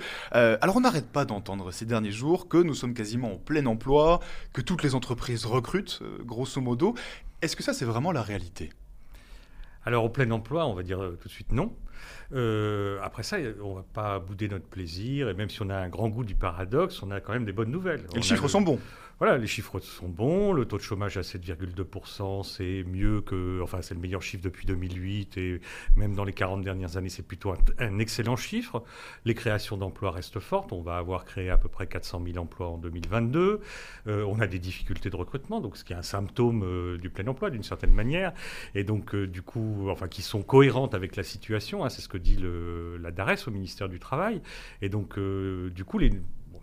alors 0.62 0.78
on 0.78 0.82
n'arrête 0.82 1.12
pas 1.12 1.26
d'entendre 1.26 1.70
ces 1.70 1.86
derniers 1.86 2.12
jours 2.12 2.48
que 2.48 2.58
nous 2.58 2.74
sommes 2.74 2.96
quasiment 2.96 3.34
en 3.34 3.38
plein 3.38 3.68
emploi, 3.68 4.20
que 4.52 4.62
toutes 4.62 4.82
les 4.82 4.96
entreprises 4.96 5.46
recrutent, 5.46 6.02
grosso 6.26 6.60
modo. 6.60 6.96
Est-ce 7.44 7.56
que 7.56 7.62
ça, 7.62 7.74
c'est 7.74 7.86
vraiment 7.86 8.12
la 8.12 8.24
réalité? 8.24 8.72
Alors 9.86 10.06
au 10.06 10.10
plein 10.10 10.32
emploi, 10.32 10.66
on 10.66 10.74
va 10.74 10.82
dire 10.82 10.98
tout 11.22 11.28
de 11.28 11.34
suite 11.34 11.52
non. 11.52 11.72
après 13.04 13.22
ça, 13.22 13.38
on 13.62 13.76
va 13.76 13.86
pas 13.94 14.18
bouder 14.18 14.50
notre 14.50 14.66
plaisir, 14.66 15.30
et 15.30 15.36
même 15.36 15.52
si 15.52 15.62
on 15.62 15.70
a 15.70 15.78
un 15.78 15.88
grand 15.88 16.10
goût 16.10 16.24
du 16.24 16.34
paradoxe, 16.34 17.04
on 17.04 17.12
a 17.12 17.22
quand 17.22 17.34
même 17.34 17.46
des 17.46 17.54
bonnes 17.54 17.70
nouvelles. 17.70 18.08
Et 18.13 18.16
les 18.16 18.22
chiffres 18.24 18.48
sont 18.48 18.62
bons 18.62 18.80
voilà, 19.20 19.38
les 19.38 19.48
chiffres 19.48 19.80
sont 19.80 20.10
bons. 20.10 20.54
Le 20.54 20.66
taux 20.66 20.78
de 20.78 20.84
chômage 20.84 21.18
à 21.18 21.22
7,2%, 21.22 22.44
c'est 22.44 22.84
mieux 22.84 23.22
que. 23.22 23.62
Enfin, 23.64 23.82
c'est 23.82 23.96
le 23.96 24.00
meilleur 24.00 24.22
chiffre 24.22 24.44
depuis 24.44 24.68
2008 24.68 25.38
et 25.38 25.62
même 25.96 26.14
dans 26.14 26.24
les 26.24 26.34
40 26.34 26.62
dernières 26.62 26.98
années, 26.98 27.10
c'est 27.10 27.26
plutôt 27.26 27.54
un, 27.80 28.00
excellent 28.00 28.36
chiffre. 28.36 28.84
Les 29.26 29.34
créations 29.34 29.76
d'emplois 29.76 30.12
restent 30.12 30.40
fortes. 30.40 30.72
On 30.72 30.82
va 30.82 30.98
avoir 30.98 31.26
créé 31.26 31.50
à 31.50 31.58
peu 31.58 31.68
près 31.68 31.88
400 31.88 32.22
000 32.26 32.38
emplois 32.38 32.68
en 32.68 32.78
2022. 32.78 33.62
Euh, 34.08 34.24
on 34.28 34.40
a 34.40 34.46
des 34.46 34.60
difficultés 34.60 35.10
de 35.10 35.16
recrutement, 35.16 35.62
donc 35.62 35.78
ce 35.78 35.84
qui 35.84 35.94
est 35.94 35.98
un 35.98 36.04
symptôme 36.04 36.64
euh, 36.64 36.98
du 36.98 37.10
plein 37.10 37.26
emploi 37.28 37.50
d'une 37.50 37.64
certaine 37.64 37.94
manière. 37.94 38.34
Et 38.76 38.84
donc, 38.84 39.16
euh, 39.16 39.26
du 39.26 39.42
coup, 39.42 39.90
enfin, 39.90 40.08
qui 40.08 40.22
sont 40.22 40.44
cohérentes 40.44 40.94
avec 40.94 41.16
la 41.16 41.24
situation. 41.24 41.84
Hein, 41.84 41.90
c'est 41.90 42.02
ce 42.02 42.08
que 42.08 42.18
dit 42.18 42.38
la 43.00 43.12
DARES 43.12 43.48
au 43.48 43.52
ministère 43.52 43.90
du 43.90 44.00
Travail. 44.00 44.42
Et 44.82 44.90
donc, 44.90 45.18
du 45.18 45.84
coup, 45.84 45.98
les 45.98 46.12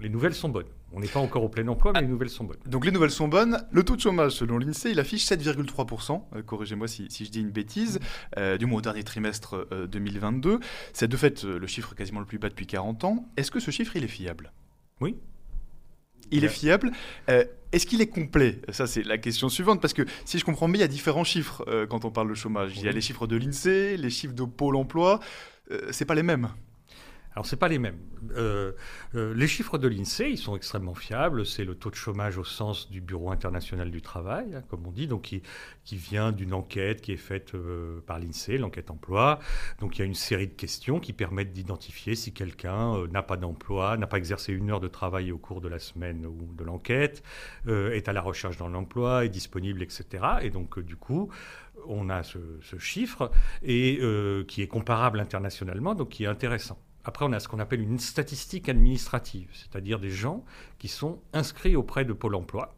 les 0.00 0.08
nouvelles 0.08 0.34
sont 0.34 0.48
bonnes. 0.48 0.66
On 0.92 1.00
n'est 1.00 1.08
pas 1.08 1.20
encore 1.20 1.42
au 1.42 1.48
plein 1.48 1.66
emploi, 1.66 1.92
mais 1.92 2.02
les 2.02 2.06
nouvelles 2.06 2.30
sont 2.30 2.44
bonnes. 2.44 2.58
Donc 2.66 2.84
les 2.84 2.92
nouvelles 2.92 3.10
sont 3.10 3.26
bonnes. 3.26 3.58
Le 3.72 3.82
taux 3.82 3.96
de 3.96 4.00
chômage, 4.00 4.32
selon 4.32 4.58
l'INSEE, 4.58 4.92
il 4.92 5.00
affiche 5.00 5.26
7,3%. 5.26 6.22
Euh, 6.36 6.42
corrigez-moi 6.42 6.86
si, 6.86 7.08
je 7.10 7.30
dis 7.30 7.40
une 7.40 7.50
bêtise. 7.50 7.98
Euh, 8.38 8.56
du 8.56 8.66
moins 8.66 8.78
au 8.78 8.80
dernier 8.80 9.02
trimestre 9.02 9.66
2022. 9.90 10.50
Euh, 10.50 10.58
C'est 10.92 11.08
de 11.08 11.16
fait 11.16 11.42
le 11.42 11.66
chiffre 11.66 11.94
quasiment 11.94 12.20
le 12.20 12.26
plus 12.26 12.38
bas 12.38 12.48
depuis 12.48 12.66
40 12.66 13.04
ans. 13.04 13.28
Est-ce 13.36 13.50
que 13.50 13.58
ce 13.58 13.72
chiffre, 13.72 13.96
il 13.96 14.04
est 14.04 14.08
fiable? 14.08 14.52
Oui. 15.00 15.16
Il 16.30 16.44
est 16.44 16.48
fiable. 16.48 16.92
Est-ce 17.26 17.86
qu'il 17.86 18.00
est 18.00 18.06
complet? 18.06 18.62
Ça, 18.70 18.86
c'est 18.86 19.02
la 19.02 19.18
question 19.18 19.48
suivante, 19.48 19.80
parce 19.80 19.94
que 19.94 20.02
si 20.24 20.38
je 20.38 20.44
comprends 20.44 20.68
bien, 20.68 20.76
il 20.76 20.80
y 20.80 20.84
a 20.84 20.88
différents 20.88 21.24
chiffres 21.24 21.64
quand 21.90 22.04
on 22.04 22.10
parle 22.10 22.28
de 22.28 22.34
chômage. 22.34 22.72
Il 22.76 22.84
y 22.84 22.88
a 22.88 22.92
les 22.92 23.00
chiffres 23.00 23.26
de 23.26 23.36
l'INSEE, 23.36 23.96
les 23.96 24.10
chiffres 24.10 24.34
de 24.34 24.44
Pôle 24.44 24.76
emploi. 24.76 25.20
c'est 25.90 26.04
pas 26.04 26.14
les 26.14 26.22
mêmes. 26.22 26.48
Alors, 27.34 27.46
ce 27.46 27.56
pas 27.56 27.66
les 27.66 27.80
mêmes. 27.80 27.98
Euh, 28.36 28.72
euh, 29.16 29.34
les 29.34 29.48
chiffres 29.48 29.76
de 29.76 29.88
l'INSEE, 29.88 30.30
ils 30.30 30.38
sont 30.38 30.54
extrêmement 30.54 30.94
fiables. 30.94 31.44
C'est 31.44 31.64
le 31.64 31.74
taux 31.74 31.90
de 31.90 31.96
chômage 31.96 32.38
au 32.38 32.44
sens 32.44 32.88
du 32.88 33.00
Bureau 33.00 33.32
international 33.32 33.90
du 33.90 34.02
travail, 34.02 34.54
hein, 34.54 34.62
comme 34.70 34.86
on 34.86 34.92
dit, 34.92 35.08
donc 35.08 35.22
qui, 35.22 35.42
vient 35.96 36.30
d'une 36.30 36.54
enquête 36.54 37.00
qui 37.00 37.10
est 37.12 37.16
faite 37.16 37.54
euh, 37.54 38.00
par 38.06 38.20
l'INSEE, 38.20 38.58
l'enquête 38.58 38.88
emploi. 38.88 39.40
Donc, 39.80 39.96
il 39.96 39.98
y 39.98 40.02
a 40.02 40.04
une 40.04 40.14
série 40.14 40.46
de 40.46 40.52
questions 40.52 41.00
qui 41.00 41.12
permettent 41.12 41.52
d'identifier 41.52 42.14
si 42.14 42.32
quelqu'un 42.32 43.04
n'a 43.08 43.22
pas 43.22 43.36
d'emploi, 43.36 43.96
n'a 43.96 44.06
pas 44.06 44.18
exercé 44.18 44.52
une 44.52 44.70
heure 44.70 44.80
de 44.80 44.88
travail 44.88 45.32
au 45.32 45.38
cours 45.38 45.60
de 45.60 45.68
la 45.68 45.80
semaine 45.80 46.26
ou 46.26 46.54
de 46.56 46.62
l'enquête, 46.62 47.24
est 47.66 48.08
à 48.08 48.12
la 48.12 48.20
recherche 48.20 48.58
dans 48.58 48.68
l'emploi, 48.68 49.24
est 49.24 49.28
disponible, 49.28 49.82
etc. 49.82 50.24
Et 50.42 50.50
donc, 50.50 50.78
du 50.78 50.96
coup, 50.96 51.30
on 51.86 52.10
a 52.10 52.22
ce, 52.22 52.38
ce 52.62 52.78
chiffre 52.78 53.30
et 53.62 53.98
qui 54.46 54.62
est 54.62 54.68
comparable 54.68 55.18
internationalement, 55.18 55.94
donc 55.94 56.10
qui 56.10 56.24
est 56.24 56.28
intéressant. 56.28 56.78
Après, 57.04 57.24
on 57.24 57.32
a 57.32 57.40
ce 57.40 57.48
qu'on 57.48 57.58
appelle 57.58 57.80
une 57.80 57.98
statistique 57.98 58.68
administrative, 58.68 59.50
c'est-à-dire 59.52 59.98
des 59.98 60.10
gens 60.10 60.44
qui 60.78 60.88
sont 60.88 61.20
inscrits 61.32 61.76
auprès 61.76 62.04
de 62.04 62.12
Pôle 62.12 62.34
emploi. 62.34 62.74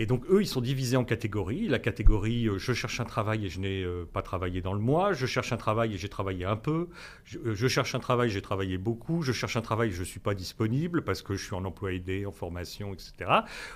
Et 0.00 0.06
donc, 0.06 0.24
eux, 0.30 0.40
ils 0.40 0.46
sont 0.46 0.60
divisés 0.60 0.96
en 0.96 1.04
catégories. 1.04 1.66
La 1.66 1.80
catégorie 1.80 2.48
euh, 2.48 2.56
je 2.56 2.72
cherche 2.72 3.00
un 3.00 3.04
travail 3.04 3.44
et 3.44 3.48
je 3.48 3.58
n'ai 3.58 3.82
euh, 3.82 4.04
pas 4.10 4.22
travaillé 4.22 4.60
dans 4.60 4.72
le 4.72 4.78
mois. 4.78 5.12
Je 5.12 5.26
cherche 5.26 5.52
un 5.52 5.56
travail 5.56 5.92
et 5.92 5.98
j'ai 5.98 6.08
travaillé 6.08 6.44
un 6.44 6.56
peu. 6.56 6.88
Je, 7.24 7.38
euh, 7.38 7.68
cherche 7.68 7.96
un 7.96 7.98
travail, 7.98 8.30
j'ai 8.30 8.40
travaillé 8.40 8.78
beaucoup. 8.78 9.22
Je 9.22 9.32
cherche 9.32 9.56
un 9.56 9.60
travail, 9.60 9.90
je 9.90 9.98
ne 9.98 10.04
suis 10.04 10.20
pas 10.20 10.34
disponible 10.34 11.02
parce 11.02 11.22
que 11.22 11.34
je 11.34 11.44
suis 11.44 11.54
en 11.54 11.64
emploi 11.64 11.92
aidé, 11.92 12.26
en 12.26 12.30
formation, 12.30 12.94
etc. 12.94 13.12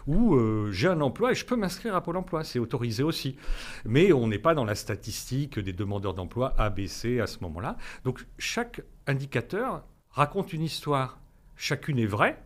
Ou 0.07 0.39
j'ai 0.71 0.87
un 0.87 1.01
emploi 1.01 1.33
et 1.33 1.35
je 1.35 1.45
peux 1.45 1.57
m'inscrire 1.57 1.97
à 1.97 2.03
Pôle 2.03 2.17
emploi. 2.17 2.45
C'est 2.45 2.61
autorisé 2.61 3.03
aussi. 3.03 3.37
Mais 3.85 4.13
on 4.13 4.29
n'est 4.29 4.39
pas 4.39 4.55
dans 4.55 4.65
la 4.65 4.77
statistique 4.77 5.59
des 5.59 5.73
demandeurs 5.73 6.15
d'emploi 6.15 6.55
ABC 6.57 7.21
à 7.21 7.27
ce 7.27 7.39
moment-là. 7.41 7.77
Donc, 8.05 8.25
chaque 8.39 8.83
indicateur 9.09 9.85
raconte 10.11 10.53
une 10.53 10.63
histoire. 10.63 11.19
Chacune 11.57 11.99
est 11.99 12.07
vraie. 12.07 12.39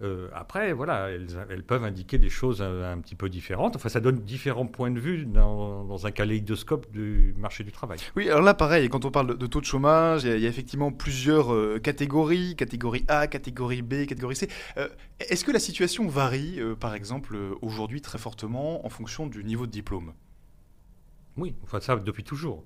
Euh, 0.00 0.28
après, 0.32 0.72
voilà, 0.72 1.08
elles, 1.10 1.64
peuvent 1.64 1.82
indiquer 1.82 2.18
des 2.18 2.28
choses 2.28 2.62
un, 2.62 2.98
petit 2.98 3.16
peu 3.16 3.28
différentes. 3.28 3.74
Enfin, 3.74 3.88
ça 3.88 4.00
donne 4.00 4.20
différents 4.20 4.66
points 4.66 4.90
de 4.90 5.00
vue 5.00 5.26
dans, 5.26 6.06
un 6.06 6.10
kaléidoscope 6.10 6.90
du 6.92 7.34
marché 7.36 7.64
du 7.64 7.72
travail. 7.72 7.98
Oui, 8.14 8.28
alors 8.28 8.42
là, 8.42 8.54
pareil, 8.54 8.88
quand 8.88 9.04
on 9.04 9.10
parle 9.10 9.36
de, 9.36 9.46
taux 9.46 9.60
de 9.60 9.64
chômage, 9.64 10.24
il 10.24 10.38
y, 10.38 10.46
a, 10.46 10.48
effectivement 10.48 10.92
plusieurs 10.92 11.52
euh, 11.52 11.80
catégories, 11.82 12.54
catégorie 12.54 13.04
A, 13.08 13.26
catégorie 13.26 13.82
B, 13.82 14.06
catégorie 14.06 14.36
C. 14.36 14.48
Euh, 14.76 14.88
est-ce 15.18 15.44
que 15.44 15.50
la 15.50 15.58
situation 15.58 16.06
varie, 16.06 16.60
par 16.78 16.94
exemple, 16.94 17.36
aujourd'hui 17.60 18.00
très 18.00 18.18
fortement 18.18 18.86
en 18.86 18.88
fonction 18.88 19.26
du 19.26 19.42
niveau 19.42 19.66
de 19.66 19.72
diplôme? 19.72 20.12
Oui, 21.36 21.54
enfin 21.64 21.80
ça 21.80 21.96
depuis 21.96 22.24
toujours. 22.24 22.64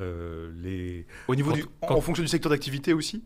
les... 0.00 1.06
Au 1.28 1.34
niveau 1.34 1.52
du, 1.52 1.64
en 1.82 2.00
fonction 2.00 2.22
du 2.22 2.28
secteur 2.28 2.50
d'activité 2.50 2.94
aussi? 2.94 3.22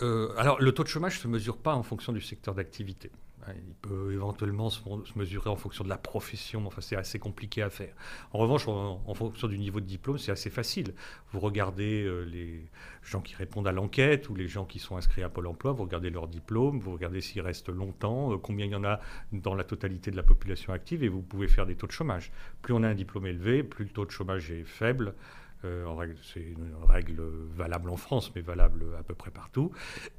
Euh, 0.00 0.32
alors, 0.36 0.60
le 0.60 0.72
taux 0.72 0.82
de 0.82 0.88
chômage 0.88 1.16
ne 1.16 1.20
se 1.20 1.28
mesure 1.28 1.58
pas 1.58 1.74
en 1.74 1.82
fonction 1.82 2.12
du 2.12 2.20
secteur 2.20 2.54
d'activité. 2.54 3.10
Hein, 3.46 3.54
il 3.66 3.74
peut 3.74 4.12
éventuellement 4.12 4.70
se, 4.70 4.80
mesurer 5.16 5.50
en 5.50 5.56
fonction 5.56 5.82
de 5.82 5.88
la 5.88 5.98
profession, 5.98 6.64
enfin 6.66 6.80
c'est 6.80 6.94
assez 6.94 7.18
compliqué 7.18 7.62
à 7.62 7.70
faire. 7.70 7.92
En 8.32 8.38
revanche, 8.38 8.68
en, 8.68 9.14
fonction 9.14 9.48
du 9.48 9.58
niveau 9.58 9.80
de 9.80 9.86
diplôme, 9.86 10.18
c'est 10.18 10.30
assez 10.30 10.50
facile. 10.50 10.94
Vous 11.32 11.40
regardez 11.40 12.04
euh, 12.04 12.22
les 12.22 12.68
gens 13.02 13.20
qui 13.20 13.34
répondent 13.34 13.66
à 13.66 13.72
l'enquête 13.72 14.28
ou 14.28 14.36
les 14.36 14.46
gens 14.46 14.64
qui 14.64 14.78
sont 14.78 14.96
inscrits 14.96 15.24
à 15.24 15.28
Pôle 15.28 15.48
Emploi, 15.48 15.72
vous 15.72 15.82
regardez 15.82 16.10
leur 16.10 16.28
diplôme, 16.28 16.78
vous 16.78 16.92
regardez 16.92 17.20
s'ils 17.20 17.40
restent 17.40 17.70
longtemps, 17.70 18.32
euh, 18.32 18.38
combien 18.38 18.66
il 18.66 18.72
y 18.72 18.76
en 18.76 18.84
a 18.84 19.00
dans 19.32 19.56
la 19.56 19.64
totalité 19.64 20.12
de 20.12 20.16
la 20.16 20.22
population 20.22 20.72
active, 20.72 21.02
et 21.02 21.08
vous 21.08 21.22
pouvez 21.22 21.48
faire 21.48 21.66
des 21.66 21.74
taux 21.74 21.88
de 21.88 21.92
chômage. 21.92 22.30
Plus 22.62 22.74
on 22.74 22.84
a 22.84 22.88
un 22.88 22.94
diplôme 22.94 23.26
élevé, 23.26 23.64
plus 23.64 23.84
le 23.84 23.90
taux 23.90 24.06
de 24.06 24.12
chômage 24.12 24.52
est 24.52 24.64
faible. 24.64 25.14
Euh, 25.64 26.14
c'est 26.22 26.40
une 26.40 26.74
règle 26.88 27.22
valable 27.54 27.90
en 27.90 27.96
France, 27.96 28.32
mais 28.34 28.40
valable 28.40 28.84
à 28.98 29.02
peu 29.02 29.14
près 29.14 29.30
partout. 29.30 29.70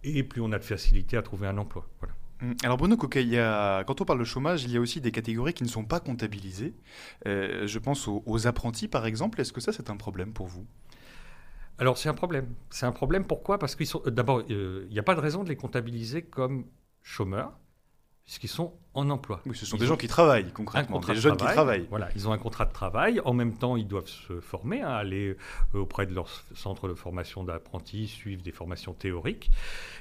Et 0.04 0.24
plus 0.24 0.42
on 0.42 0.52
a 0.52 0.60
de 0.60 0.64
facilité 0.64 1.18
à 1.18 1.22
trouver 1.22 1.48
un 1.48 1.58
emploi. 1.58 1.88
Voilà. 2.00 2.14
Hum, 2.42 2.56
alors 2.64 2.78
Bruno 2.78 2.98
Coquet, 2.98 3.26
quand 3.88 4.02
on 4.02 4.06
parle 4.06 4.20
de 4.20 4.24
chômage, 4.26 4.64
il 4.64 4.72
y 4.72 4.78
a 4.78 4.80
aussi 4.80 5.02
des 5.02 5.12
catégories 5.12 5.54
qui 5.54 5.64
ne 5.64 5.70
sont 5.70 5.86
pas 5.86 6.00
comptabilisées. 6.00 6.74
Euh, 7.28 7.68
je 7.68 7.80
pense 7.80 8.08
aux, 8.08 8.48
apprentis, 8.48 8.88
par 8.88 9.06
exemple. 9.06 9.42
Est-ce 9.42 9.54
que 9.54 9.62
ça, 9.62 9.72
c'est 9.72 9.90
un 9.90 9.98
problème 9.98 10.34
pour 10.34 10.48
vous? 10.48 10.66
Alors 11.80 11.98
c'est 11.98 12.08
un 12.08 12.14
problème. 12.14 12.48
C'est 12.70 12.86
un 12.86 12.92
problème 12.92 13.26
pourquoi? 13.26 13.58
Parce 13.58 13.76
qu'ils 13.76 13.88
sont 13.88 14.02
d'abord, 14.06 14.44
il 14.48 14.88
n'y 14.92 15.00
a 15.00 15.04
pas 15.04 15.16
de 15.16 15.20
raison 15.20 15.44
de 15.44 15.50
les 15.50 15.56
comptabiliser 15.56 16.22
comme 16.22 16.66
chômeurs 17.02 17.54
puisqu'ils 18.26 18.50
sont 18.50 18.74
en 18.94 19.10
emploi. 19.10 19.42
Oui, 19.46 19.56
ce 19.56 19.66
sont 19.66 19.76
des 19.76 19.86
gens 19.86 19.98
qui 19.98 20.08
travaillent 20.08 20.52
concrètement, 20.52 21.00
des 21.00 21.16
jeunes 21.16 21.36
qui 21.36 21.46
travaillent. 21.46 21.88
Voilà, 21.90 22.10
ils 22.16 22.28
ont 22.28 22.32
un 22.32 22.38
contrat 22.38 22.66
de 22.66 22.72
travail. 22.72 23.20
En 23.26 23.34
même 23.34 23.54
temps, 23.54 23.76
ils 23.76 23.88
doivent 23.88 24.08
se 24.08 24.40
former, 24.40 24.82
hein, 24.82 24.92
aller 24.92 25.36
euh, 25.76 25.80
auprès 25.80 26.06
de 26.06 26.14
leur 26.14 26.30
centre 26.56 26.88
de 26.88 26.94
formation 26.94 27.44
d'apprentis, 27.44 28.08
suivre 28.08 28.42
des 28.42 28.52
formations 28.52 28.94
théoriques. 28.94 29.52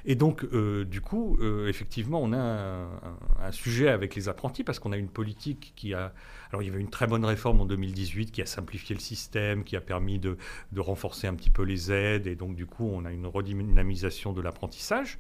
Et 0.05 0.15
donc, 0.15 0.45
euh, 0.45 0.85
du 0.85 1.01
coup, 1.01 1.37
euh, 1.41 1.69
effectivement, 1.69 2.21
on 2.23 2.33
a 2.33 2.39
un, 2.39 3.53
sujet 3.53 3.89
avec 3.89 4.15
les 4.15 4.29
apprentis 4.29 4.63
parce 4.63 4.79
qu'on 4.79 4.93
a 4.93 4.97
une 4.97 5.11
politique 5.11 5.73
qui 5.75 5.95
a. 5.95 6.13
Alors, 6.51 6.63
il 6.63 6.67
y 6.67 6.71
avait 6.71 6.81
une 6.81 6.91
très 6.91 7.07
bonne 7.07 7.25
réforme 7.25 7.63
en 7.63 7.67
2018 7.67 8.31
qui 8.31 8.43
a 8.43 8.47
simplifié 8.47 8.95
le 8.95 9.01
système, 9.01 9.65
qui 9.65 9.75
a 9.75 9.81
permis 9.81 10.19
de, 10.19 10.37
de 10.73 10.81
renforcer 10.81 11.27
un 11.27 11.35
petit 11.35 11.51
peu 11.51 11.63
les 11.63 11.91
aides, 11.91 12.27
et 12.27 12.37
donc, 12.37 12.55
du 12.55 12.67
coup, 12.67 12.91
on 12.93 13.07
a 13.07 13.11
une 13.11 13.27
redynamisation 13.27 14.35
de 14.35 14.43
l'apprentissage. 14.43 15.19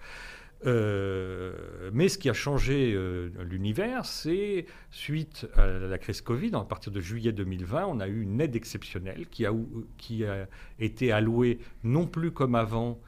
Euh, 0.64 1.90
mais 1.92 2.08
ce 2.08 2.18
qui 2.18 2.30
a 2.30 2.32
changé 2.32 2.92
euh, 2.94 3.30
l'univers, 3.42 4.04
c'est 4.04 4.66
suite 4.90 5.46
à 5.56 5.66
la 5.66 5.98
crise 5.98 6.20
Covid, 6.20 6.52
à 6.54 6.60
partir 6.60 6.92
de 6.92 7.00
juillet 7.00 7.32
2020, 7.32 7.86
on 7.86 8.00
a 8.00 8.08
eu 8.08 8.22
une 8.22 8.40
aide 8.40 8.54
exceptionnelle 8.54 9.26
qui 9.28 9.44
a, 9.44 10.48
été 10.78 11.12
allouée 11.12 11.58
non 11.82 12.06
plus 12.06 12.30
comme 12.30 12.54
avant 12.54 13.00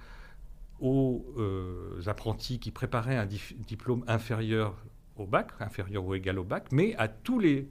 aux 0.81 1.25
euh, 1.39 2.01
apprentis 2.07 2.59
qui 2.59 2.71
préparaient 2.71 3.17
un 3.17 3.27
diplôme 3.27 4.05
inférieur 4.09 4.77
au 5.17 5.27
bac, 5.27 5.51
inférieur 5.61 6.05
ou 6.05 6.15
égal 6.15 6.39
au 6.39 6.45
bac, 6.45 6.67
mais 6.73 6.95
à 6.97 7.09
tous 7.09 7.39
les 7.39 7.69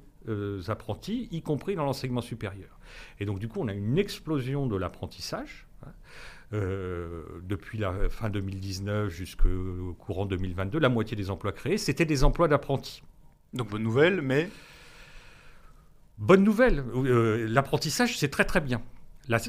apprentis, 0.70 1.28
y 1.32 1.42
compris 1.42 1.76
dans 1.76 1.84
l'enseignement 1.84 2.22
supérieur. 2.22 2.80
Et 3.20 3.26
donc 3.26 3.40
du 3.40 3.50
coup, 3.50 3.60
on 3.60 3.68
a 3.68 3.74
une 3.74 3.98
explosion 3.98 4.68
de 4.68 4.78
l'apprentissage. 4.78 5.68
Hein, 5.86 5.92
depuis 6.54 7.78
la 7.78 8.10
fin 8.10 8.30
2019 8.30 9.10
jusqu'au 9.10 9.96
courant 10.00 10.26
2022, 10.26 10.80
la 10.80 10.90
moitié 10.90 11.18
des 11.18 11.30
emplois 11.30 11.52
créés, 11.52 11.78
c'était 11.78 12.06
des 12.06 12.24
emplois 12.24 12.48
d'apprentis. 12.48 13.04
Donc 13.54 13.70
bonne 13.70 13.84
nouvelle, 13.84 14.22
mais... 14.22 14.50
Bonne 16.20 16.44
nouvelle. 16.44 16.84
Euh, 16.96 17.48
l'apprentissage, 17.50 18.18
c'est 18.18 18.30
très 18.30 18.46
très 18.46 18.62
bien. 18.62 18.82
La, 19.28 19.40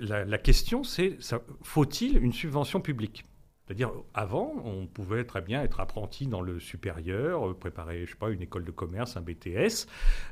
la 0.00 0.38
question, 0.38 0.84
c'est 0.84 1.18
faut-il 1.62 2.16
une 2.18 2.32
subvention 2.32 2.80
publique? 2.80 3.24
C'est-à-dire, 3.66 3.92
avant, 4.12 4.52
on 4.64 4.86
pouvait 4.86 5.24
très 5.24 5.40
bien 5.40 5.62
être 5.62 5.80
apprenti 5.80 6.26
dans 6.26 6.42
le 6.42 6.60
supérieur, 6.60 7.48
euh, 7.48 7.54
préparer, 7.54 8.04
je 8.04 8.10
sais 8.10 8.16
pas, 8.16 8.28
une 8.28 8.42
école 8.42 8.64
de 8.64 8.70
commerce, 8.70 9.16
un 9.16 9.22
BTS, 9.22 9.86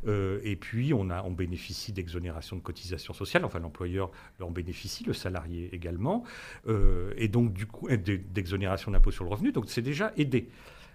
euh, 0.06 0.40
et 0.44 0.54
puis 0.54 0.92
on, 0.92 1.08
a, 1.08 1.22
on 1.22 1.30
bénéficie 1.30 1.92
d'exonération 1.92 2.56
de 2.56 2.60
cotisation 2.60 3.14
sociale, 3.14 3.46
enfin 3.46 3.58
l'employeur 3.58 4.10
en 4.40 4.50
bénéficie, 4.50 5.04
le 5.04 5.14
salarié 5.14 5.74
également, 5.74 6.24
euh, 6.66 7.14
et 7.16 7.28
donc 7.28 7.54
du 7.54 7.66
coup, 7.66 7.88
d'exonération 7.88 8.90
d'impôt 8.90 9.10
sur 9.10 9.24
le 9.24 9.30
revenu, 9.30 9.50
donc 9.50 9.64
c'est 9.68 9.82
déjà 9.82 10.12
aidé. 10.18 10.50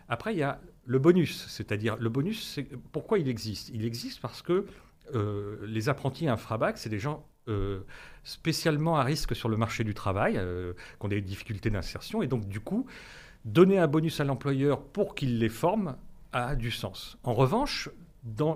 Après, 0.08 0.34
il 0.34 0.38
y 0.38 0.44
a 0.44 0.62
le 0.86 1.00
bonus, 1.00 1.48
c'est-à-dire, 1.48 1.98
le 1.98 2.10
bonus, 2.10 2.60
pourquoi 2.92 3.18
il 3.18 3.28
existe? 3.30 3.70
Il 3.70 3.84
existe 3.84 4.22
parce 4.22 4.42
que 4.42 4.68
les 5.66 5.88
apprentis 5.88 6.28
infrabac, 6.28 6.74
c'est 6.76 6.90
des 6.90 7.00
gens 7.00 7.26
euh, 7.48 7.82
spécialement 8.24 8.98
à 8.98 9.04
risque 9.04 9.36
sur 9.36 9.50
le 9.50 9.58
marché 9.58 9.84
du 9.84 9.94
travail, 9.94 10.38
euh, 10.38 10.74
qui 11.00 11.06
ont 11.06 11.10
des 11.10 11.22
difficultés 11.22 11.70
d'insertion. 11.70 12.22
Et 12.22 12.28
donc, 12.28 12.48
du 12.48 12.60
coup, 12.60 12.86
donner 13.46 13.80
un 13.80 13.88
bonus 13.88 14.20
à 14.20 14.24
l'employeur 14.24 14.82
pour 14.82 15.16
qu'il 15.16 15.40
les 15.40 15.50
forme 15.50 15.96
a 16.34 16.56
du 16.56 16.72
sens. 16.72 17.18
En 17.24 17.34
revanche, 17.34 17.90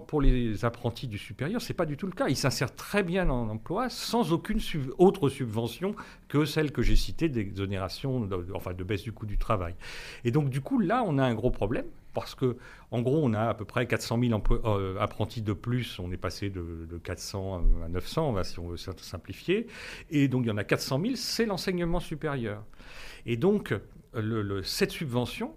pour 0.08 0.22
les 0.22 0.66
apprentis 0.66 1.08
du 1.08 1.18
supérieur, 1.18 1.62
ce 1.62 1.72
n'est 1.72 1.76
pas 1.76 1.86
du 1.86 1.96
tout 1.96 2.06
le 2.06 2.12
cas. 2.12 2.28
Ils 2.28 2.36
s'insèrent 2.36 2.76
très 2.76 3.04
bien 3.04 3.30
en 3.30 3.48
emploi 3.50 3.90
sans 3.90 4.34
aucune 4.34 4.60
autre 4.98 5.30
subvention 5.30 5.96
que 6.28 6.46
celle 6.46 6.72
que 6.72 6.82
j'ai 6.82 6.96
citée 6.98 7.30
d'exonération, 7.30 8.28
enfin 8.54 8.74
de 8.74 8.84
baisse 8.84 9.04
du 9.04 9.14
coût 9.14 9.26
du 9.26 9.38
travail. 9.38 9.76
Et 10.26 10.32
donc, 10.32 10.50
du 10.50 10.62
coup, 10.62 10.80
là, 10.80 11.04
on 11.06 11.18
a 11.18 11.24
un 11.24 11.34
gros 11.34 11.52
problème 11.52 11.86
parce 12.14 12.36
que, 12.36 12.58
en 12.92 13.02
gros, 13.02 13.22
on 13.24 13.34
a 13.34 13.50
à 13.50 13.54
peu 13.54 13.66
près 13.66 13.88
400 13.88 14.20
000 14.22 14.44
euh, 14.52 15.00
apprentis 15.00 15.42
de 15.42 15.54
plus. 15.54 16.00
On 16.00 16.12
est 16.12 16.18
passé 16.18 16.50
de, 16.50 17.00
400 17.04 17.64
à 17.86 17.88
900, 17.88 18.44
si 18.44 18.60
on 18.60 18.68
veut 18.68 18.78
simplifier. 18.78 19.68
Et 20.10 20.28
donc, 20.28 20.44
il 20.46 20.50
y 20.50 20.52
en 20.52 20.58
a 20.58 20.64
400 20.64 21.02
000, 21.02 21.16
c'est 21.16 21.46
l'enseignement 21.46 22.00
supérieur. 22.00 22.64
Et 23.26 23.38
donc, 23.38 23.74
le, 24.14 24.62
cette 24.64 24.92
subvention, 24.92 25.56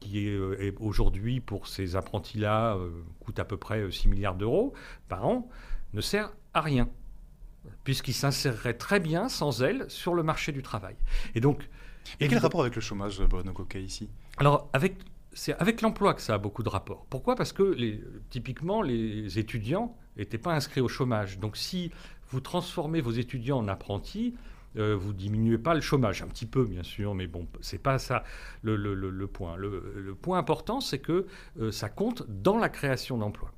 qui 0.00 0.26
est, 0.26 0.30
euh, 0.30 0.74
aujourd'hui 0.80 1.40
pour 1.40 1.68
ces 1.68 1.96
apprentis-là, 1.96 2.74
euh, 2.74 2.90
coûte 3.20 3.38
à 3.38 3.44
peu 3.44 3.56
près 3.56 3.90
6 3.90 4.08
milliards 4.08 4.36
d'euros 4.36 4.72
par 5.08 5.26
an, 5.26 5.48
ne 5.92 6.00
sert 6.00 6.32
à 6.54 6.62
rien, 6.62 6.88
puisqu'ils 7.84 8.14
s'inséreraient 8.14 8.74
très 8.74 9.00
bien 9.00 9.28
sans 9.28 9.62
elle 9.62 9.84
sur 9.88 10.14
le 10.14 10.22
marché 10.22 10.52
du 10.52 10.62
travail. 10.62 10.96
Et 11.34 11.40
donc. 11.40 11.68
Et 12.18 12.28
quel 12.28 12.38
rapport 12.38 12.62
avec 12.62 12.74
le 12.74 12.80
chômage, 12.80 13.20
Bruno 13.20 13.52
Coquet, 13.52 13.82
ici? 13.82 14.08
Alors, 14.38 14.70
avec 14.72 14.96
c'est 15.32 15.54
avec 15.54 15.80
l'emploi 15.82 16.14
que 16.14 16.22
ça 16.22 16.34
a 16.34 16.38
beaucoup 16.38 16.62
de 16.62 16.68
rapports. 16.68 17.06
Pourquoi? 17.10 17.36
Parce 17.36 17.52
que 17.52 17.76
typiquement, 18.30 18.82
les 18.82 19.38
étudiants 19.38 19.96
n'étaient 20.16 20.38
pas 20.38 20.52
inscrits 20.52 20.80
au 20.80 20.88
chômage. 20.88 21.38
Donc 21.38 21.56
si 21.56 21.90
vous 22.30 22.40
transformez 22.40 23.00
vos 23.00 23.12
étudiants 23.12 23.58
en 23.58 23.68
apprentis, 23.68 24.34
vous 24.74 25.12
diminuez 25.12 25.58
pas 25.58 25.74
le 25.74 25.80
chômage, 25.80 26.22
un 26.22 26.28
petit 26.28 26.46
peu 26.46 26.64
bien 26.64 26.82
sûr, 26.82 27.14
mais 27.14 27.26
bon, 27.26 27.48
c'est 27.60 27.82
pas 27.82 27.98
ça 27.98 28.22
le, 28.62 28.76
le 28.76 29.26
point. 29.26 29.56
Le, 29.56 30.14
point 30.20 30.38
important, 30.38 30.80
c'est 30.80 31.00
que 31.00 31.26
ça 31.70 31.88
compte 31.88 32.24
dans 32.28 32.58
la 32.58 32.68
création 32.68 33.18
d'emplois. 33.18 33.52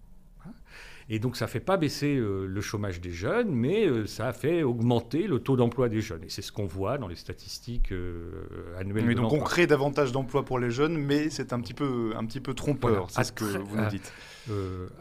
Et 1.12 1.18
donc 1.18 1.36
ça 1.36 1.44
ne 1.44 1.50
fait 1.50 1.60
pas 1.60 1.76
baisser 1.76 2.16
euh, 2.16 2.46
le 2.46 2.60
chômage 2.62 2.98
des 3.02 3.10
jeunes, 3.10 3.50
mais 3.50 3.84
euh, 3.84 4.06
ça 4.06 4.32
fait 4.32 4.62
augmenter 4.62 5.26
le 5.26 5.40
taux 5.40 5.56
d'emploi 5.56 5.90
des 5.90 6.00
jeunes. 6.00 6.24
Et 6.24 6.30
c'est 6.30 6.40
ce 6.40 6.50
qu'on 6.50 6.64
voit 6.64 6.96
dans 6.96 7.06
les 7.06 7.16
statistiques 7.16 7.92
euh, 7.92 8.80
annuelles. 8.80 9.04
Mais 9.04 9.14
donc 9.14 9.30
on 9.30 9.40
crée 9.40 9.66
davantage 9.66 10.12
d'emplois 10.12 10.42
pour 10.42 10.58
les 10.58 10.70
jeunes, 10.70 10.96
mais 10.96 11.28
c'est 11.28 11.52
un 11.52 11.60
petit 11.60 11.74
peu, 11.74 12.14
un 12.16 12.24
petit 12.24 12.40
peu 12.40 12.54
trompeur, 12.54 13.10
c'est 13.10 13.24
ce 13.24 13.32
que 13.32 13.44
vous 13.44 13.76
nous 13.76 13.90
dites. 13.90 14.10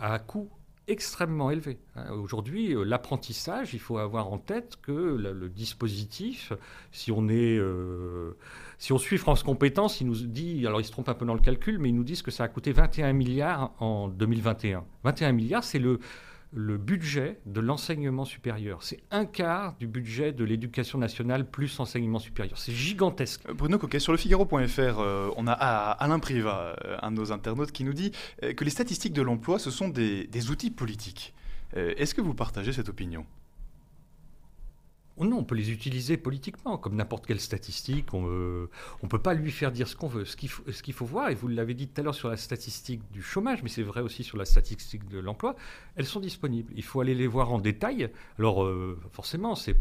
à 0.02 0.20
coût 0.20 0.50
extrêmement 0.90 1.50
élevé. 1.50 1.80
Hein. 1.96 2.12
Aujourd'hui, 2.12 2.76
l'apprentissage, 2.84 3.74
il 3.74 3.80
faut 3.80 3.98
avoir 3.98 4.34
en 4.34 4.38
tête 4.38 4.76
que 4.82 4.92
le, 4.92 5.48
dispositif, 5.48 6.52
si 6.92 7.14
on 7.14 7.30
est 7.30 7.58
si 8.82 8.94
on 8.94 8.98
suit 8.98 9.20
France 9.20 9.44
Compétences, 9.44 10.02
il 10.02 10.08
nous 10.08 10.16
dit, 10.16 10.66
alors 10.66 10.82
il 10.82 10.84
se 10.84 10.92
trompe 10.92 11.08
un 11.08 11.14
peu 11.14 11.24
dans 11.24 11.36
le 11.36 11.40
calcul, 11.40 11.78
mais 11.78 11.90
ils 11.90 11.96
nous 11.96 12.04
disent 12.04 12.24
que 12.24 12.32
ça 12.32 12.46
a 12.46 12.48
coûté 12.48 12.72
21 12.72 13.14
milliards 13.14 13.76
en 13.78 14.08
2021. 14.08 14.84
21 15.04 15.34
milliards, 15.34 15.64
c'est 15.64 15.78
le, 15.78 16.00
budget 16.52 17.40
de 17.46 17.60
l'enseignement 17.60 18.26
supérieur. 18.26 18.82
C'est 18.82 19.04
un 19.12 19.26
quart 19.26 19.76
du 19.78 19.86
budget 19.86 20.32
de 20.32 20.44
l'éducation 20.44 20.98
nationale 20.98 21.48
plus 21.48 21.80
enseignement 21.80 22.18
supérieur. 22.18 22.58
C'est 22.58 22.72
gigantesque. 22.72 23.48
Euh, 23.48 23.54
Bruno 23.54 23.78
Coquet, 23.78 24.00
sur 24.00 24.14
le 24.14 24.18
Figaro.fr, 24.18 24.80
euh, 24.80 25.30
on 25.38 25.46
a 25.46 25.52
Alain 25.52 26.18
Priva, 26.18 26.76
euh, 26.84 26.98
un 27.04 27.12
de 27.12 27.18
nos 27.18 27.32
internautes, 27.32 27.72
qui 27.72 27.84
nous 27.84 27.94
dit 27.94 28.12
que 28.42 28.64
les 28.64 28.72
statistiques 28.72 29.14
de 29.14 29.22
l'emploi, 29.22 29.60
ce 29.60 29.70
sont 29.70 29.90
des 29.90 30.50
outils 30.50 30.72
politiques. 30.72 31.36
Est-ce 31.76 32.16
que 32.16 32.22
vous 32.22 32.34
partagez 32.34 32.74
cette 32.74 32.90
opinion? 32.90 33.28
Non, 35.20 35.40
on 35.40 35.44
peut 35.44 35.56
les 35.56 35.72
utiliser 35.72 36.18
politiquement, 36.18 36.78
comme 36.78 36.96
n'importe 36.96 37.28
quelle 37.28 37.40
statistique. 37.40 38.14
On 38.14 38.24
ne 38.24 38.28
euh, 38.30 39.08
peut 39.10 39.20
pas 39.20 39.34
lui 39.34 39.52
faire 39.52 39.72
dire 39.72 39.88
ce 39.88 39.96
qu'on 39.96 40.08
veut. 40.08 40.26
Ce 40.26 40.36
qu'il 40.36 40.50
faut, 40.94 41.06
voir, 41.06 41.30
et 41.30 41.36
vous 41.36 41.48
l'avez 41.48 41.74
dit 41.74 41.88
tout 41.88 42.02
à 42.02 42.04
l'heure 42.04 42.16
sur 42.16 42.30
la 42.30 42.38
statistique 42.38 43.02
du 43.12 43.22
chômage, 43.22 43.62
mais 43.64 43.70
c'est 43.70 43.84
vrai 43.84 44.02
aussi 44.02 44.24
sur 44.24 44.38
la 44.38 44.46
statistique 44.46 45.08
de 45.10 45.20
l'emploi, 45.20 45.56
elles 45.96 46.06
sont 46.06 46.20
disponibles. 46.20 46.72
Il 46.76 46.84
faut 46.84 47.02
aller 47.02 47.16
les 47.16 47.28
voir 47.28 47.52
en 47.52 47.60
détail. 47.60 48.10
Alors, 48.40 48.64
euh, 48.64 48.98
forcément, 49.12 49.56
c'est 49.56 49.76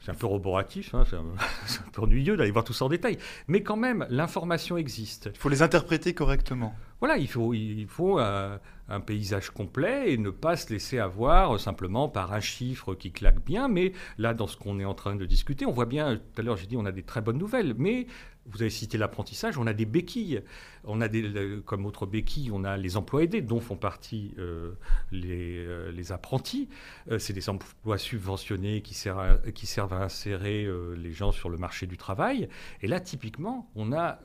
c'est 0.00 0.12
un 0.12 0.14
peu 0.14 0.26
roboratif, 0.26 0.94
hein, 0.94 1.04
c'est 1.66 1.80
un, 1.80 1.90
peu 1.92 2.02
ennuyeux 2.02 2.36
d'aller 2.36 2.50
voir 2.50 2.64
tout 2.64 2.72
ça 2.72 2.84
en 2.84 2.88
détail. 2.88 3.18
Mais 3.48 3.62
quand 3.62 3.76
même, 3.76 4.06
l'information 4.10 4.76
existe. 4.76 5.30
Il 5.32 5.38
faut 5.38 5.48
les 5.48 5.62
interpréter 5.62 6.14
correctement. 6.14 6.74
Voilà, 7.00 7.16
il 7.16 7.28
faut, 7.28 8.18
un, 8.18 9.00
paysage 9.00 9.50
complet 9.50 10.12
et 10.12 10.18
ne 10.18 10.30
pas 10.30 10.56
se 10.56 10.72
laisser 10.72 10.98
avoir 10.98 11.60
simplement 11.60 12.08
par 12.08 12.32
un 12.32 12.40
chiffre 12.40 12.94
qui 12.94 13.12
claque 13.12 13.44
bien. 13.44 13.68
Mais 13.68 13.92
là, 14.16 14.34
dans 14.34 14.46
ce 14.46 14.56
qu'on 14.56 14.80
est 14.80 14.84
en 14.84 14.94
train 14.94 15.14
de 15.14 15.26
discuter, 15.26 15.66
on 15.66 15.72
voit 15.72 15.86
bien, 15.86 16.16
tout 16.16 16.40
à 16.40 16.42
l'heure 16.42 16.56
j'ai 16.56 16.66
dit 16.66 16.76
on 16.76 16.86
a 16.86 16.92
des 16.92 17.02
très 17.02 17.20
bonnes 17.20 17.38
nouvelles, 17.38 17.74
mais 17.76 18.06
vous 18.50 18.62
avez 18.62 18.70
cité 18.70 18.98
l'apprentissage, 18.98 19.58
on 19.58 19.66
a 19.66 19.72
des 19.72 19.84
béquilles. 19.84 20.42
On 20.84 21.00
a 21.00 21.08
des, 21.08 21.60
comme 21.66 21.84
autre 21.86 22.06
béquille, 22.06 22.50
on 22.50 22.64
a 22.64 22.76
les 22.76 22.96
emplois 22.96 23.22
aidés, 23.22 23.42
dont 23.42 23.60
font 23.60 23.76
partie 23.76 24.34
euh, 24.38 24.72
les, 25.12 25.58
euh, 25.58 25.92
les, 25.92 26.12
apprentis. 26.12 26.68
Euh, 27.10 27.18
c'est 27.18 27.32
des 27.32 27.48
emplois 27.50 27.98
subventionnés 27.98 28.80
qui 28.82 28.94
servent 28.94 29.92
à 29.92 30.02
insérer 30.02 30.66
les 30.96 31.12
gens 31.12 31.32
sur 31.32 31.50
le 31.50 31.58
marché 31.58 31.86
du 31.86 31.96
travail. 31.96 32.48
Et 32.80 32.86
là, 32.86 33.00
typiquement, 33.00 33.70
on 33.74 33.92
a 33.92 34.20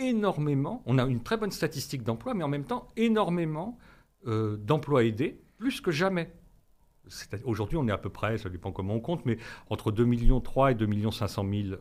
énormément, 0.00 0.82
on 0.86 0.98
a 0.98 1.04
une 1.04 1.22
très 1.22 1.36
bonne 1.36 1.50
statistique 1.52 2.02
d'emploi, 2.02 2.34
mais 2.34 2.42
en 2.42 2.48
même 2.48 2.64
temps 2.64 2.88
énormément 2.96 3.78
d'emplois 4.26 5.04
aidés, 5.04 5.40
plus 5.56 5.80
que 5.80 5.90
jamais. 5.90 6.32
Aujourd'hui, 7.44 7.76
on 7.76 7.88
est 7.88 7.92
à 7.92 7.98
peu 7.98 8.10
près, 8.10 8.38
ça 8.38 8.50
dépend 8.50 8.70
comment 8.70 8.94
on 8.94 9.00
compte, 9.00 9.24
mais 9.24 9.38
entre 9.68 9.90
2,3 9.90 10.04
millions 10.04 10.42
et 10.68 10.74
2 10.74 11.10
500 11.10 11.46
000 11.50 11.76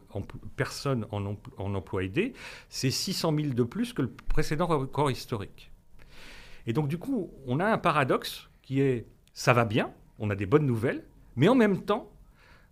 personnes 0.56 1.06
en, 1.12 1.36
en 1.58 1.76
emploi 1.76 2.04
aidé. 2.04 2.34
C'est 2.70 2.92
600 2.92 3.36
000 3.36 3.54
de 3.54 3.64
plus 3.64 3.94
que 3.94 4.02
le 4.02 4.10
précédent 4.10 4.68
record 4.68 5.12
historique. 5.12 5.72
Et 6.66 6.74
donc, 6.74 6.88
du 6.88 6.98
coup, 6.98 7.32
on 7.46 7.60
a 7.60 7.66
un 7.66 7.78
paradoxe 7.78 8.50
qui 8.62 8.82
est 8.82 9.08
ça 9.40 9.54
va 9.54 9.64
bien, 9.64 9.94
on 10.18 10.30
a 10.30 10.36
des 10.36 10.46
bonnes 10.46 10.66
nouvelles, 10.66 11.06
mais 11.38 11.48
en 11.48 11.56
même 11.56 11.84
temps, 11.84 12.12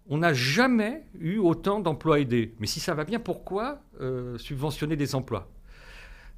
on 0.09 0.19
n'a 0.19 0.33
jamais 0.33 1.05
eu 1.19 1.37
autant 1.37 1.79
d'emplois 1.79 2.19
aidés. 2.19 2.55
Mais 2.59 2.67
si 2.67 2.79
ça 2.79 2.93
va 2.93 3.03
bien, 3.03 3.19
pourquoi 3.19 3.79
euh, 4.01 4.37
subventionner 4.37 4.95
des 4.95 5.15
emplois? 5.15 5.49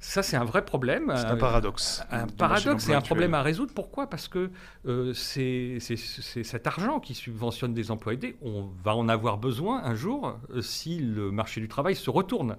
Ça, 0.02 0.22
c'est 0.22 0.36
un 0.36 0.44
vrai 0.44 0.64
problème. 0.64 1.12
C'est 1.14 1.26
un 1.26 1.36
paradoxe. 1.36 2.02
Un, 2.10 2.26
paradoxe 2.26 2.88
et 2.88 2.94
un 2.94 3.02
problème 3.02 3.34
à 3.34 3.42
résoudre. 3.42 3.74
Pourquoi? 3.74 4.08
Parce 4.08 4.28
que 4.28 4.50
euh, 4.86 5.12
c'est 5.12 5.78
cet 5.78 6.66
argent 6.66 7.00
qui 7.00 7.14
subventionne 7.14 7.74
des 7.74 7.90
emplois 7.90 8.14
aidés. 8.14 8.36
On 8.40 8.70
va 8.82 8.96
en 8.96 9.10
avoir 9.10 9.36
besoin 9.36 9.84
un 9.84 9.94
jour 9.94 10.38
euh, 10.54 10.62
si 10.62 10.98
le 10.98 11.30
marché 11.30 11.60
du 11.60 11.68
travail 11.68 11.94
se 11.96 12.08
retourne. 12.08 12.56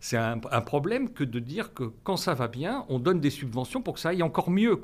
C'est 0.00 0.18
un, 0.18 0.38
problème 0.38 1.10
que 1.10 1.24
de 1.24 1.38
dire 1.38 1.72
que 1.72 1.84
quand 2.04 2.18
ça 2.18 2.34
va 2.34 2.46
bien, 2.46 2.84
on 2.90 2.98
donne 2.98 3.20
des 3.20 3.30
subventions 3.30 3.80
pour 3.80 3.94
que 3.94 4.00
ça 4.00 4.10
aille 4.10 4.22
encore 4.22 4.50
mieux. 4.50 4.78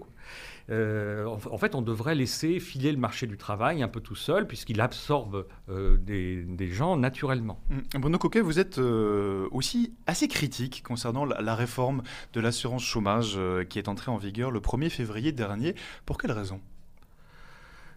Euh, 0.70 1.24
en 1.24 1.56
fait, 1.56 1.74
on 1.74 1.82
devrait 1.82 2.14
laisser 2.14 2.60
filer 2.60 2.92
le 2.92 2.98
marché 2.98 3.26
du 3.26 3.38
travail 3.38 3.82
un 3.82 3.88
peu 3.88 4.00
tout 4.00 4.14
seul, 4.14 4.46
puisqu'il 4.46 4.80
absorbe 4.80 5.46
euh, 5.70 5.96
des, 5.96 6.68
gens 6.68 6.96
naturellement. 6.96 7.60
Mmh. 7.70 8.00
Bruno 8.00 8.18
Coquet, 8.18 8.40
vous 8.40 8.58
êtes 8.58 8.78
euh, 8.78 9.48
aussi 9.50 9.94
assez 10.06 10.28
critique 10.28 10.82
concernant 10.82 11.24
la, 11.24 11.54
réforme 11.54 12.02
de 12.34 12.40
l'assurance 12.40 12.84
chômage 12.84 13.38
qui 13.68 13.78
est 13.78 13.88
entrée 13.88 14.10
en 14.10 14.18
vigueur 14.18 14.50
le 14.50 14.60
1er 14.60 14.90
février 14.90 15.32
dernier. 15.32 15.74
Pour 16.04 16.18
quelles 16.18 16.32
raisons 16.32 16.60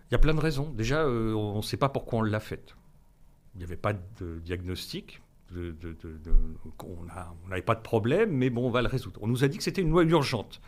Il 0.10 0.14
y 0.14 0.16
a 0.16 0.20
plein 0.20 0.34
de 0.34 0.40
raisons. 0.40 0.70
Déjà, 0.70 1.06
on 1.06 1.58
ne 1.58 1.62
sait 1.62 1.78
pas 1.78 1.90
pourquoi 1.90 2.20
on 2.20 2.22
l'a 2.22 2.40
faite. 2.40 2.76
Il 3.54 3.58
n'y 3.58 3.66
avait 3.66 3.76
pas 3.76 3.94
de 3.94 4.40
diagnostic. 4.40 5.22
on 5.54 7.50
n'avait 7.50 7.62
pas 7.62 7.76
de 7.76 7.82
problème, 7.82 8.32
mais 8.32 8.50
bon, 8.50 8.68
on 8.68 8.72
va 8.72 8.82
le 8.82 8.88
résoudre. 8.88 9.20
On 9.22 9.28
nous 9.28 9.44
a 9.44 9.50
dit 9.50 9.58
que 9.58 9.64
c'était 9.64 9.82
une 9.82 9.92
loi 9.92 10.04
urgente. 10.04 10.62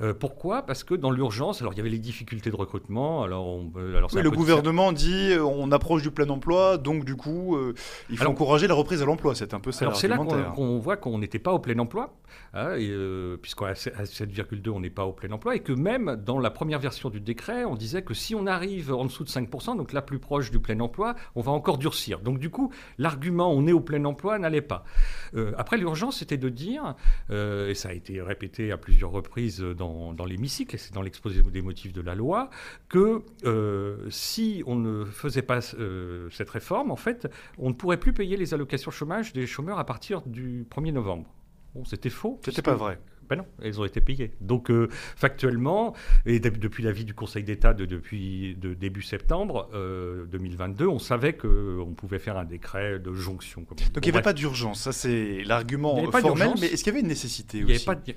Euh, 0.00 0.14
pourquoi? 0.14 0.62
Parce 0.62 0.84
que 0.84 0.94
dans 0.94 1.10
l'urgence, 1.10 1.60
alors 1.60 1.72
il 1.72 1.76
y 1.76 1.80
avait 1.80 1.90
les 1.90 1.98
difficultés 1.98 2.50
de 2.50 2.56
recrutement. 2.56 3.22
Alors, 3.22 3.46
on, 3.46 3.70
alors 3.96 4.10
le 4.14 4.30
gouvernement 4.30 4.92
dit 4.92 5.32
euh, 5.32 5.44
on 5.44 5.70
approche 5.72 6.02
du 6.02 6.10
plein 6.10 6.28
emploi, 6.28 6.78
donc 6.78 7.04
du 7.04 7.16
coup, 7.16 7.56
euh, 7.56 7.74
il 8.10 8.18
faut 8.18 8.26
encourager 8.26 8.66
la 8.66 8.74
reprise 8.74 9.02
à 9.02 9.04
l'emploi. 9.04 9.34
C'est 9.34 9.54
un 9.54 9.60
peu 9.60 9.72
ça. 9.72 9.84
Alors 9.84 9.96
c'est 9.96 10.08
là 10.08 10.18
qu'on 10.18 10.78
voit 10.78 10.96
qu'on 10.96 11.18
n'était 11.18 11.38
pas 11.38 11.52
au 11.52 11.58
plein 11.58 11.78
emploi, 11.78 12.14
hein, 12.54 12.76
puisqu'à 13.40 13.72
7,2 13.72 14.70
on 14.70 14.80
n'est 14.80 14.90
pas 14.90 15.04
au 15.04 15.12
plein 15.12 15.30
emploi, 15.30 15.56
et 15.56 15.60
que 15.60 15.72
même 15.72 16.16
dans 16.24 16.38
la 16.38 16.50
première 16.50 16.78
version 16.78 17.10
du 17.10 17.20
décret, 17.20 17.64
on 17.64 17.76
disait 17.76 18.02
que 18.02 18.14
si 18.14 18.34
on 18.34 18.46
arrive 18.46 18.92
en 18.92 19.04
dessous 19.04 19.24
de 19.24 19.30
5%, 19.30 19.76
donc 19.76 19.92
là 19.92 20.02
plus 20.02 20.18
proche 20.18 20.50
du 20.50 20.58
plein 20.58 20.80
emploi, 20.80 21.14
on 21.34 21.40
va 21.40 21.52
encore 21.52 21.78
durcir. 21.78 22.20
Donc 22.20 22.38
du 22.38 22.50
coup, 22.50 22.72
l'argument 22.98 23.52
on 23.52 23.66
est 23.66 23.72
au 23.72 23.80
plein 23.80 24.04
emploi 24.04 24.38
n'allait 24.38 24.60
pas. 24.60 24.84
après 25.56 25.76
l'urgence, 25.76 26.18
c'était 26.18 26.36
de 26.36 26.48
dire, 26.48 26.94
et 27.30 27.74
ça 27.74 27.90
a 27.90 27.92
été 27.92 28.20
répété 28.20 28.72
à 28.72 28.76
plusieurs 28.76 29.10
reprises 29.10 29.60
dans 29.60 29.83
dans, 29.84 30.24
l'hémicycle, 30.24 30.74
et 30.74 30.78
c'est 30.78 30.94
dans 30.94 31.02
l'exposé 31.02 31.42
des 31.42 31.62
motifs 31.62 31.92
de 31.92 32.00
la 32.00 32.14
loi, 32.14 32.50
que 32.88 33.22
euh, 33.44 34.08
si 34.10 34.62
on 34.66 34.76
ne 34.76 35.04
faisait 35.04 35.42
pas 35.42 35.60
euh, 35.78 36.28
cette 36.30 36.50
réforme, 36.50 36.90
en 36.90 36.96
fait, 36.96 37.28
on 37.58 37.68
ne 37.68 37.74
pourrait 37.74 37.98
plus 37.98 38.12
payer 38.12 38.36
les 38.36 38.54
allocations 38.54 38.90
chômage 38.90 39.32
des 39.32 39.46
chômeurs 39.46 39.78
à 39.78 39.84
partir 39.84 40.22
du 40.22 40.66
1er 40.74 40.92
novembre. 40.92 41.26
Bon, 41.74 41.84
c'était 41.84 42.10
faux. 42.10 42.40
C'était 42.44 42.62
pas 42.62 42.74
vrai. 42.74 42.98
Ben 43.28 43.36
non, 43.36 43.46
elles 43.62 43.80
ont 43.80 43.86
été 43.86 44.02
payées. 44.02 44.32
Donc 44.42 44.70
euh, 44.70 44.88
factuellement, 44.90 45.94
et 46.26 46.40
depuis 46.40 46.82
l'avis 46.82 47.06
du 47.06 47.14
Conseil 47.14 47.42
d'État 47.42 47.72
de, 47.72 47.86
depuis 47.86 48.54
de 48.56 48.74
début 48.74 49.00
septembre 49.00 49.70
2022, 50.30 50.86
on 50.86 50.98
savait 50.98 51.32
qu'on 51.32 51.94
pouvait 51.96 52.18
faire 52.18 52.36
un 52.36 52.44
décret 52.44 52.98
de 52.98 53.12
jonction. 53.14 53.62
Donc 53.62 54.06
il 54.06 54.10
n'y 54.10 54.10
avait 54.10 54.22
pas 54.22 54.34
d'urgence, 54.34 54.82
ça 54.82 54.92
c'est 54.92 55.42
l'argument 55.44 56.10
formel, 56.10 56.50
mais 56.60 56.66
est-ce 56.66 56.84
qu'il 56.84 56.92
y 56.92 56.96
avait 56.96 57.00
une 57.00 57.08
nécessité 57.08 57.58
il 57.58 57.64
aussi 57.64 57.88
avait 57.88 57.98
pas 57.98 58.12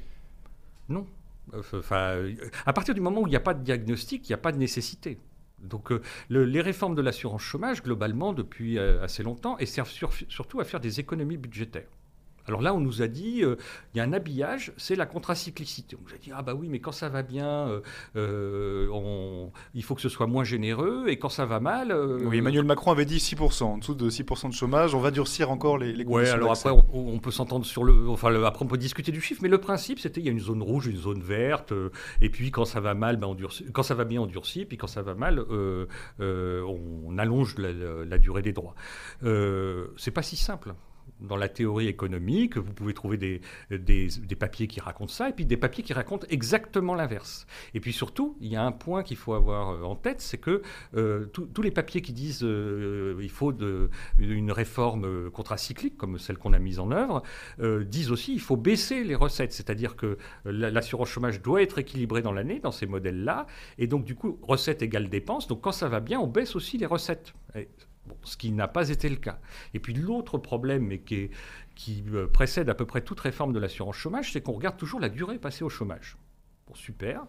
Non, 0.90 1.08
Enfin, 1.54 2.26
à 2.66 2.74
partir 2.74 2.94
du 2.94 3.02
moment 3.02 3.22
où 3.22 3.28
il 3.28 3.32
n'y 3.32 3.36
a 3.36 3.42
pas 3.42 3.54
de 3.54 3.64
diagnostic, 3.64 4.28
il 4.28 4.32
n'y 4.32 4.36
a 4.36 4.40
pas 4.40 4.52
de 4.52 4.58
nécessité. 4.58 5.18
Donc 5.62 5.92
euh, 5.92 6.02
les 6.30 6.62
réformes 6.62 6.96
de 6.96 7.02
l'assurance 7.02 7.42
chômage, 7.42 7.82
globalement, 7.82 8.34
depuis 8.34 8.78
euh, 8.78 9.04
assez 9.04 9.24
longtemps, 9.24 9.58
servent 9.66 9.92
surtout 10.30 10.60
à 10.60 10.66
faire 10.66 10.80
des 10.80 11.00
économies 11.00 11.38
budgétaires. 11.38 11.88
Alors 12.48 12.62
là, 12.62 12.74
on 12.74 12.80
nous 12.80 13.02
a 13.02 13.08
dit, 13.08 13.44
euh, 13.44 13.58
il 13.94 13.98
y 13.98 14.00
a 14.00 14.04
un 14.04 14.14
habillage, 14.14 14.72
c'est 14.78 14.96
la 14.96 15.06
contracyclicité. 15.06 15.98
On 16.00 16.08
nous 16.08 16.16
a 16.16 16.18
dit, 16.18 16.32
ah 16.34 16.42
bah 16.42 16.54
oui, 16.54 16.70
mais 16.70 16.80
quand 16.80 16.94
ça 16.94 17.10
va 17.10 17.22
bien, 17.22 17.68
euh, 17.68 17.82
euh, 18.16 19.48
il 19.74 19.84
faut 19.84 19.96
que 19.96 20.02
ce 20.02 20.08
soit 20.08 20.28
moins 20.28 20.46
généreux, 20.46 21.06
et 21.08 21.20
quand 21.20 21.30
ça 21.30 21.46
va 21.46 21.60
mal... 21.60 21.94
oui, 22.24 22.38
Emmanuel 22.38 22.64
Macron 22.64 22.92
avait 22.92 23.06
dit 23.06 23.18
6%, 23.18 23.64
en 23.64 23.78
dessous 23.80 23.96
de 23.96 24.10
6% 24.10 24.50
de 24.50 24.54
chômage, 24.54 24.96
on 24.96 25.00
va 25.00 25.12
durcir 25.12 25.52
encore 25.52 25.78
les, 25.78 25.92
les 25.92 26.06
Oui, 26.06 26.28
alors 26.28 26.52
après, 26.52 26.72
on, 26.94 27.20
peut 27.20 27.32
s'entendre 27.32 27.66
sur 27.66 27.84
le... 27.84 28.10
Enfin, 28.10 28.34
après, 28.44 28.64
on 28.64 28.68
peut 28.68 28.78
discuter 28.78 29.12
du 29.12 29.20
chiffre, 29.20 29.42
mais 29.44 29.50
le 29.50 29.58
principe, 29.58 30.00
c'était, 30.00 30.22
il 30.22 30.26
y 30.26 30.30
a 30.30 30.32
une 30.32 30.40
zone 30.40 30.62
rouge, 30.62 30.88
une 30.88 30.98
zone 30.98 31.22
verte, 31.22 31.74
et 32.22 32.30
puis 32.30 32.52
quand 32.52 32.66
ça 32.66 32.80
va 32.80 32.94
mal, 32.94 33.18
ben, 33.18 33.28
on 33.28 33.36
durcit, 33.36 33.66
quand 33.74 33.84
ça 33.84 33.96
va 33.96 34.06
bien, 34.06 34.22
on 34.22 34.26
durcit, 34.26 34.66
puis 34.66 34.78
quand 34.78 34.88
ça 34.88 35.02
va 35.02 35.16
mal, 35.16 35.44
on, 36.20 37.18
allonge 37.18 37.58
la, 37.58 37.72
la, 38.06 38.18
durée 38.20 38.42
des 38.42 38.54
droits. 38.54 38.76
c'est 39.22 40.12
pas 40.12 40.22
si 40.22 40.38
simple. 40.38 40.74
Dans 41.20 41.38
la 41.38 41.50
théorie 41.50 41.88
économique, 41.88 42.58
vous 42.58 42.74
pouvez 42.74 42.94
trouver 42.94 43.18
des, 43.18 43.42
des, 43.72 44.36
papiers 44.36 44.68
qui 44.68 44.80
racontent 44.80 45.12
ça, 45.12 45.30
et 45.30 45.34
puis 45.34 45.46
des 45.46 45.58
papiers 45.58 45.84
qui 45.84 45.94
racontent 45.94 46.28
exactement 46.30 46.94
l'inverse. 46.96 47.48
Et 47.74 47.80
puis 47.80 47.94
surtout, 47.94 48.38
il 48.40 48.52
y 48.52 48.56
a 48.56 48.64
un 48.64 48.72
point 48.72 49.04
qu'il 49.04 49.18
faut 49.18 49.34
avoir 49.34 49.70
euh, 49.70 49.84
en 49.84 49.96
tête, 49.96 50.22
c'est 50.22 50.38
que 50.38 50.62
euh, 50.96 51.26
tous 51.26 51.62
les 51.62 51.72
papiers 51.72 52.02
qui 52.02 52.14
disent 52.14 52.44
euh, 52.44 53.18
il 53.22 53.30
faut 53.30 53.54
une 54.20 54.52
réforme 54.52 55.30
contracyclique, 55.32 55.98
comme 55.98 56.20
celle 56.20 56.38
qu'on 56.38 56.54
a 56.54 56.60
mise 56.60 56.80
en 56.80 56.92
œuvre, 56.92 57.24
disent 57.60 58.12
aussi 58.12 58.34
il 58.34 58.42
faut 58.42 58.58
baisser 58.58 59.04
les 59.04 59.16
recettes, 59.16 59.54
c'est-à-dire 59.54 59.96
que 59.96 60.18
l'assurance 60.46 61.10
chômage 61.10 61.42
doit 61.42 61.62
être 61.62 61.80
équilibrée 61.80 62.22
dans 62.22 62.32
l'année, 62.32 62.60
dans 62.60 62.72
ces 62.72 62.86
modèles-là, 62.86 63.48
et 63.78 63.88
donc 63.88 64.04
du 64.04 64.16
coup, 64.16 64.40
recettes 64.42 64.82
égale 64.82 65.10
dépenses, 65.10 65.48
donc 65.48 65.62
quand 65.62 65.72
ça 65.72 65.88
va 65.90 66.00
bien, 66.00 66.20
on 66.20 66.28
baisse 66.28 66.56
aussi 66.56 66.78
les 66.78 66.86
recettes 66.86 67.34
ce 68.24 68.38
qui 68.38 68.52
n'a 68.52 68.68
pas 68.68 68.90
été 68.90 69.10
le 69.10 69.16
cas. 69.16 69.40
Et 69.74 69.80
puis 69.80 69.94
l'autre 69.94 70.38
problème, 70.38 70.88
mais 70.88 71.00
qui, 71.00 71.30
euh, 72.14 72.28
précède 72.28 72.70
à 72.70 72.76
peu 72.76 72.86
près 72.86 73.02
toute 73.02 73.20
réforme 73.20 73.54
de 73.54 73.60
l'assurance 73.60 73.96
chômage, 73.96 74.34
c'est 74.34 74.42
qu'on 74.42 74.54
regarde 74.54 74.78
toujours 74.78 75.00
la 75.00 75.10
durée 75.10 75.40
passée 75.40 75.64
au 75.64 75.70
chômage. 75.70 76.18
Bon, 76.68 76.76
super. 76.76 77.26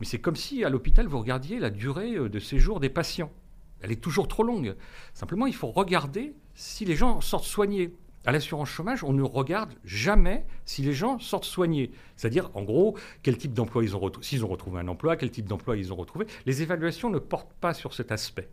Mais 0.00 0.06
c'est 0.06 0.20
comme 0.20 0.36
si 0.36 0.64
à 0.64 0.70
l'hôpital, 0.70 1.06
vous 1.06 1.18
regardiez 1.18 1.58
la 1.58 1.70
durée 1.70 2.14
euh, 2.14 2.28
de 2.28 2.38
séjour 2.38 2.80
des 2.80 2.88
patients. 2.88 3.32
Elle 3.80 3.92
est 3.92 4.02
toujours 4.02 4.28
trop 4.28 4.42
longue. 4.42 4.74
Simplement, 5.14 5.46
il 5.46 5.54
faut 5.54 5.70
regarder 5.70 6.34
si 6.54 6.84
les 6.84 6.96
gens 6.96 7.20
sortent 7.20 7.44
soignés. 7.44 7.94
À 8.24 8.32
l'assurance 8.32 8.68
chômage, 8.68 9.04
on 9.04 9.12
ne 9.12 9.22
regarde 9.22 9.72
jamais 9.84 10.44
si 10.64 10.82
les 10.82 10.92
gens 10.92 11.18
sortent 11.18 11.44
soignés. 11.44 11.92
C'est-à-dire, 12.16 12.50
en 12.54 12.62
gros, 12.62 12.96
quel 13.22 13.38
type 13.38 13.54
d'emploi 13.54 13.84
ils 13.84 13.94
ont 13.94 14.00
retrouvé, 14.00 14.26
s'ils 14.26 14.44
ont 14.44 14.48
retrouvé 14.48 14.80
un 14.80 14.88
emploi, 14.88 15.16
quel 15.16 15.30
type 15.30 15.46
d'emploi 15.46 15.76
ils 15.76 15.92
ont 15.92 15.96
retrouvé. 15.96 16.26
Les 16.44 16.62
évaluations 16.62 17.10
ne 17.10 17.18
portent 17.18 17.54
pas 17.60 17.74
sur 17.74 17.94
cet 17.94 18.10
aspect. 18.10 18.48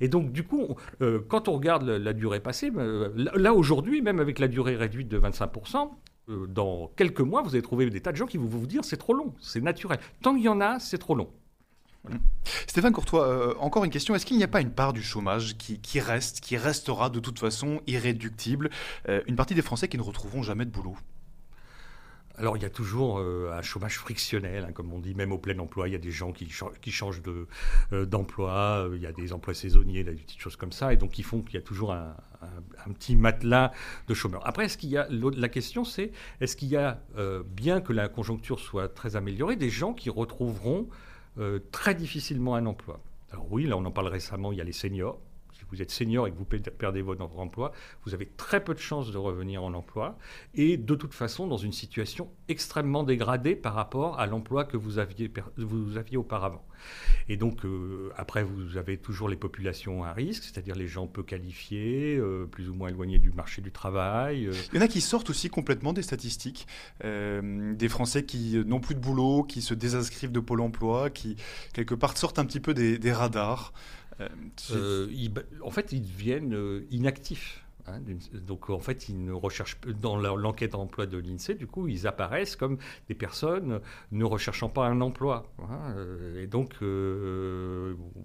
Et 0.00 0.08
donc, 0.08 0.32
du 0.32 0.44
coup, 0.44 0.76
euh, 1.02 1.20
quand 1.28 1.48
on 1.48 1.52
regarde 1.52 1.84
la, 1.84 2.12
durée 2.12 2.40
passée, 2.40 2.70
ben, 2.70 3.12
là, 3.14 3.54
aujourd'hui, 3.54 4.02
même 4.02 4.20
avec 4.20 4.38
la 4.38 4.48
durée 4.48 4.76
réduite 4.76 5.08
de 5.08 5.18
25%, 5.18 5.90
euh, 6.28 6.46
dans 6.46 6.90
quelques 6.96 7.20
mois, 7.20 7.42
vous 7.42 7.50
allez 7.50 7.62
trouver 7.62 7.88
des 7.90 8.00
tas 8.00 8.12
de 8.12 8.16
gens 8.16 8.26
qui 8.26 8.36
vont 8.36 8.46
vous 8.46 8.66
dire 8.66 8.84
c'est 8.84 8.96
trop 8.96 9.14
long, 9.14 9.34
c'est 9.40 9.60
naturel. 9.60 9.98
Tant 10.22 10.34
qu'il 10.34 10.44
y 10.44 10.48
en 10.48 10.60
a, 10.60 10.78
c'est 10.78 10.98
trop 10.98 11.14
long. 11.14 11.30
Stéphane 12.66 12.92
Courtois, 12.92 13.28
euh, 13.28 13.54
encore 13.58 13.84
une 13.84 13.90
question. 13.90 14.14
Est-ce 14.14 14.24
qu'il 14.24 14.38
n'y 14.38 14.44
a 14.44 14.48
pas 14.48 14.62
une 14.62 14.72
part 14.72 14.94
du 14.94 15.02
chômage 15.02 15.58
qui, 15.58 16.00
reste, 16.00 16.40
qui 16.40 16.56
restera 16.56 17.10
de 17.10 17.20
toute 17.20 17.38
façon 17.38 17.82
irréductible 17.86 18.70
Une 19.26 19.36
partie 19.36 19.54
des 19.54 19.60
Français 19.60 19.86
qui 19.86 19.98
ne 19.98 20.02
retrouveront 20.02 20.42
jamais 20.42 20.64
de 20.64 20.70
boulot? 20.70 20.96
Alors 22.40 22.56
il 22.56 22.62
y 22.62 22.66
a 22.66 22.70
toujours 22.70 23.18
euh, 23.18 23.52
un 23.52 23.60
chômage 23.60 23.98
frictionnel, 23.98 24.64
hein, 24.66 24.72
comme 24.72 24.92
on 24.94 24.98
dit, 24.98 25.14
même 25.14 25.30
au 25.30 25.36
plein 25.36 25.58
emploi, 25.58 25.88
il 25.88 25.92
y 25.92 25.94
a 25.94 25.98
des 25.98 26.10
gens 26.10 26.32
qui, 26.32 26.50
qui 26.80 26.90
changent 26.90 27.22
euh, 27.92 28.06
d'emploi, 28.06 28.86
euh, 28.86 28.96
il 28.96 29.02
y 29.02 29.06
a 29.06 29.12
des 29.12 29.34
emplois 29.34 29.52
saisonniers, 29.52 30.04
des 30.04 30.12
petites 30.12 30.40
choses 30.40 30.56
comme 30.56 30.72
ça, 30.72 30.92
et 30.92 30.96
donc 30.96 31.18
ils 31.18 31.22
font 31.22 31.42
qu'il 31.42 31.54
y 31.54 31.58
a 31.58 31.62
toujours 31.62 31.92
un, 31.92 32.16
petit 32.94 33.14
matelas 33.14 33.72
de 34.08 34.14
chômeurs. 34.14 34.46
Après, 34.46 34.64
est-ce 34.64 34.78
qu'il 34.78 34.88
y 34.88 34.96
a 34.96 35.06
la 35.10 35.48
question, 35.50 35.84
c'est 35.84 36.12
est-ce 36.40 36.56
qu'il 36.56 36.68
y 36.68 36.76
a, 36.76 36.98
bien 37.44 37.82
que 37.82 37.92
la 37.92 38.08
conjoncture 38.08 38.58
soit 38.58 38.88
très 38.88 39.16
améliorée, 39.16 39.56
des 39.56 39.68
gens 39.68 39.92
qui 39.92 40.08
retrouveront 40.08 40.88
très 41.70 41.94
difficilement 41.94 42.54
un 42.54 42.64
emploi? 42.64 43.00
Alors 43.30 43.46
oui, 43.52 43.66
là 43.66 43.76
on 43.76 43.84
en 43.84 43.90
parle 43.90 44.08
récemment, 44.08 44.52
il 44.52 44.58
y 44.58 44.60
a 44.62 44.64
les 44.64 44.72
seniors 44.72 45.20
vous 45.70 45.82
êtes 45.82 45.90
senior 45.90 46.26
et 46.26 46.32
que 46.32 46.36
vous 46.36 46.44
perdez 46.44 47.02
votre 47.02 47.22
emploi, 47.38 47.72
vous 48.04 48.14
avez 48.14 48.26
très 48.26 48.62
peu 48.62 48.74
de 48.74 48.78
chances 48.78 49.12
de 49.12 49.18
revenir 49.18 49.62
en 49.62 49.74
emploi 49.74 50.18
et 50.54 50.76
de 50.76 50.94
toute 50.94 51.14
façon 51.14 51.46
dans 51.46 51.56
une 51.56 51.72
situation 51.72 52.30
extrêmement 52.48 53.02
dégradée 53.02 53.56
par 53.56 53.74
rapport 53.74 54.18
à 54.18 54.26
l'emploi 54.26 54.64
que 54.64 54.76
vous 54.76 54.98
aviez, 54.98 55.30
vous 55.56 55.96
aviez 55.96 56.16
auparavant. 56.16 56.64
Et 57.28 57.36
donc 57.36 57.64
euh, 57.64 58.10
après 58.16 58.42
vous 58.42 58.76
avez 58.76 58.96
toujours 58.96 59.28
les 59.28 59.36
populations 59.36 60.04
à 60.04 60.12
risque, 60.12 60.44
c'est-à-dire 60.44 60.74
les 60.74 60.86
gens 60.86 61.06
peu 61.06 61.22
qualifiés, 61.22 62.16
euh, 62.16 62.46
plus 62.46 62.68
ou 62.68 62.74
moins 62.74 62.88
éloignés 62.88 63.18
du 63.18 63.30
marché 63.30 63.62
du 63.62 63.70
travail. 63.70 64.46
Euh. 64.46 64.52
Il 64.72 64.76
y 64.76 64.78
en 64.78 64.84
a 64.84 64.88
qui 64.88 65.00
sortent 65.00 65.30
aussi 65.30 65.50
complètement 65.50 65.92
des 65.92 66.02
statistiques, 66.02 66.66
des 67.02 67.88
Français 67.88 68.24
qui 68.24 68.56
n'ont 68.66 68.80
plus 68.80 68.94
de 68.94 69.00
boulot, 69.00 69.44
qui 69.44 69.62
se 69.62 69.74
désinscrivent 69.74 70.32
de 70.32 70.40
Pôle 70.40 70.60
Emploi, 70.60 71.10
qui 71.10 71.36
quelque 71.72 71.94
part 71.94 72.16
sortent 72.16 72.38
un 72.38 72.44
petit 72.44 72.60
peu 72.60 72.74
des 72.74 73.12
radars. 73.12 73.72
Euh, 74.20 74.28
euh, 74.72 75.42
en 75.62 75.70
fait, 75.70 75.92
ils 75.92 76.02
deviennent 76.02 76.54
euh, 76.54 76.86
inactifs. 76.90 77.64
Hein, 77.86 78.00
donc 78.46 78.68
en 78.68 78.78
fait, 78.78 79.08
ils 79.08 79.24
ne 79.24 79.32
recherchent 79.32 79.78
dans 80.00 80.16
l'enquête 80.16 80.72
d'emploi 80.72 81.06
de 81.06 81.16
l'INSEE, 81.16 81.54
du 81.54 81.66
coup, 81.66 81.88
ils 81.88 82.06
apparaissent 82.06 82.54
comme 82.54 82.76
des 83.08 83.14
personnes 83.14 83.80
ne 84.12 84.24
recherchant 84.24 84.68
pas 84.68 84.86
un 84.86 85.00
emploi. 85.00 85.50
Hein, 85.58 85.94
et 86.36 86.46
donc, 86.46 86.74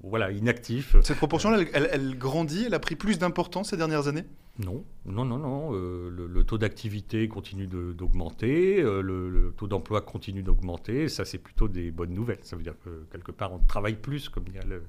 voilà, 0.04 0.32
inactifs. 0.32 0.98
Cette 1.02 1.18
proportion-là, 1.18 1.64
elle, 1.74 2.18
grandit, 2.18 2.66
elle 2.68 2.74
a 2.74 2.80
pris 2.80 2.96
plus 2.96 3.18
d'importance 3.18 3.70
ces 3.70 3.78
dernières 3.78 4.08
années? 4.08 4.26
Non, 4.58 4.86
non, 5.06 5.26
non, 5.26 5.38
non. 5.38 5.70
Euh, 5.74 6.10
le, 6.10 6.44
taux 6.46 6.58
d'activité 6.58 7.28
continue 7.28 7.68
d'augmenter, 7.68 8.82
euh, 8.82 9.02
le, 9.02 9.54
taux 9.58 9.68
d'emploi 9.68 10.00
continue 10.00 10.44
d'augmenter. 10.44 11.10
Ça, 11.10 11.26
c'est 11.26 11.40
plutôt 11.40 11.68
des 11.68 11.92
bonnes 11.92 12.14
nouvelles. 12.14 12.40
Ça 12.42 12.56
veut 12.56 12.64
dire 12.64 12.76
que 12.84 13.06
quelque 13.12 13.34
part, 13.34 13.52
on 13.52 13.60
travaille 13.60 13.96
plus, 13.96 14.30
comme, 14.30 14.46
le, 14.68 14.84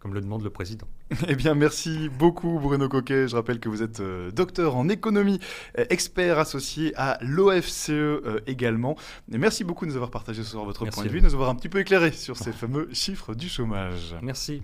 comme 0.00 0.12
le 0.12 0.20
demande 0.20 0.42
le 0.42 0.50
président. 0.50 0.88
Eh 1.28 1.36
bien, 1.36 1.54
merci 1.54 2.08
beaucoup, 2.08 2.58
Bruno 2.58 2.88
Coquet. 2.88 3.28
Je 3.28 3.36
rappelle 3.36 3.60
que 3.60 3.68
vous 3.68 3.82
êtes 3.82 4.00
euh, 4.00 4.32
docteur 4.32 4.74
en 4.74 4.88
économie, 4.88 5.38
expert 5.76 6.38
associé 6.38 6.92
à 6.96 7.18
l'OFCE 7.22 7.92
également. 8.46 8.96
Et 9.32 9.38
merci 9.38 9.62
beaucoup 9.62 9.84
de 9.84 9.90
nous 9.90 9.96
avoir 9.96 10.10
partagé 10.10 10.42
ce 10.42 10.50
soir 10.50 10.64
votre 10.64 10.84
point 10.86 11.04
de 11.04 11.08
vue, 11.08 11.20
de 11.20 11.26
nous 11.26 11.34
avoir 11.34 11.48
un 11.48 11.54
petit 11.54 11.68
peu 11.68 11.78
éclairé 11.78 12.10
sur 12.10 12.36
ces 12.36 12.52
fameux 12.52 12.88
chiffres 12.92 13.34
du 13.34 13.48
chômage. 13.48 14.16
Merci. 14.20 14.62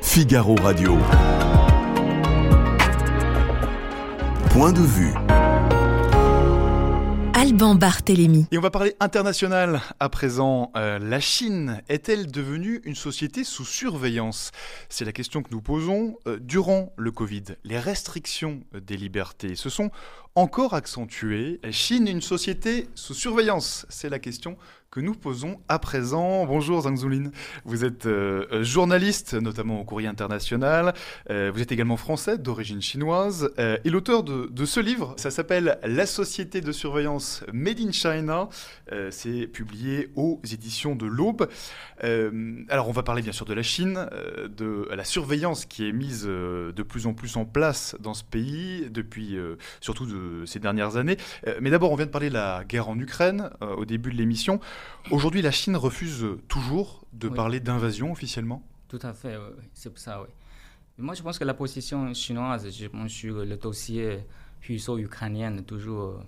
Figaro 0.00 0.54
Radio. 0.62 0.96
Point 4.54 4.72
de 4.72 4.82
vue. 4.82 5.12
Alban 7.34 7.74
Barthélémy. 7.74 8.46
Et 8.52 8.58
on 8.58 8.60
va 8.60 8.70
parler 8.70 8.94
international 9.00 9.80
à 9.98 10.08
présent. 10.08 10.70
Euh, 10.76 11.00
la 11.00 11.18
Chine 11.18 11.82
est-elle 11.88 12.30
devenue 12.30 12.80
une 12.84 12.94
société 12.94 13.42
sous 13.42 13.64
surveillance? 13.64 14.52
C'est 14.88 15.04
la 15.04 15.10
question 15.10 15.42
que 15.42 15.50
nous 15.50 15.60
posons. 15.60 16.18
Euh, 16.28 16.38
durant 16.40 16.92
le 16.96 17.10
Covid, 17.10 17.42
les 17.64 17.80
restrictions 17.80 18.60
des 18.80 18.96
libertés 18.96 19.56
se 19.56 19.70
sont 19.70 19.90
encore 20.36 20.74
accentuées. 20.74 21.60
Chine, 21.70 22.08
une 22.08 22.20
société 22.20 22.88
sous 22.94 23.14
surveillance 23.14 23.86
C'est 23.88 24.08
la 24.08 24.18
question 24.18 24.56
que 24.94 25.00
nous 25.00 25.14
posons 25.14 25.58
à 25.68 25.80
présent. 25.80 26.46
Bonjour 26.46 26.82
Zhang 26.82 26.96
Zulin, 26.96 27.32
vous 27.64 27.84
êtes 27.84 28.06
euh, 28.06 28.46
euh, 28.52 28.62
journaliste, 28.62 29.34
notamment 29.34 29.80
au 29.80 29.84
Courrier 29.84 30.06
International, 30.06 30.94
euh, 31.30 31.50
vous 31.52 31.60
êtes 31.60 31.72
également 31.72 31.96
français 31.96 32.38
d'origine 32.38 32.80
chinoise, 32.80 33.50
et 33.58 33.90
l'auteur 33.90 34.22
de, 34.22 34.64
ce 34.64 34.78
livre, 34.78 35.14
ça 35.16 35.32
s'appelle 35.32 35.78
La 35.82 36.06
société 36.06 36.60
de 36.60 36.70
surveillance 36.70 37.42
Made 37.52 37.80
in 37.80 37.90
China, 37.90 38.48
c'est 39.10 39.46
publié 39.46 40.10
aux 40.14 40.40
éditions 40.44 40.94
de 40.94 41.06
l'Aube. 41.06 41.48
alors 42.00 42.88
on 42.88 42.92
va 42.92 43.02
parler 43.02 43.22
bien 43.22 43.32
sûr 43.32 43.46
de 43.46 43.54
la 43.54 43.62
Chine, 43.62 44.06
de 44.56 44.88
la 44.94 45.04
surveillance 45.04 45.64
qui 45.64 45.88
est 45.88 45.92
mise 45.92 46.24
de 46.24 46.82
plus 46.82 47.06
en 47.06 47.14
plus 47.14 47.36
en 47.36 47.44
place 47.44 47.96
dans 48.00 48.14
ce 48.14 48.24
pays 48.24 48.88
depuis 48.90 49.36
surtout 49.80 50.06
de 50.06 50.23
ces 50.46 50.58
dernières 50.58 50.96
années. 50.96 51.16
mais 51.60 51.70
d'abord 51.70 51.92
on 51.92 51.96
vient 51.96 52.06
de 52.06 52.10
parler 52.10 52.28
de 52.28 52.34
la 52.34 52.64
guerre 52.64 52.88
en 52.88 52.98
Ukraine 52.98 53.50
au 53.60 53.84
début 53.84 54.10
de 54.10 54.16
l'émission. 54.16 54.60
Aujourd'hui, 55.10 55.42
la 55.42 55.50
Chine 55.50 55.76
refuse 55.76 56.26
toujours 56.48 57.04
de 57.12 57.28
parler 57.28 57.60
d'invasion 57.60 58.12
officiellement? 58.12 58.62
Tout 58.88 58.98
à 59.02 59.12
fait, 59.12 59.36
c'est 59.72 59.90
pour 59.90 59.98
ça, 59.98 60.22
oui. 60.22 60.28
Moi, 60.96 61.14
je 61.14 61.22
pense 61.22 61.38
que 61.38 61.44
la 61.44 61.54
position 61.54 62.14
chinoise 62.14 62.68
sur 63.08 63.44
le 63.44 63.56
dossier 63.56 64.20
russo-ukrainien 64.66 65.56
toujours 65.62 66.22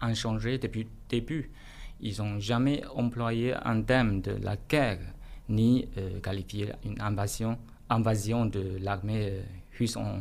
inchangé 0.00 0.58
depuis 0.58 0.84
le 0.84 0.90
début. 1.08 1.50
Ils 2.00 2.18
n'ont 2.18 2.40
jamais 2.40 2.82
employé 2.94 3.54
un 3.54 3.82
thème 3.82 4.20
de 4.20 4.32
la 4.32 4.56
guerre, 4.56 4.98
ni 5.48 5.88
euh, 5.96 6.20
qualifié 6.20 6.72
une 6.84 7.00
invasion, 7.00 7.58
invasion 7.88 8.46
de 8.46 8.78
l'armée 8.80 9.28
euh, 9.30 9.42
russe 9.78 9.96
en 9.96 10.18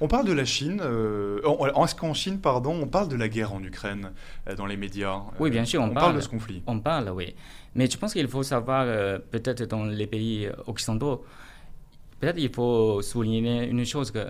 on 0.00 0.08
parle 0.08 0.26
de 0.26 0.32
la 0.32 0.44
Chine, 0.44 0.80
euh, 0.82 1.40
en, 1.44 1.86
ce 1.86 1.94
qu'en 1.94 2.14
Chine, 2.14 2.40
pardon, 2.40 2.80
on 2.82 2.86
parle 2.86 3.08
de 3.08 3.16
la 3.16 3.28
guerre 3.28 3.52
en 3.52 3.62
Ukraine 3.62 4.12
euh, 4.48 4.54
dans 4.54 4.66
les 4.66 4.76
médias. 4.76 5.22
Oui, 5.38 5.50
bien 5.50 5.64
sûr, 5.64 5.82
on, 5.82 5.90
parle, 5.90 6.16
de 6.16 6.20
ce 6.20 6.28
conflit. 6.28 6.62
On 6.66 6.80
parle, 6.80 7.10
oui. 7.10 7.34
Mais 7.74 7.88
je 7.88 7.96
pense 7.96 8.12
qu'il 8.12 8.28
faut 8.28 8.42
savoir, 8.42 8.84
euh, 8.86 9.18
peut-être 9.18 9.64
dans 9.64 9.84
les 9.84 10.06
pays 10.06 10.48
occidentaux, 10.66 11.24
peut-être 12.20 12.38
il 12.38 12.52
faut 12.52 13.02
souligner 13.02 13.66
une 13.66 13.84
chose, 13.84 14.10
que 14.10 14.26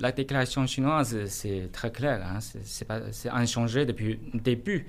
la 0.00 0.12
déclaration 0.12 0.66
chinoise, 0.66 1.16
c'est 1.26 1.70
très 1.72 1.90
clair, 1.90 2.24
hein, 2.24 2.38
c'est 2.40 3.30
inchangé 3.30 3.84
depuis 3.84 4.18
le 4.32 4.40
début. 4.40 4.86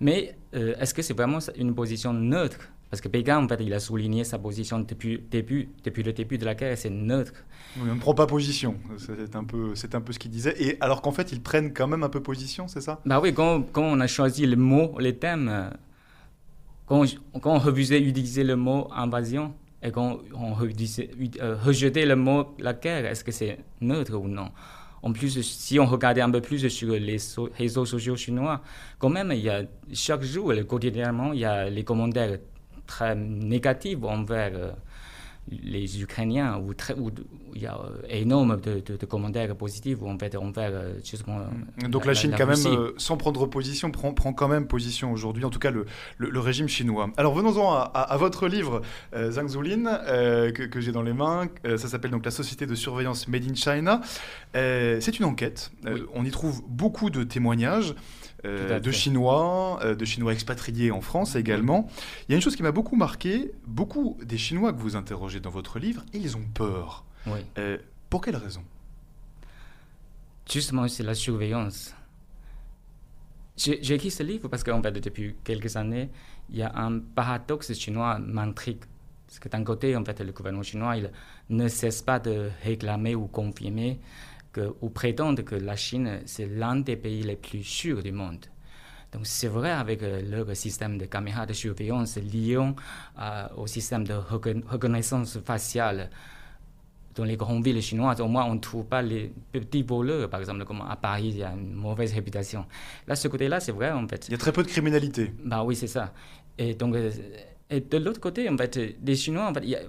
Mais 0.00 0.36
est-ce 0.52 0.94
que 0.94 1.02
c'est 1.02 1.14
vraiment 1.14 1.38
une 1.56 1.74
position 1.74 2.12
neutre 2.12 2.70
parce 2.90 3.00
que 3.02 3.08
Pékin, 3.08 3.44
en 3.44 3.48
fait, 3.48 3.60
il 3.60 3.72
a 3.74 3.80
souligné 3.80 4.24
sa 4.24 4.38
position 4.38 4.80
depuis, 4.80 5.20
début, 5.30 5.68
depuis 5.84 6.02
le 6.02 6.12
début 6.12 6.38
de 6.38 6.44
la 6.44 6.54
guerre, 6.54 6.76
c'est 6.78 6.90
neutre. 6.90 7.32
on 7.78 7.84
ne 7.84 7.98
prend 8.00 8.14
pas 8.14 8.26
position, 8.26 8.76
c'est 8.96 9.36
un, 9.36 9.44
peu, 9.44 9.74
un 9.92 10.00
peu 10.00 10.12
ce 10.12 10.18
qu'il 10.18 10.30
disait. 10.30 10.54
Et 10.58 10.78
alors 10.80 11.02
qu'en 11.02 11.12
fait, 11.12 11.30
ils 11.32 11.42
prennent 11.42 11.74
quand 11.74 11.86
même 11.86 12.02
un 12.02 12.08
peu 12.08 12.22
position, 12.22 12.66
c'est 12.66 12.80
ça? 12.80 13.00
Bah 13.04 13.20
oui, 13.20 13.34
quand, 13.34 13.62
quand, 13.72 13.82
on 13.82 14.00
a 14.00 14.06
choisi 14.06 14.46
le 14.46 14.56
mot, 14.56 14.98
les 14.98 15.16
thèmes, 15.16 15.70
quand, 16.86 17.04
quand 17.42 17.54
on 17.56 17.58
refusait 17.58 18.00
d'utiliser 18.00 18.44
le 18.44 18.56
mot 18.56 18.88
invasion, 18.94 19.52
et 19.82 19.90
quand 19.92 20.18
on 20.34 20.52
euh, 20.60 21.56
rejetait 21.62 22.06
le 22.06 22.16
mot 22.16 22.56
la 22.58 22.72
guerre, 22.72 23.06
est-ce 23.06 23.22
que 23.22 23.32
c'est 23.32 23.58
neutre 23.80 24.14
ou 24.16 24.26
non? 24.26 24.50
En 25.02 25.12
plus, 25.12 25.40
si 25.42 25.78
on 25.78 25.86
regardait 25.86 26.22
un 26.22 26.30
peu 26.30 26.40
plus 26.40 26.68
sur 26.68 26.94
les 26.94 27.18
réseaux 27.56 27.86
sociaux 27.86 28.16
chinois, 28.16 28.62
quand 28.98 29.10
même, 29.10 29.30
il 29.30 29.40
y 29.40 29.48
a 29.48 29.62
chaque 29.92 30.22
jour, 30.22 30.52
quotidiennement, 30.66 31.32
il 31.32 31.40
y 31.40 31.44
a 31.44 31.70
les 31.70 31.84
commentaires 31.84 32.38
très 32.88 33.14
négatifs 33.14 34.02
envers 34.02 34.50
euh, 34.54 34.72
les 35.50 36.02
Ukrainiens, 36.02 36.58
où, 36.58 36.74
très, 36.74 36.94
où, 36.94 37.10
il 37.54 37.62
y 37.62 37.66
a 37.66 37.76
euh, 37.76 38.02
énormément 38.08 38.56
de, 38.56 38.80
de, 38.80 39.06
commentaires 39.06 39.54
positifs 39.56 40.02
en 40.02 40.18
fait, 40.18 40.36
envers 40.36 40.72
euh, 40.72 40.94
justement. 41.04 41.38
Mm. 41.82 41.88
Donc 41.88 42.04
la, 42.04 42.14
Chine, 42.14 42.34
quand 42.36 42.46
même, 42.46 42.92
sans 42.96 43.16
prendre 43.16 43.46
position, 43.46 43.90
prend, 43.90 44.12
prend 44.12 44.32
quand 44.32 44.48
même 44.48 44.66
position 44.66 45.12
aujourd'hui, 45.12 45.44
en 45.44 45.50
tout 45.50 45.60
cas 45.60 45.70
le, 45.70 45.86
le, 46.18 46.40
régime 46.40 46.68
chinois. 46.68 47.10
Alors 47.16 47.34
venons-en 47.34 47.72
à, 47.72 47.80
à, 47.80 48.16
votre 48.16 48.48
livre, 48.48 48.82
Zhang 49.14 49.48
Zulin, 49.48 49.84
que, 50.52 50.66
que 50.66 50.80
j'ai 50.80 50.92
dans 50.92 51.02
les 51.02 51.14
mains. 51.14 51.48
ça 51.64 51.88
s'appelle 51.88 52.10
donc 52.10 52.24
La 52.24 52.30
Société 52.30 52.66
de 52.66 52.74
surveillance 52.74 53.28
Made 53.28 53.44
in 53.48 53.54
China. 53.54 54.00
C'est 54.54 55.18
une 55.18 55.26
enquête. 55.26 55.70
on 56.14 56.24
y 56.24 56.30
trouve 56.30 56.62
beaucoup 56.66 57.10
de 57.10 57.22
témoignages. 57.22 57.94
Euh, 58.44 58.78
de 58.78 58.90
Chinois, 58.92 59.80
euh, 59.82 59.96
de 59.96 60.04
Chinois 60.04 60.32
expatriés 60.32 60.92
en 60.92 61.00
France 61.00 61.34
également. 61.34 61.88
Il 62.28 62.32
y 62.32 62.34
a 62.34 62.36
une 62.36 62.42
chose 62.42 62.54
qui 62.54 62.62
m'a 62.62 62.70
beaucoup 62.70 62.94
marqué, 62.94 63.50
beaucoup 63.66 64.16
des 64.24 64.38
Chinois 64.38 64.72
que 64.72 64.78
vous 64.78 64.94
interrogez 64.94 65.40
dans 65.40 65.50
votre 65.50 65.78
livre, 65.78 66.04
ils 66.12 66.36
ont 66.36 66.44
peur. 66.54 67.04
Euh, 67.58 67.78
pour 68.08 68.20
quelle 68.20 68.36
raison? 68.36 68.62
Justement, 70.48 70.86
c'est 70.88 71.02
la 71.02 71.14
surveillance. 71.14 71.94
J'ai 73.56 73.92
écrit 73.92 74.12
ce 74.12 74.22
livre 74.22 74.46
parce 74.48 74.62
qu'en 74.62 74.80
fait, 74.80 74.92
depuis 74.92 75.34
quelques 75.42 75.76
années, 75.76 76.08
il 76.48 76.56
y 76.56 76.62
a 76.62 76.72
un 76.76 77.00
paradoxe 77.00 77.72
chinois 77.74 78.18
m'intrigue. 78.20 78.84
Parce 79.26 79.40
que 79.40 79.48
d'un 79.48 79.64
côté, 79.64 79.96
en 79.96 80.04
fait, 80.04 80.20
le 80.20 80.32
gouvernement 80.32 80.62
chinois, 80.62 80.96
il 80.96 81.10
ne 81.50 81.66
cesse 81.66 82.00
pas 82.00 82.20
de 82.20 82.50
réclamer 82.62 83.16
ou 83.16 83.26
confirmer 83.26 84.00
ou 84.80 84.90
prétendent 84.90 85.42
que 85.42 85.54
la 85.54 85.76
Chine, 85.76 86.20
c'est 86.26 86.46
l'un 86.46 86.76
des 86.76 86.96
pays 86.96 87.22
les 87.22 87.36
plus 87.36 87.62
sûrs 87.62 88.02
du 88.02 88.12
monde. 88.12 88.46
Donc 89.12 89.22
c'est 89.26 89.48
vrai 89.48 89.70
avec 89.70 90.02
euh, 90.02 90.20
leur 90.22 90.54
système 90.54 90.98
de 90.98 91.06
caméras 91.06 91.46
de 91.46 91.54
surveillance 91.54 92.16
lié 92.16 92.56
euh, 92.56 93.46
au 93.56 93.66
système 93.66 94.04
de 94.04 94.14
reconnaissance 94.14 95.38
faciale 95.38 96.10
dans 97.14 97.24
les 97.24 97.36
grandes 97.36 97.64
villes 97.64 97.82
chinoises, 97.82 98.20
au 98.20 98.28
moins 98.28 98.44
on 98.44 98.54
ne 98.54 98.60
trouve 98.60 98.84
pas 98.84 99.02
les 99.02 99.32
petits 99.50 99.82
voleurs, 99.82 100.30
par 100.30 100.40
exemple, 100.40 100.64
comme 100.64 100.82
à 100.88 100.94
Paris, 100.94 101.30
il 101.30 101.38
y 101.38 101.42
a 101.42 101.52
une 101.52 101.74
mauvaise 101.74 102.12
réputation. 102.12 102.64
Là, 103.08 103.16
ce 103.16 103.26
côté-là, 103.26 103.58
c'est 103.58 103.72
vrai, 103.72 103.90
en 103.90 104.06
fait. 104.06 104.28
Il 104.28 104.32
y 104.32 104.34
a 104.34 104.38
très 104.38 104.52
peu 104.52 104.62
de 104.62 104.68
criminalité. 104.68 105.32
Bah 105.44 105.64
oui, 105.64 105.74
c'est 105.74 105.88
ça. 105.88 106.12
Et 106.56 106.74
donc, 106.74 106.94
euh, 106.94 107.10
et 107.70 107.80
de 107.80 107.96
l'autre 107.98 108.20
côté, 108.20 108.48
en 108.48 108.56
fait, 108.56 108.78
les 109.04 109.16
Chinois, 109.16 109.48
en 109.48 109.54
fait, 109.54 109.62
il 109.64 109.70
y 109.70 109.76
a, 109.76 109.80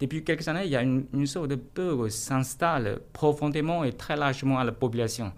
depuis 0.00 0.22
quelques 0.22 0.46
années, 0.48 0.64
il 0.64 0.70
y 0.70 0.76
a 0.76 0.82
une, 0.82 1.26
sorte 1.26 1.48
de 1.48 1.56
peur 1.56 2.06
qui 2.06 2.12
s'installe 2.12 3.00
profondément 3.12 3.84
et 3.84 3.92
très 3.92 4.16
largement 4.16 4.58
à 4.58 4.64
la 4.64 4.72
population. 4.72 5.32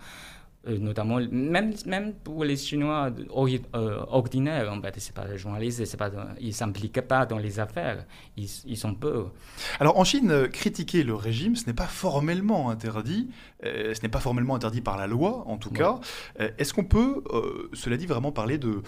Euh, 0.69 0.77
notamment, 0.77 1.19
même, 1.31 1.73
même 1.87 2.13
pour 2.13 2.45
les 2.45 2.57
Chinois 2.57 3.11
euh, 3.11 4.05
ordinaires, 4.09 4.71
en 4.71 4.83
fait, 4.83 4.95
c'est 4.99 5.15
pas 5.15 5.27
les 5.27 5.39
journalistes, 5.39 5.83
c'est 5.87 5.97
pas, 5.97 6.11
ils 6.39 6.49
ne 6.49 6.53
s'impliquent 6.53 7.01
pas 7.01 7.25
dans 7.25 7.39
les 7.39 7.59
affaires, 7.59 8.05
ils, 8.37 8.47
ils, 8.67 8.77
sont 8.77 8.95
peur. 8.95 9.33
Alors 9.79 9.99
en 9.99 10.05
Chine, 10.05 10.31
euh, 10.31 10.49
critiquer 10.49 11.03
le 11.03 11.15
régime, 11.15 11.57
ce 11.57 11.67
n'est 11.67 11.73
pas 11.73 11.87
formellement 11.87 12.69
interdit, 12.69 13.31
ce 13.63 13.99
n'est 14.03 14.11
pas 14.11 14.21
formellement 14.21 14.55
interdit 14.55 14.83
par 14.83 14.99
la 14.99 15.07
loi, 15.07 15.45
en 15.47 15.57
tout 15.57 15.71
cas. 15.71 15.99
Est-ce 16.39 16.75
qu'on 16.75 16.85
peut, 16.85 17.25
cela 17.73 17.97
dit, 17.97 18.05
vraiment 18.05 18.33
parler 18.33 18.59
de, 18.59 18.83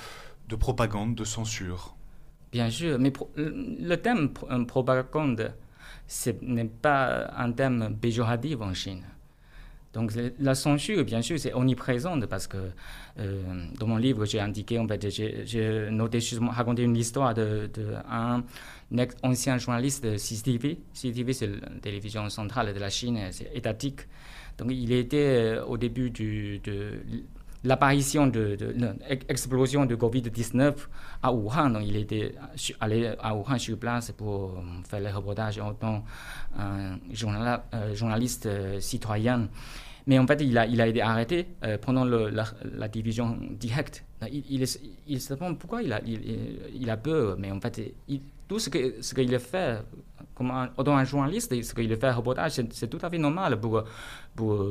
de 0.51 0.57
propagande, 0.57 1.15
de 1.15 1.25
censure? 1.25 1.97
Bien 2.53 2.69
sûr, 2.69 2.99
mais 2.99 3.13
le 3.37 3.97
thème 3.97 4.31
propagande, 4.67 5.55
ce 6.07 6.31
n'est 6.43 6.67
pas 6.67 7.33
un 7.37 7.51
thème 7.53 7.97
péjoratif 7.99 8.61
en 8.61 8.75
Chine. 8.75 9.03
Donc 9.95 10.13
la 10.39 10.55
censure, 10.55 11.05
bien 11.05 11.21
sûr, 11.21 11.39
c'est 11.39 11.53
omniprésente 11.53 12.27
parce 12.27 12.47
que 12.47 12.57
euh, 13.19 13.67
dans 13.79 13.87
mon 13.87 13.97
livre, 13.97 14.25
j'ai 14.25 14.41
indiqué, 14.41 14.79
en 14.79 14.89
fait, 14.89 15.11
j'ai 15.11 15.91
noté 15.91 16.21
justement, 16.21 16.51
raconté 16.51 16.83
une 16.83 16.97
histoire 16.97 17.35
d'un 17.35 17.69
de, 18.91 19.09
ancien 19.23 19.59
journaliste 19.59 20.05
de 20.05 20.17
CCTV. 20.17 20.79
CCTV, 20.95 21.33
c'est 21.35 21.47
la 21.47 21.69
télévision 21.81 22.29
centrale 22.31 22.73
de 22.73 22.79
la 22.79 22.89
Chine, 22.89 23.19
c'est 23.33 23.51
étatique. 23.55 24.01
Donc 24.57 24.71
il 24.71 24.93
était 24.93 25.57
euh, 25.57 25.65
au 25.65 25.77
début 25.77 26.11
du, 26.11 26.59
de 26.61 27.01
l'apparition 27.65 28.27
de, 28.27 28.57
l'explosion 29.29 29.87
de, 29.87 29.95
Covid-19 29.97 30.75
à 31.23 31.33
Wuhan. 31.33 31.81
Il 31.81 31.97
était 31.97 32.35
allé 32.81 33.13
à 33.21 33.35
Wuhan 33.35 33.59
sur 33.59 33.79
place 33.79 34.13
pour 34.13 34.55
faire 34.89 35.01
les 35.01 35.11
reportages 35.11 35.59
en 35.59 35.75
tant 35.75 36.05
qu'un 36.57 36.99
euh, 37.75 37.95
journaliste 37.95 38.47
euh, 38.47 38.81
citoyen. 38.81 39.49
Mais 40.07 40.19
en 40.19 40.27
fait, 40.27 40.41
il 40.43 40.59
a, 40.59 40.67
il 40.67 40.81
a 40.81 40.89
été 40.89 41.01
arrêté 41.01 41.47
euh, 41.63 41.79
pendant 41.79 42.05
la, 42.05 42.89
division 42.89 43.39
directe. 43.53 44.05
Il, 44.33 44.43
il, 44.51 44.67
il, 45.07 45.21
se 45.21 45.35
demande 45.35 45.59
pourquoi 45.59 45.83
il 45.83 45.93
a, 45.93 46.01
il, 46.05 46.91
a 46.91 46.97
peur, 46.97 47.37
mais 47.39 47.53
en 47.53 47.61
fait, 47.61 47.95
tout 48.49 48.59
ce 48.59 48.69
qu'il 48.69 48.95
ce 49.01 49.39
fait 49.39 49.79
comme 50.35 50.51
un, 50.51 50.71
un 50.77 51.05
journaliste, 51.05 51.63
ce 51.63 51.73
qu'il 51.75 51.97
fait 51.97 52.11
reportage, 52.11 52.53
c'est 52.71 52.89
tout 52.89 52.99
à 53.01 53.11
fait 53.11 53.19
normal 53.19 53.61
pour, 53.61 53.85
pour 54.35 54.67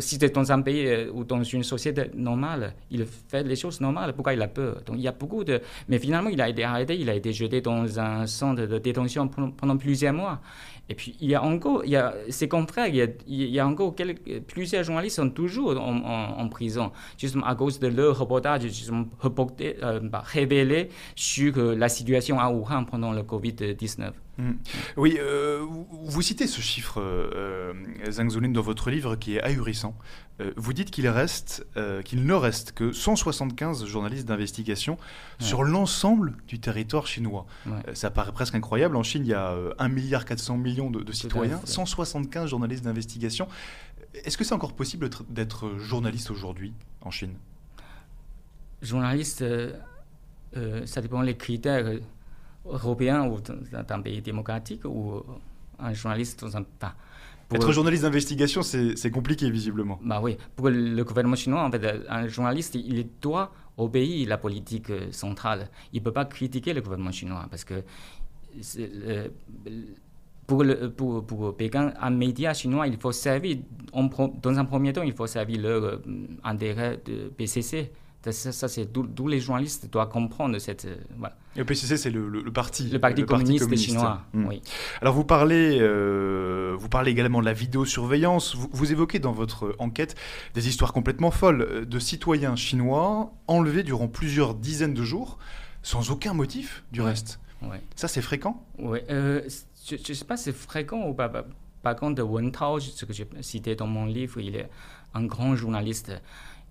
si 0.00 0.16
c'est 0.20 0.34
dans 0.34 0.50
un 0.52 0.62
pays 0.62 0.86
euh, 0.86 1.10
ou 1.12 1.24
dans 1.24 1.42
une 1.42 1.62
société 1.62 2.10
normale, 2.14 2.74
il 2.90 3.04
fait 3.04 3.42
les 3.42 3.56
choses 3.56 3.80
normales, 3.80 4.12
pourquoi 4.14 4.34
il 4.34 4.42
a 4.42 4.48
peur? 4.48 4.82
Donc 4.86 4.96
il 4.96 5.02
y 5.02 5.08
a 5.08 5.12
beaucoup 5.12 5.44
de... 5.44 5.60
Mais 5.88 5.98
finalement, 5.98 6.30
il 6.30 6.40
a 6.40 6.48
été 6.48 6.64
arrêté, 6.64 6.96
il 6.98 7.08
a 7.10 7.14
été 7.14 7.32
jeté 7.32 7.60
dans 7.60 7.98
un 7.98 8.26
centre 8.26 8.66
de 8.66 8.78
détention 8.78 9.28
pendant 9.28 9.76
plusieurs 9.76 10.12
mois. 10.12 10.40
Et 10.88 10.94
puis, 10.94 11.16
il 11.20 11.30
y 11.30 11.34
a 11.34 11.42
encore, 11.42 11.84
il 11.84 11.90
y 11.90 11.96
a 11.96 12.14
ses 12.28 12.48
confrères, 12.48 12.86
il 12.86 13.16
y 13.26 13.58
a, 13.58 13.66
encore 13.66 13.94
quelques, 13.94 14.40
plusieurs 14.42 14.84
journalistes 14.84 15.16
sont 15.16 15.30
toujours 15.30 15.80
en, 15.80 16.48
prison, 16.48 16.92
justement 17.18 17.44
à 17.46 17.56
cause 17.56 17.80
de 17.80 17.88
leur 17.88 18.16
reportage, 18.18 18.62
justement 18.62 19.06
reporté, 19.18 19.76
euh, 19.82 19.98
bah, 20.00 20.22
sur 21.16 21.58
euh, 21.58 21.74
la 21.74 21.88
situation 21.88 22.38
à 22.38 22.50
Wuhan 22.50 22.84
pendant 22.84 23.12
le 23.12 23.22
Covid-19. 23.22 24.12
Mm. 24.38 24.52
Oui, 24.96 25.16
euh, 25.18 25.64
vous 25.66 26.22
citez 26.22 26.46
ce 26.46 26.60
chiffre, 26.60 27.00
euh, 27.00 27.72
Zhang 28.10 28.30
Zulin, 28.30 28.50
dans 28.50 28.62
votre 28.62 28.90
livre 28.90 29.16
qui 29.16 29.36
est 29.36 29.42
ahurissant. 29.42 29.96
Euh, 30.40 30.52
vous 30.56 30.74
dites 30.74 30.90
qu'il 30.90 31.08
reste, 31.08 31.66
qu'il 32.04 32.26
ne 32.26 32.34
reste 32.34 32.72
que 32.72 32.92
175 32.92 33.86
journalistes 33.86 34.26
d'investigation 34.26 34.98
sur 35.38 35.64
l'ensemble 35.64 36.36
du 36.46 36.60
territoire 36.60 37.06
chinois. 37.06 37.46
ça 37.94 38.10
paraît 38.10 38.32
presque 38.32 38.54
incroyable. 38.54 38.96
En 38.96 39.02
Chine, 39.02 39.22
il 39.24 39.28
y 39.28 39.34
a 39.34 39.54
1,4 39.78 39.88
milliard 39.88 40.24
millions 40.58 40.90
de, 40.90 41.02
de 41.02 41.12
citoyens, 41.12 41.60
175 41.64 42.50
journalistes 42.50 42.84
d'investigation. 42.84 43.48
Est-ce 44.24 44.36
que 44.36 44.44
c'est 44.44 44.54
encore 44.54 44.74
possible 44.74 45.08
d'être 45.28 45.78
journaliste 45.78 46.30
aujourd'hui 46.30 46.74
en 47.00 47.10
Chine? 47.10 47.34
Journaliste, 48.82 49.42
ça 50.84 51.00
dépend 51.00 51.22
des 51.22 51.36
critères 51.36 51.98
européen 52.70 53.26
ou 53.26 53.38
dans 53.40 53.94
un 53.94 54.00
pays 54.00 54.20
démocratique 54.20 54.84
ou 54.84 55.22
un 55.78 55.92
journaliste 55.92 56.40
dans 56.40 56.56
un... 56.56 56.64
Enfin, 56.80 56.94
Être 57.52 57.72
journaliste 57.72 58.02
d'investigation, 58.02 58.62
c'est 58.62 59.10
compliqué 59.10 59.50
visiblement. 59.50 60.00
Bah 60.02 60.20
oui, 60.22 60.36
pour 60.56 60.68
le 60.68 61.02
gouvernement 61.04 61.36
chinois, 61.36 61.62
en 61.62 61.70
fait, 61.70 62.04
un 62.08 62.26
journaliste, 62.26 62.74
il 62.74 63.06
doit 63.20 63.52
obéir 63.76 64.26
à 64.26 64.30
la 64.30 64.38
politique 64.38 64.90
euh, 64.90 65.12
centrale. 65.12 65.68
Il 65.92 66.00
ne 66.00 66.04
peut 66.04 66.12
pas 66.12 66.24
critiquer 66.24 66.72
le 66.72 66.80
gouvernement 66.80 67.12
chinois 67.12 67.46
parce 67.50 67.64
que 67.64 67.84
pour, 70.46 70.64
le, 70.64 70.90
pour, 70.90 71.24
pour, 71.26 71.56
Pékin, 71.56 71.92
un 72.00 72.10
média 72.10 72.54
chinois, 72.54 72.86
il 72.86 72.96
faut 72.96 73.12
servir, 73.12 73.58
dans 73.92 74.58
un 74.58 74.64
premier 74.64 74.92
temps, 74.92 75.02
il 75.02 75.12
faut 75.12 75.26
servir 75.26 75.60
leur 75.60 75.84
euh, 75.84 75.98
intérêt 76.44 77.00
de 77.04 77.28
PCC. 77.28 77.92
Ça, 78.32 78.68
c'est 78.68 78.86
tous 78.86 79.28
les 79.28 79.40
journalistes 79.40 79.90
doivent 79.90 80.08
comprendre 80.08 80.58
cette. 80.58 80.84
Euh, 80.84 80.96
voilà. 81.18 81.36
Et 81.54 81.60
le 81.60 81.64
PCC, 81.64 81.96
c'est 81.96 82.10
le, 82.10 82.28
le, 82.28 82.52
parti. 82.52 82.88
Le 82.88 82.98
parti, 82.98 83.24
communiste, 83.24 83.74
chinois. 83.76 84.22
Hmm. 84.32 84.46
Oui. 84.46 84.62
Alors 85.00 85.14
vous 85.14 85.24
parlez, 85.24 85.78
euh, 85.80 86.74
vous 86.78 86.88
parlez 86.88 87.10
également 87.10 87.40
de 87.40 87.46
la 87.46 87.52
vidéosurveillance. 87.52 88.54
Vous, 88.54 88.68
vous, 88.72 88.92
évoquez 88.92 89.18
dans 89.18 89.32
votre 89.32 89.74
enquête 89.78 90.14
des 90.54 90.68
histoires 90.68 90.92
complètement 90.92 91.30
folles 91.30 91.62
euh, 91.62 91.84
de 91.84 91.98
citoyens 91.98 92.56
chinois 92.56 93.32
enlevés 93.46 93.82
durant 93.82 94.08
plusieurs 94.08 94.54
dizaines 94.54 94.94
de 94.94 95.02
jours 95.02 95.38
sans 95.82 96.10
aucun 96.10 96.34
motif 96.34 96.84
du 96.92 97.00
reste. 97.00 97.40
Ouais. 97.62 97.80
Ça, 97.94 98.08
c'est 98.08 98.22
fréquent? 98.22 98.64
Oui. 98.78 98.98
je 99.08 99.94
ne 99.94 100.14
sais 100.14 100.24
pas 100.24 100.36
si 100.36 100.44
c'est 100.44 100.52
fréquent 100.52 101.08
ou 101.08 101.14
pas. 101.14 101.30
Par 101.82 101.94
contre, 101.94 102.22
Wen 102.22 102.50
Tao, 102.50 102.80
ce 102.80 103.04
que 103.04 103.12
j'ai 103.12 103.28
cité 103.42 103.76
dans 103.76 103.86
mon 103.86 104.06
livre, 104.06 104.40
il 104.40 104.56
est 104.56 104.68
un 105.14 105.24
grand 105.24 105.54
journaliste 105.54 106.12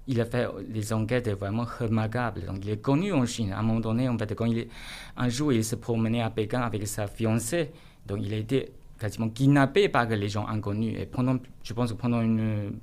il 0.07 0.21
a 0.21 0.25
fait 0.25 0.47
des 0.67 0.93
enquêtes 0.93 1.29
vraiment 1.29 1.65
remarquables. 1.79 2.45
Donc, 2.45 2.57
il 2.63 2.69
est 2.69 2.81
connu 2.81 3.11
en 3.11 3.25
Chine. 3.25 3.51
À 3.53 3.59
un 3.59 3.63
moment 3.63 3.79
donné, 3.79 4.07
en 4.07 4.17
fait, 4.17 4.33
quand 4.35 4.45
il 4.45 4.67
un 5.17 5.29
jour, 5.29 5.51
il 5.51 5.63
se 5.63 5.75
promenait 5.75 6.21
à 6.21 6.29
Pékin 6.29 6.61
avec 6.61 6.87
sa 6.87 7.07
fiancée. 7.07 7.71
Donc, 8.05 8.19
il 8.21 8.33
a 8.33 8.37
été 8.37 8.71
quasiment 8.99 9.29
kidnappé 9.29 9.89
par 9.89 10.07
les 10.07 10.29
gens 10.29 10.47
inconnus. 10.47 10.95
Et 10.99 11.05
pendant, 11.05 11.37
je 11.63 11.73
pense, 11.73 11.93
pendant 11.93 12.21
une 12.21 12.73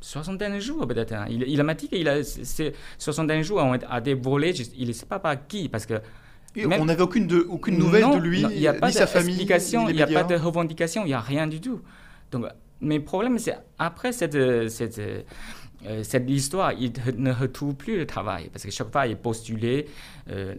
soixantaine 0.00 0.54
de 0.54 0.60
jours, 0.60 0.86
peut-être. 0.86 1.12
Hein. 1.12 1.26
Il, 1.28 1.60
a 1.60 1.64
m'a 1.64 1.74
dit 1.74 1.88
qu'il 1.88 2.08
a, 2.08 2.22
ces 2.22 2.72
soixantaine 2.98 3.38
de 3.38 3.44
jours 3.44 3.58
ont 3.58 3.74
été 3.74 4.14
volés. 4.14 4.52
Il 4.76 4.88
ne 4.88 4.92
sait 4.92 5.06
pas 5.06 5.18
par 5.18 5.46
qui, 5.46 5.68
parce 5.68 5.86
que 5.86 5.94
on 6.64 6.84
n'avait 6.84 7.02
aucune, 7.02 7.26
de, 7.26 7.46
aucune 7.48 7.78
nouvelle 7.78 8.10
de 8.10 8.18
lui, 8.18 8.40
il 8.40 8.58
n'y 8.58 8.66
a 8.66 8.74
pas 8.74 8.88
ni 8.88 8.92
sa 8.92 9.06
famille, 9.06 9.36
Il 9.40 9.96
n'y 9.96 10.02
a 10.02 10.06
pas 10.06 10.24
de 10.24 10.34
revendication, 10.34 11.04
il 11.04 11.08
n'y 11.08 11.14
a 11.14 11.20
rien 11.20 11.46
du 11.46 11.60
tout. 11.60 11.80
Donc, 12.30 12.46
mais 12.80 12.98
le 12.98 13.04
problème, 13.04 13.38
c'est 13.38 13.56
après 13.78 14.12
cette, 14.12 14.68
cette, 14.68 15.00
euh, 15.86 16.02
cette 16.02 16.28
histoire, 16.28 16.72
il 16.72 16.92
ne 17.16 17.32
retrouve 17.32 17.74
plus 17.74 17.96
le 17.96 18.06
travail. 18.06 18.48
Parce 18.52 18.64
que 18.64 18.70
chaque 18.70 18.90
fois, 18.90 19.06
il 19.06 19.16
postulait, 19.16 19.86
euh, 20.30 20.54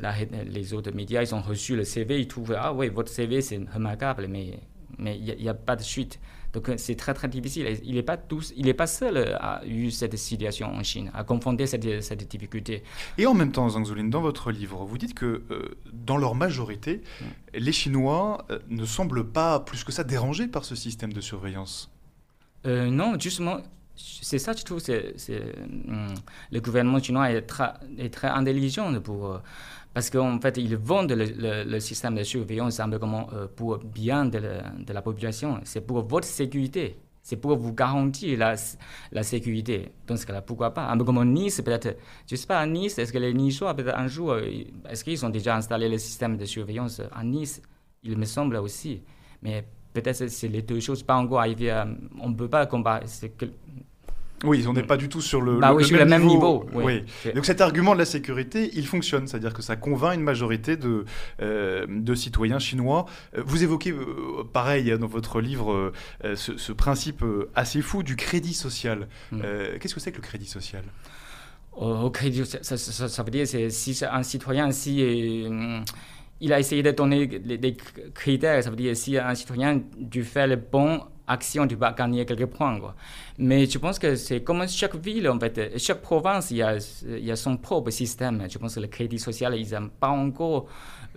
les 0.45 0.73
autres 0.73 0.91
médias, 0.91 1.21
ils 1.21 1.35
ont 1.35 1.41
reçu 1.41 1.75
le 1.75 1.83
CV, 1.83 2.19
ils 2.19 2.27
trouvent, 2.27 2.55
ah 2.57 2.73
oui, 2.73 2.89
votre 2.89 3.11
CV, 3.11 3.41
c'est 3.41 3.59
remarquable, 3.73 4.27
mais 4.27 4.59
mais 4.97 5.17
il 5.17 5.35
n'y 5.39 5.47
a, 5.47 5.53
pas 5.53 5.77
de 5.77 5.81
suite. 5.81 6.19
Donc 6.51 6.69
c'est 6.75 6.95
très 6.95 7.13
très 7.13 7.29
difficile. 7.29 7.79
Il 7.83 7.95
n'est 7.95 8.03
pas 8.03 8.17
tous, 8.17 8.51
il 8.57 8.65
n'est 8.65 8.73
pas 8.73 8.87
seul 8.87 9.37
à 9.39 9.61
eu 9.65 9.91
cette 9.91 10.17
situation 10.17 10.67
en 10.67 10.83
Chine, 10.83 11.09
à 11.13 11.23
confronter 11.23 11.67
cette, 11.67 12.01
cette 12.01 12.27
difficulté. 12.27 12.83
Et 13.17 13.25
en 13.25 13.33
même 13.33 13.53
temps, 13.53 13.69
Zhang 13.69 13.85
Zulin, 13.85 14.09
dans 14.09 14.19
votre 14.19 14.51
livre, 14.51 14.83
vous 14.83 14.97
dites 14.97 15.13
que 15.13 15.43
dans 15.93 16.17
leur 16.17 16.35
majorité, 16.35 17.01
mm. 17.21 17.25
les 17.53 17.71
Chinois 17.71 18.45
ne 18.67 18.83
semblent 18.83 19.31
pas 19.31 19.61
plus 19.61 19.85
que 19.85 19.93
ça 19.93 20.03
dérangés 20.03 20.47
par 20.47 20.65
ce 20.65 20.75
système 20.75 21.13
de 21.13 21.21
surveillance. 21.21 21.91
non, 22.65 23.17
justement, 23.17 23.61
c'est 23.99 24.39
ça, 24.39 24.53
je 24.53 24.63
trouve, 24.63 24.81
hum, 25.87 26.13
le 26.51 26.59
gouvernement 26.61 26.99
chinois 27.01 27.31
est 27.31 27.41
très, 27.41 28.27
intelligent 28.27 28.93
pour, 29.01 29.33
euh, 29.33 29.37
parce 29.93 30.09
qu'en 30.09 30.39
fait, 30.39 30.57
ils 30.57 30.75
vendent 30.77 31.11
le, 31.11 31.79
système 31.79 32.15
de 32.15 32.23
surveillance 32.23 32.81
comme 32.99 33.25
euh, 33.33 33.47
pour 33.53 33.77
bien 33.79 34.25
de, 34.25 34.39
la 34.93 35.01
population. 35.01 35.59
C'est 35.63 35.81
pour 35.81 36.01
votre 36.03 36.27
sécurité. 36.27 36.97
C'est 37.21 37.35
pour 37.35 37.57
vous 37.57 37.73
garantir 37.73 38.39
la, 38.39 38.55
la 39.11 39.23
sécurité. 39.23 39.91
Dans 40.07 40.15
ce 40.15 40.25
cas-là, 40.25 40.41
pourquoi 40.41 40.73
pas? 40.73 40.87
Un 40.87 40.97
peu 40.97 41.03
comme 41.03 41.23
Nice, 41.31 41.61
peut-être. 41.61 41.97
Je 42.27 42.35
ne 42.35 42.37
sais 42.37 42.47
pas, 42.47 42.59
à 42.59 42.65
Nice, 42.65 42.97
est-ce 42.97 43.11
que 43.11 43.17
les 43.17 43.33
Niçois, 43.33 43.73
peut-être 43.75 43.97
un 43.97 44.07
jour, 44.07 44.31
euh, 44.31 44.41
est-ce 44.89 45.03
qu'ils 45.03 45.23
ont 45.25 45.29
déjà 45.29 45.55
installé 45.55 45.89
le 45.89 45.97
système 45.97 46.37
de 46.37 46.45
surveillance 46.45 47.01
à 47.11 47.23
Nice? 47.23 47.61
Il 48.03 48.17
me 48.17 48.25
semble 48.25 48.55
aussi. 48.55 49.03
Mais 49.41 49.65
peut-être 49.93 50.27
c'est 50.29 50.47
les 50.47 50.61
deux 50.61 50.79
choses 50.79 51.03
pas 51.03 51.15
encore 51.15 51.39
arrivées. 51.39 51.83
on 52.21 52.29
ne 52.29 52.35
peut 52.35 52.49
pas 52.49 52.65
comparer. 52.65 53.05
Oui, 54.43 54.65
on 54.67 54.73
n'est 54.73 54.83
pas 54.83 54.97
du 54.97 55.09
tout 55.09 55.21
sur 55.21 55.41
le, 55.41 55.59
bah 55.59 55.75
même, 56.05 56.25
niveau. 56.25 56.65
Oui. 56.73 57.03
Donc 57.35 57.45
cet 57.45 57.61
argument 57.61 57.93
de 57.93 57.99
la 57.99 58.05
sécurité, 58.05 58.69
il 58.73 58.87
fonctionne, 58.87 59.27
c'est-à-dire 59.27 59.53
que 59.53 59.61
ça 59.61 59.75
convainc 59.75 60.15
une 60.15 60.23
majorité 60.23 60.77
de, 60.77 61.05
euh, 61.41 61.85
de 61.89 62.15
citoyens 62.15 62.59
chinois. 62.59 63.05
Euh, 63.37 63.43
vous 63.45 63.63
évoquez, 63.63 63.91
euh, 63.91 64.43
pareil, 64.51 64.97
dans 64.97 65.07
votre 65.07 65.41
livre, 65.41 65.91
ce, 66.35 66.71
principe 66.71 67.23
assez 67.55 67.81
fou 67.81 68.03
du 68.03 68.15
crédit 68.15 68.53
social. 68.53 69.07
Mm. 69.31 69.41
Qu'est-ce 69.79 69.93
que 69.93 69.99
c'est 69.99 70.11
que 70.11 70.17
le 70.17 70.23
crédit 70.23 70.45
social? 70.45 70.83
Au 71.73 72.09
crédit, 72.09 72.43
ça, 72.45 72.77
ça, 72.77 73.23
veut 73.23 73.31
dire 73.31 73.47
si 73.47 74.05
un 74.09 74.23
citoyen, 74.23 74.71
si 74.71 75.01
il 76.41 76.53
a 76.53 76.59
essayé 76.59 76.83
de 76.83 76.91
donner 76.91 77.27
des 77.27 77.77
critères, 78.13 78.63
ça 78.63 78.69
veut 78.69 78.75
dire 78.75 78.95
si 78.95 79.17
un 79.17 79.35
citoyen 79.35 79.81
du 79.97 80.23
fait 80.23 80.47
le 80.47 80.55
bon 80.55 81.01
action, 81.29 81.67
tu 81.67 81.75
vas 81.75 81.93
gagner 81.93 82.25
quelques 82.25 82.47
points. 82.47 82.79
Quoi. 82.79 82.95
Mais 83.37 83.65
je 83.65 83.77
pense 83.77 83.97
que 83.99 84.15
c'est 84.15 84.41
comme 84.41 84.67
chaque 84.67 84.95
ville, 84.95 85.29
en 85.29 85.39
fait, 85.39 85.77
chaque 85.77 86.01
province, 86.01 86.51
il 86.51 86.57
y 86.57 86.61
a, 86.61 86.77
il 87.07 87.25
y 87.25 87.31
a 87.31 87.35
son 87.35 87.55
propre 87.57 87.91
système. 87.91 88.45
Je 88.49 88.57
pense 88.57 88.75
que 88.75 88.81
le 88.81 88.87
crédit 88.87 89.19
social, 89.19 89.55
ils 89.55 89.73
n'ont 89.73 89.89
pas 89.89 90.09
encore 90.09 90.67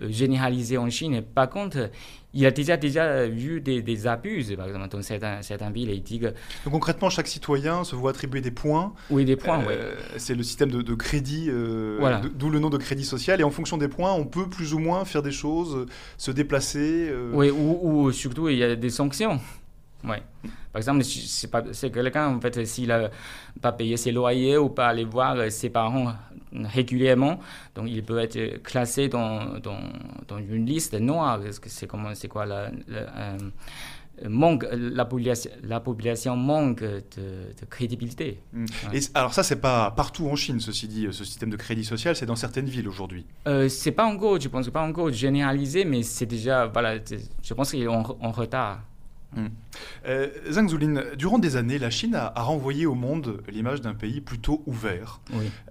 euh, 0.01 0.09
généralisé 0.09 0.77
en 0.77 0.89
Chine. 0.89 1.21
Par 1.21 1.49
contre, 1.49 1.89
il 2.35 2.41
y 2.41 2.45
a 2.45 2.51
déjà, 2.51 2.77
déjà 2.77 3.27
vu 3.27 3.61
des, 3.61 3.81
des 3.81 4.07
abus, 4.07 4.55
par 4.55 4.67
exemple, 4.67 4.87
dans 4.89 5.01
certaines, 5.01 5.43
certaines 5.43 5.73
villes. 5.73 5.91
Il 5.91 6.01
dit 6.01 6.19
que... 6.19 6.27
Donc 6.63 6.73
concrètement, 6.73 7.09
chaque 7.09 7.27
citoyen 7.27 7.83
se 7.83 7.95
voit 7.95 8.11
attribuer 8.11 8.41
des 8.41 8.51
points. 8.51 8.93
Oui, 9.11 9.25
des 9.25 9.35
points, 9.35 9.63
euh, 9.67 9.95
C'est 10.17 10.33
le 10.33 10.43
système 10.43 10.71
de, 10.71 10.81
de 10.81 10.95
crédit, 10.95 11.47
euh, 11.49 12.21
d'où 12.33 12.49
le 12.49 12.59
nom 12.59 12.71
de 12.71 12.77
crédit 12.77 13.05
social. 13.05 13.39
Et 13.39 13.43
en 13.43 13.51
fonction 13.51 13.77
des 13.77 13.87
points, 13.87 14.13
on 14.13 14.25
peut 14.25 14.49
plus 14.49 14.73
ou 14.73 14.79
moins 14.79 15.05
faire 15.05 15.21
des 15.21 15.31
choses, 15.31 15.85
se 16.17 16.31
déplacer. 16.31 17.13
Oui, 17.33 17.51
ou, 17.51 17.79
ou 17.83 18.11
surtout, 18.11 18.49
il 18.49 18.57
y 18.57 18.63
a 18.63 18.75
des 18.75 18.89
sanctions. 18.89 19.39
Ouais. 20.03 20.21
Par 20.71 20.79
exemple, 20.79 21.03
c'est, 21.03 21.49
pas, 21.49 21.61
quelqu'un, 21.61 22.35
en 22.35 22.41
fait, 22.41 22.65
s'il 22.65 22.89
n'a 22.89 23.09
pas 23.61 23.71
payé 23.71 23.95
ses 23.95 24.11
loyers 24.11 24.57
ou 24.57 24.69
pas 24.69 24.87
aller 24.87 25.05
voir 25.05 25.51
ses 25.51 25.69
parents 25.69 26.13
régulièrement, 26.51 27.39
donc 27.75 27.87
il 27.89 28.03
peut 28.03 28.19
être 28.19 28.61
classé 28.63 29.07
dans, 29.07 29.59
dans, 29.59 29.79
dans 30.27 30.37
une 30.37 30.65
liste 30.65 30.93
noire. 30.99 31.39
C'est, 31.67 31.87
comment, 31.87 32.13
c'est 32.15 32.27
quoi 32.27 32.45
la, 32.45 32.69
euh, 32.89 33.37
manque, 34.27 34.65
la, 34.71 35.05
population, 35.05 35.51
la 35.63 35.79
population 35.79 36.35
manque 36.35 36.81
de, 36.81 37.03
de 37.17 37.65
crédibilité? 37.69 38.41
Mm. 38.51 38.65
Et 38.93 38.99
alors 39.13 39.33
ça, 39.33 39.43
c'est 39.43 39.61
pas 39.61 39.91
partout 39.91 40.27
en 40.27 40.35
Chine, 40.35 40.59
ceci 40.59 40.87
dit, 40.87 41.07
ce 41.11 41.23
système 41.23 41.49
de 41.49 41.57
crédit 41.57 41.85
social, 41.85 42.15
c'est 42.15 42.25
dans 42.25 42.35
certaines 42.35 42.67
villes 42.67 42.89
aujourd'hui. 42.89 43.25
Euh, 43.47 43.69
c'est 43.69 43.91
pas 43.91 44.05
encore, 44.05 44.39
je 44.41 44.49
pense, 44.49 44.69
pas 44.69 44.83
encore 44.83 45.11
généralisé, 45.11 45.85
mais 45.85 46.03
c'est 46.03 46.25
déjà, 46.25 46.65
voilà, 46.65 46.97
je 47.41 47.53
pense 47.53 47.71
qu'il 47.71 47.83
est 47.83 47.87
en 47.87 48.31
retard. 48.31 48.81
Hmm. 49.35 49.47
Euh, 50.05 50.29
Zhang 50.49 50.69
Zulin, 50.69 51.03
durant 51.17 51.39
des 51.39 51.55
années, 51.55 51.79
la 51.79 51.89
Chine 51.89 52.15
a, 52.15 52.31
renvoyé 52.35 52.85
au 52.85 52.95
monde 52.95 53.41
l'image 53.47 53.81
d'un 53.81 53.93
pays 53.93 54.21
plutôt 54.21 54.63
ouvert, 54.65 55.21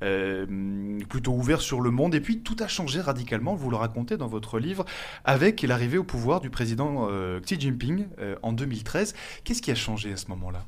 euh, 0.03 0.99
plutôt 1.09 1.33
ouvert 1.33 1.61
sur 1.61 1.81
le 1.81 1.91
monde. 1.91 2.15
Et 2.15 2.21
puis 2.21 2.41
tout 2.41 2.57
a 2.61 2.69
changé 2.69 3.01
radicalement, 3.01 3.55
vous 3.55 3.71
le 3.71 3.77
racontez 3.77 4.17
dans 4.17 4.29
votre 4.29 4.59
livre, 4.59 4.85
avec 5.25 5.63
l'arrivée 5.63 5.99
au 5.99 6.05
pouvoir 6.05 6.41
du 6.41 6.51
président 6.51 7.09
euh, 7.11 7.41
Xi 7.41 7.61
Jinping 7.61 8.07
en 8.43 8.53
2013. 8.53 9.15
Qu'est-ce 9.45 9.63
qui 9.63 9.71
a 9.71 9.75
changé 9.75 10.13
à 10.13 10.17
ce 10.17 10.29
moment-là? 10.29 10.65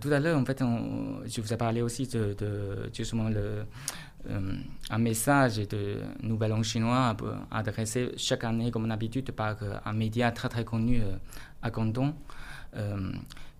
Tout 0.00 0.10
à 0.10 0.20
l'heure, 0.20 0.38
en 0.38 0.44
fait, 0.44 0.60
je 1.26 1.40
vous 1.40 1.52
ai 1.52 1.56
parlé 1.56 1.82
aussi 1.82 2.06
de, 2.06 2.34
de 2.38 2.90
justement 2.94 3.28
le, 3.28 3.64
euh, 4.30 4.56
un 4.90 4.98
message 4.98 5.56
de 5.56 6.00
Nouvel 6.22 6.52
An 6.52 6.62
chinois 6.62 7.16
adressé 7.50 8.12
chaque 8.16 8.44
année, 8.44 8.70
comme 8.70 8.88
d'habitude, 8.88 9.30
par 9.32 9.56
euh, 9.62 9.76
un 9.84 9.92
média 9.92 10.30
très 10.32 10.48
très 10.48 10.64
connu 10.64 11.02
euh, 11.02 11.16
à 11.62 11.70
Canton. 11.70 12.14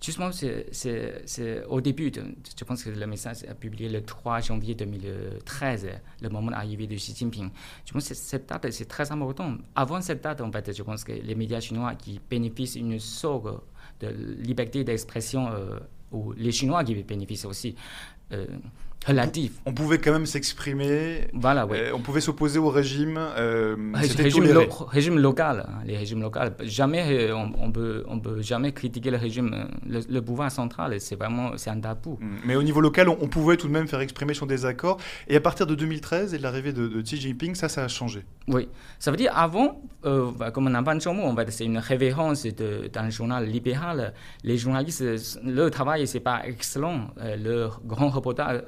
justement, 0.01 0.31
c'est 0.33 1.65
au 1.69 1.81
début, 1.81 2.11
je 2.15 2.65
pense 2.65 2.83
que 2.83 2.91
le 2.91 3.07
message 3.07 3.45
est 3.45 3.55
publié 3.55 3.89
le 3.89 4.03
3 4.03 4.41
janvier 4.41 4.75
2013, 4.75 5.89
le 6.21 6.29
moment 6.29 6.51
d'arrivée 6.51 6.87
de 6.87 6.95
Xi 6.97 7.15
Jinping. 7.15 7.51
Je 7.87 7.93
pense 7.93 8.09
que 8.09 8.15
cette 8.15 8.49
date, 8.49 8.71
c'est 8.71 8.89
très 8.89 9.11
important. 9.13 9.57
Avant 9.75 10.01
cette 10.01 10.23
date, 10.23 10.41
en 10.41 10.51
fait, 10.51 10.77
je 10.77 10.83
pense 10.83 11.05
que 11.05 11.13
les 11.13 11.35
médias 11.35 11.61
chinois 11.61 11.95
qui 11.95 12.21
bénéficient 12.29 12.83
d'une 12.83 12.99
sorte 12.99 13.63
de 14.01 14.09
liberté 14.09 14.85
d'expression, 14.85 15.49
ou 16.13 16.33
les 16.33 16.53
Chinois 16.53 16.85
qui 16.85 16.95
bénéficient 16.95 17.47
aussi, 17.47 17.75
relatif. 19.07 19.53
On 19.67 19.73
pouvait 19.73 19.99
quand 19.99 20.13
même 20.13 20.27
s'exprimer. 20.27 21.29
Voilà, 21.33 21.67
euh, 21.71 21.93
on 21.95 22.01
pouvait 22.01 22.21
s'opposer 22.21 22.59
au 22.59 22.71
régime. 22.71 23.19
Euh, 23.19 23.77
régime, 23.95 24.59
régime, 24.89 25.19
local, 25.19 25.67
hein, 25.69 25.83
les 25.85 25.97
régimes 25.97 26.23
locaux. 26.23 26.41
Jamais 26.63 27.29
euh, 27.29 27.37
on, 27.37 27.71
peut, 27.71 28.05
on 28.09 28.19
peut 28.19 28.41
jamais 28.41 28.73
critiquer 28.73 29.11
le 29.11 29.19
régime, 29.19 29.69
le, 29.87 30.21
pouvoir 30.21 30.51
central. 30.51 31.01
C'est 31.01 31.17
vraiment, 31.17 31.57
c'est 31.57 31.71
un 31.71 31.81
tabou. 31.81 32.19
Mm. 32.21 32.37
Mais 32.47 32.57
au 32.57 32.63
niveau 32.63 32.81
local, 32.81 33.09
on, 33.09 33.29
pouvait 33.29 33.57
tout 33.57 33.69
de 33.69 33.73
même 33.73 33.89
faire 33.89 34.01
exprimer 34.01 34.35
son 34.35 34.47
désaccord. 34.47 34.99
Et 35.29 35.37
à 35.37 35.41
partir 35.41 35.67
de 35.67 35.75
2013 35.75 36.35
et 36.35 36.39
de 36.39 36.43
l'arrivée 36.43 36.73
de, 36.73 37.03
Xi 37.03 37.17
Jinping, 37.17 37.55
ça, 37.55 37.69
ça 37.69 37.85
a 37.85 37.89
changé. 37.89 38.25
Oui, 38.49 38.69
ça 38.99 39.11
veut 39.11 39.17
dire 39.17 39.37
avant, 39.37 39.83
bah, 40.03 40.51
comme 40.51 40.67
on 40.67 40.75
a 40.75 40.83
pas 40.83 40.95
on 41.07 41.35
va 41.35 41.45
c'est 41.51 41.65
une 41.65 41.79
révérence 41.79 42.47
d'un 42.47 43.11
journal 43.11 43.47
libéral. 43.47 44.15
Les 44.43 44.57
journalistes, 44.57 45.05
leur 45.45 45.71
travail 45.71 45.94
c'est 46.07 46.21
pas 46.21 46.47
excellent. 46.47 47.09
leur 47.37 47.81
grand 47.85 48.11
reportage 48.11 48.63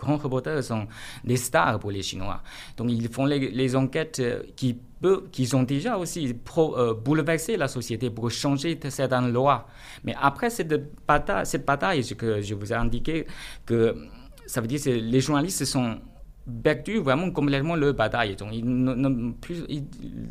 grands 0.00 0.16
reporters 0.16 0.64
sont 0.64 0.86
des 1.24 1.36
stars 1.36 1.78
pour 1.78 1.90
les 1.90 2.02
Chinois. 2.02 2.42
Donc 2.76 2.90
ils 2.90 3.08
font 3.08 3.26
les, 3.26 3.76
enquêtes 3.76 4.20
euh, 4.20 4.42
qui 4.56 4.76
peuvent, 5.00 5.28
qui 5.30 5.54
ont 5.54 5.62
déjà 5.62 5.96
aussi 5.98 6.34
pro, 6.34 6.76
euh, 6.76 6.94
bouleversé 6.94 7.56
la 7.56 7.68
société 7.68 8.10
pour 8.10 8.30
changer 8.30 8.78
certaines 8.88 9.32
lois. 9.32 9.66
Mais 10.04 10.14
après 10.20 10.50
cette 10.50 10.74
bataille, 11.06 11.46
cette 11.46 11.66
bataille 11.66 12.04
que 12.16 12.40
je 12.40 12.54
vous 12.54 12.72
ai 12.72 12.76
indiqué, 12.76 13.26
que 13.66 13.94
ça 14.46 14.60
veut 14.60 14.66
dire 14.66 14.82
que 14.82 14.90
les 14.90 15.20
journalistes 15.20 15.64
sont 15.64 15.98
perdu 16.62 16.98
vraiment 16.98 17.30
complètement 17.30 17.76
leur 17.76 17.94
bataille. 17.94 18.36
Donc, 18.36 18.52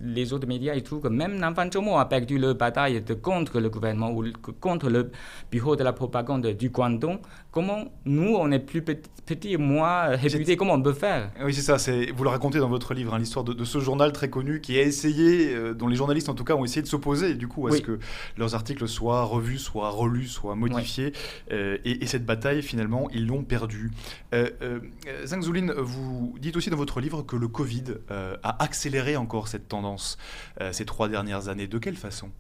les 0.03 0.33
autres 0.33 0.47
médias 0.47 0.79
trouvent 0.81 1.01
que 1.01 1.07
même 1.07 1.39
Zhoumo 1.71 1.97
a 1.97 2.07
perdu 2.07 2.37
leur 2.37 2.55
bataille 2.55 3.03
contre 3.21 3.59
le 3.59 3.69
gouvernement 3.69 4.11
ou 4.11 4.25
contre 4.59 4.89
le 4.89 5.11
bureau 5.51 5.75
de 5.75 5.83
la 5.83 5.93
propagande 5.93 6.47
du 6.47 6.69
Guangdong. 6.69 7.19
Comment 7.51 7.85
nous, 8.05 8.35
on 8.35 8.51
est 8.51 8.59
plus 8.59 8.81
petits, 8.81 9.09
petit, 9.25 9.57
moi, 9.57 10.07
réputé, 10.09 10.55
comment 10.55 10.73
on 10.73 10.81
peut 10.81 10.93
faire? 10.93 11.31
Oui, 11.43 11.53
c'est 11.53 11.61
ça. 11.61 11.77
Vous 12.15 12.23
le 12.23 12.29
racontez 12.29 12.59
dans 12.59 12.69
votre 12.69 12.93
livre, 12.93 13.13
hein, 13.13 13.19
l'histoire 13.19 13.43
de, 13.43 13.63
ce 13.63 13.79
journal 13.79 14.11
très 14.11 14.29
connu 14.29 14.61
qui 14.61 14.77
a 14.77 14.81
essayé, 14.81 15.53
euh, 15.53 15.73
dont 15.73 15.87
les 15.87 15.95
journalistes 15.95 16.29
en 16.29 16.35
tout 16.35 16.43
cas 16.43 16.55
ont 16.55 16.63
essayé 16.63 16.81
de 16.81 16.87
s'opposer, 16.87 17.35
du 17.35 17.47
coup, 17.47 17.67
à 17.67 17.71
ce 17.71 17.81
que 17.81 17.99
leurs 18.37 18.55
articles 18.55 18.87
soient 18.87 19.23
revus, 19.23 19.57
soient 19.57 19.89
relus, 19.89 20.27
soient 20.27 20.55
modifiés. 20.55 21.13
Euh, 21.51 21.77
et, 21.85 22.05
cette 22.05 22.25
bataille, 22.25 22.61
finalement, 22.61 23.07
ils 23.11 23.27
l'ont 23.27 23.43
perdue. 23.43 23.91
Euh, 24.33 24.79
Zhang 25.25 25.41
Zulin, 25.41 25.73
vous 25.77 26.35
dites 26.39 26.57
aussi 26.57 26.69
dans 26.69 26.77
votre 26.77 26.99
livre 26.99 27.23
que 27.23 27.35
le 27.35 27.47
Covid 27.47 27.83
euh, 28.11 28.35
a 28.43 28.63
accéléré 28.63 29.15
encore 29.15 29.47
cette 29.47 29.67
tendance 29.67 30.17
euh, 30.61 30.71
ces 30.71 30.85
trois 30.85 31.09
dernières 31.09 31.47
années. 31.47 31.67
De 31.67 31.77
quelle 31.77 31.95
façon? 31.95 32.31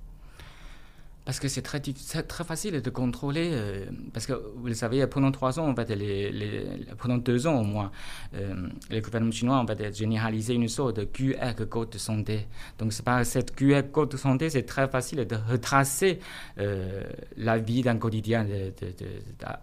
Parce 1.29 1.39
que 1.39 1.47
c'est 1.47 1.61
très, 1.61 2.43
facile 2.43 2.81
de 2.81 2.89
contrôler. 2.89 3.51
Euh, 3.53 3.85
parce 4.13 4.25
que 4.25 4.33
vous 4.33 4.65
le 4.65 4.73
savez, 4.73 5.05
pendant 5.05 5.31
trois 5.31 5.59
ans, 5.59 5.69
en 5.69 5.75
fait, 5.75 5.87
pendant 6.97 7.19
deux 7.19 7.45
ans 7.45 7.59
au 7.59 7.63
moins, 7.63 7.91
euh, 8.33 8.67
le 8.89 8.99
gouvernement 8.99 9.31
chinois 9.31 9.57
en 9.57 9.67
fait, 9.67 9.79
a 9.79 9.91
généralisé 9.91 10.55
une 10.55 10.67
sorte 10.67 10.95
de 10.95 11.03
QR 11.03 11.53
code 11.69 11.91
de 11.91 11.99
santé. 11.99 12.47
Donc, 12.79 12.93
c'est 12.93 13.05
par 13.05 13.23
cette 13.27 13.55
QR 13.55 13.83
code 13.91 14.09
de 14.09 14.17
santé, 14.17 14.49
c'est 14.49 14.63
très 14.63 14.87
facile 14.87 15.27
de 15.27 15.35
retracer 15.35 16.17
euh, 16.57 17.03
la 17.37 17.59
vie 17.59 17.83
d'un 17.83 17.99
quotidien 17.99 18.43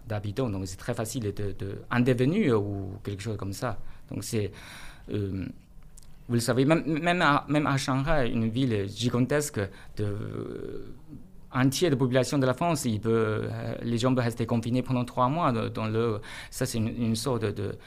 d'habitants. 0.07 0.49
Donc, 0.49 0.67
c'est 0.67 0.77
très 0.77 0.93
facile 0.93 1.33
de, 1.33 1.51
de, 1.51 1.81
en 1.91 1.99
devenir 1.99 2.63
ou 2.63 2.93
quelque 3.03 3.21
chose 3.21 3.35
comme 3.35 3.51
ça. 3.51 3.77
Donc, 4.09 4.23
c'est 4.23 4.53
vous 6.29 6.33
le 6.33 6.39
savez, 6.41 6.65
même, 6.65 7.21
à, 7.21 7.45
même 7.47 7.67
à 7.67 7.77
Shanghai, 7.77 8.29
une 8.29 8.49
ville 8.49 8.87
gigantesque 8.89 9.59
de 9.95 10.85
euh, 11.55 11.59
entière 11.59 11.91
de 11.91 11.95
population 11.95 12.37
de 12.37 12.45
la 12.45 12.53
France, 12.53 12.85
il 12.85 12.99
peut, 12.99 13.09
euh, 13.11 13.75
les 13.81 13.97
gens 13.97 14.13
peuvent 14.13 14.23
rester 14.23 14.45
confinés 14.45 14.81
pendant 14.81 15.05
trois 15.05 15.29
mois 15.29 15.51
dans 15.51 15.87
le. 15.87 16.19
Ça, 16.51 16.65
c'est 16.65 16.77
une, 16.77 17.15
sorte 17.15 17.43
de. 17.43 17.77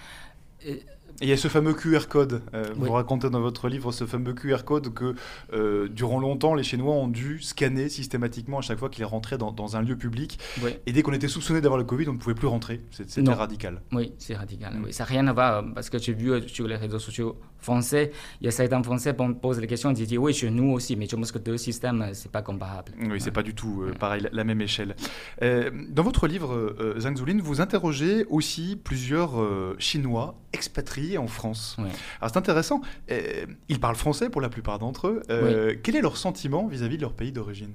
Et 0.62 0.82
il 1.20 1.28
y 1.28 1.32
a 1.32 1.36
ce 1.36 1.48
fameux 1.48 1.74
QR 1.74 2.06
code. 2.08 2.42
Euh, 2.54 2.64
vous 2.76 2.92
racontez 2.92 3.28
dans 3.28 3.40
votre 3.40 3.68
livre 3.68 3.92
ce 3.92 4.06
fameux 4.06 4.32
QR 4.32 4.64
code 4.64 4.94
que 4.94 5.14
euh, 5.52 5.88
durant 5.88 6.18
longtemps, 6.18 6.54
les 6.54 6.62
Chinois 6.62 6.94
ont 6.94 7.08
dû 7.08 7.40
scanner 7.42 7.88
systématiquement 7.88 8.58
à 8.58 8.62
chaque 8.62 8.78
fois 8.78 8.88
qu'ils 8.88 9.04
rentraient 9.04 9.36
dans, 9.36 9.52
dans, 9.52 9.76
un 9.76 9.82
lieu 9.82 9.96
public. 9.96 10.38
Et 10.86 10.92
dès 10.92 11.02
qu'on 11.02 11.12
était 11.12 11.28
soupçonné 11.28 11.60
d'avoir 11.60 11.78
le 11.78 11.84
Covid, 11.84 12.08
on 12.08 12.14
ne 12.14 12.18
pouvait 12.18 12.34
plus 12.34 12.46
rentrer. 12.46 12.80
C'était 12.90 13.30
radical. 13.30 13.82
Oui, 13.92 14.14
c'est 14.18 14.34
radical. 14.34 14.80
Oui. 14.82 14.92
Ça 14.92 15.04
n'a 15.04 15.08
rien 15.08 15.26
à 15.26 15.32
voir 15.32 15.64
parce 15.74 15.90
que 15.90 15.98
j'ai 15.98 16.14
vu 16.14 16.32
euh, 16.32 16.46
sur 16.46 16.66
les 16.66 16.76
réseaux 16.76 16.98
sociaux 16.98 17.38
français, 17.60 18.12
il 18.40 18.44
y 18.44 18.48
a 18.48 18.50
certains 18.50 18.82
Français 18.82 19.14
qui 19.14 19.34
posent 19.34 19.60
la 19.60 19.66
question, 19.66 19.90
ils 19.90 19.94
disent 19.94 20.18
oui, 20.18 20.32
chez 20.32 20.50
nous 20.50 20.72
aussi, 20.72 20.96
mais 20.96 21.06
je 21.06 21.16
pense 21.16 21.32
que 21.32 21.38
deux 21.38 21.58
systèmes, 21.58 22.10
c'est 22.12 22.30
pas 22.30 22.42
comparable. 22.42 22.92
Oui, 23.00 23.20
c'est 23.20 23.30
pas 23.30 23.42
du 23.42 23.54
tout 23.54 23.84
pareil, 23.98 24.26
la, 24.32 24.44
même 24.44 24.60
échelle. 24.60 24.94
dans 25.40 26.02
votre 26.02 26.26
livre, 26.26 26.76
Zhang 26.98 27.16
Zulin, 27.16 27.38
vous 27.42 27.60
interrogez 27.60 28.24
aussi 28.28 28.78
plusieurs 28.82 29.32
Chinois 29.78 30.36
expatriés 30.52 31.18
en 31.18 31.26
France. 31.26 31.76
Alors 31.78 32.30
c'est 32.32 32.36
intéressant, 32.36 32.80
euh, 33.10 33.46
ils 33.68 33.80
parlent 33.80 33.96
français 33.96 34.30
pour 34.30 34.40
la 34.40 34.48
plupart 34.48 34.78
d'entre 34.78 35.08
eux. 35.08 35.22
Euh, 35.30 35.74
quel 35.82 35.96
est 35.96 36.00
leur 36.00 36.16
sentiment 36.16 36.66
vis-à-vis 36.66 36.96
de 36.96 37.02
leur 37.02 37.12
pays 37.12 37.32
d'origine? 37.32 37.74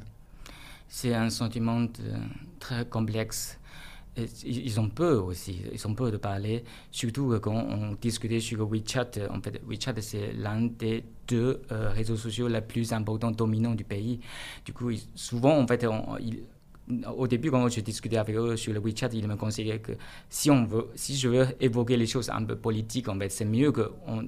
C'est 0.87 1.13
un 1.13 1.29
sentiment 1.29 1.87
très 2.59 2.85
complexe. 2.85 3.59
Ils 4.45 4.79
ont 4.79 4.89
peur 4.89 5.25
aussi, 5.25 5.61
ils 5.73 5.87
ont 5.87 5.93
peur 5.93 6.11
de 6.11 6.17
parler, 6.17 6.63
surtout 6.91 7.37
quand 7.41 7.53
on 7.53 7.95
discutait 7.99 8.39
sur 8.39 8.67
WeChat. 8.69 9.11
En 9.29 9.41
fait, 9.41 9.61
WeChat, 9.65 10.01
c'est 10.01 10.33
l'un 10.33 10.61
des 10.61 11.03
deux 11.27 11.61
euh, 11.71 11.91
réseaux 11.91 12.15
sociaux 12.15 12.47
les 12.47 12.61
plus 12.61 12.93
importants, 12.93 13.31
dominants 13.31 13.75
du 13.75 13.83
pays. 13.83 14.19
Du 14.63 14.73
coup, 14.73 14.91
souvent, 15.15 15.59
en 15.59 15.67
fait, 15.67 15.85
on, 15.85 16.17
au 17.17 17.27
début, 17.27 17.51
quand 17.51 17.67
je 17.67 17.81
discutais 17.81 18.17
avec 18.17 18.35
eux 18.35 18.55
sur 18.55 18.73
le 18.73 18.79
WeChat, 18.79 19.09
ils 19.13 19.27
me 19.27 19.35
conseillaient 19.35 19.79
que 19.79 19.93
si, 20.29 20.51
on 20.51 20.65
veut, 20.65 20.87
si 20.95 21.17
je 21.17 21.29
veux 21.29 21.47
évoquer 21.59 21.97
les 21.97 22.07
choses 22.07 22.29
un 22.29 22.43
peu 22.43 22.55
politiques, 22.55 23.09
en 23.09 23.17
fait, 23.19 23.29
c'est 23.29 23.45
mieux 23.45 23.71
qu'on 23.71 24.27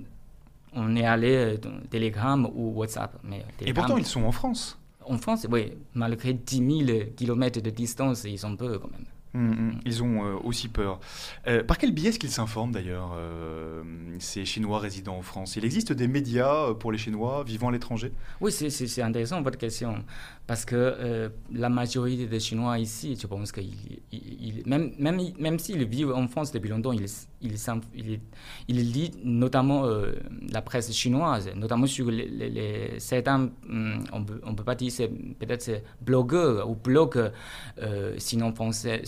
on 0.74 0.96
est 0.96 1.06
allé 1.06 1.58
dans 1.58 1.80
Telegram 1.90 2.50
ou 2.54 2.72
WhatsApp. 2.72 3.18
Mais 3.24 3.46
Et 3.62 3.74
pourtant, 3.74 3.98
ils 3.98 4.06
sont 4.06 4.24
en 4.24 4.32
France 4.32 4.78
En 5.06 5.18
France, 5.18 5.48
oui. 5.50 5.74
Malgré 5.94 6.34
10 6.34 6.86
000 6.86 7.00
km 7.16 7.62
de 7.62 7.70
distance, 7.70 8.26
ils 8.26 8.40
sont 8.40 8.56
peu 8.56 8.78
quand 8.80 8.92
même. 8.92 9.06
Mm, 9.34 9.50
mm. 9.50 9.80
Ils 9.86 10.04
ont 10.04 10.26
euh, 10.26 10.36
aussi 10.44 10.68
peur. 10.68 11.00
Euh, 11.48 11.64
par 11.64 11.78
quel 11.78 11.92
biais 11.92 12.10
est-ce 12.10 12.20
qu'ils 12.20 12.32
s'informent 12.32 12.72
d'ailleurs, 12.72 13.14
euh, 13.16 13.84
ces 14.20 14.46
Chinois 14.46 14.80
résidant 14.80 15.18
en 15.18 15.22
France? 15.22 15.56
Il 15.56 15.66
existe 15.66 15.94
des 15.94 16.08
médias 16.08 16.74
pour 16.74 16.92
les 16.92 16.98
Chinois 16.98 17.44
vivant 17.46 17.70
à 17.70 17.72
l'étranger? 17.72 18.12
Oui, 18.42 18.52
c'est 18.52 19.02
intéressant 19.02 19.42
votre 19.42 19.58
question. 19.58 20.04
Parce 20.48 20.64
que 20.64 21.30
la 21.52 21.68
majorité 21.68 22.26
des 22.26 22.40
Chinois 22.40 22.80
ici, 22.80 23.18
je 23.22 23.28
pense 23.28 23.52
que 23.52 23.60
même, 24.66 24.94
même, 24.98 25.20
même 25.38 25.60
s'ils 25.60 25.86
vivent 25.86 26.14
en 26.14 26.28
France 26.30 26.54
depuis 26.54 26.70
longtemps, 26.70 26.94
ils, 26.94 27.06
ils, 27.42 28.20
ils, 28.70 28.92
lisent 28.94 29.20
notamment 29.24 29.84
la 30.50 30.62
presse 30.62 30.92
chinoise, 30.94 31.50
notamment 31.54 31.86
sur 31.86 32.10
les, 32.10 32.96
certains, 32.98 33.50
hum, 33.70 34.04
on 34.14 34.24
peut, 34.24 34.40
ne 34.46 34.56
peut 34.56 34.64
pas 34.64 34.76
dire, 34.76 34.94
peut-être 35.38 35.84
blogueurs 36.02 36.70
ou 36.70 36.76
blogs, 36.76 37.30
sinon 38.18 38.54
français 38.54 39.04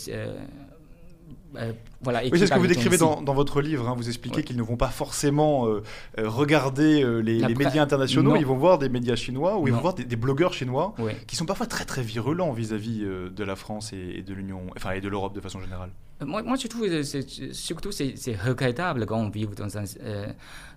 euh, 1.55 1.59
euh, 1.59 1.73
voilà, 2.01 2.21
oui, 2.23 2.39
c'est 2.39 2.47
ce 2.47 2.53
que 2.53 2.59
vous 2.59 2.67
décrivez 2.67 2.97
dans, 2.97 3.21
dans, 3.21 3.33
votre 3.33 3.61
livre. 3.61 3.87
Hein. 3.87 3.95
vous 3.97 4.07
expliquez 4.07 4.43
qu'ils 4.43 4.57
ne 4.57 4.63
vont 4.63 4.77
pas 4.77 4.89
forcément 4.89 5.67
euh, 5.67 5.81
regarder 6.17 7.03
les, 7.21 7.41
médias 7.55 7.81
internationaux, 7.81 8.35
ils 8.35 8.45
vont 8.45 8.57
voir 8.57 8.77
des 8.77 8.89
médias 8.89 9.15
chinois 9.15 9.57
ou 9.57 9.67
ils 9.67 9.73
vont 9.73 9.81
voir 9.81 9.93
des, 9.93 10.15
blogueurs 10.15 10.53
chinois 10.53 10.93
qui 11.27 11.35
sont 11.35 11.45
parfois 11.45 11.65
très 11.65 11.85
très 11.85 12.01
virulents 12.01 12.51
vis-à-vis 12.51 12.99
de 13.01 13.43
la 13.43 13.55
France 13.55 13.93
et, 13.93 14.21
de 14.21 14.33
l'Union, 14.33 14.61
enfin 14.75 14.91
et 14.91 15.01
de 15.01 15.09
l'Europe 15.09 15.33
de 15.33 15.41
façon 15.41 15.59
générale. 15.59 15.89
Moi, 16.25 16.43
moi 16.43 16.57
je 16.57 16.67
trouve 16.67 16.87
que 16.87 17.03
surtout 17.53 17.91
c'est 17.91 18.35
regrettable 18.35 19.05
quand 19.05 19.19
on 19.19 19.29
vit 19.29 19.47
dans 19.47 19.77
un 19.77 19.83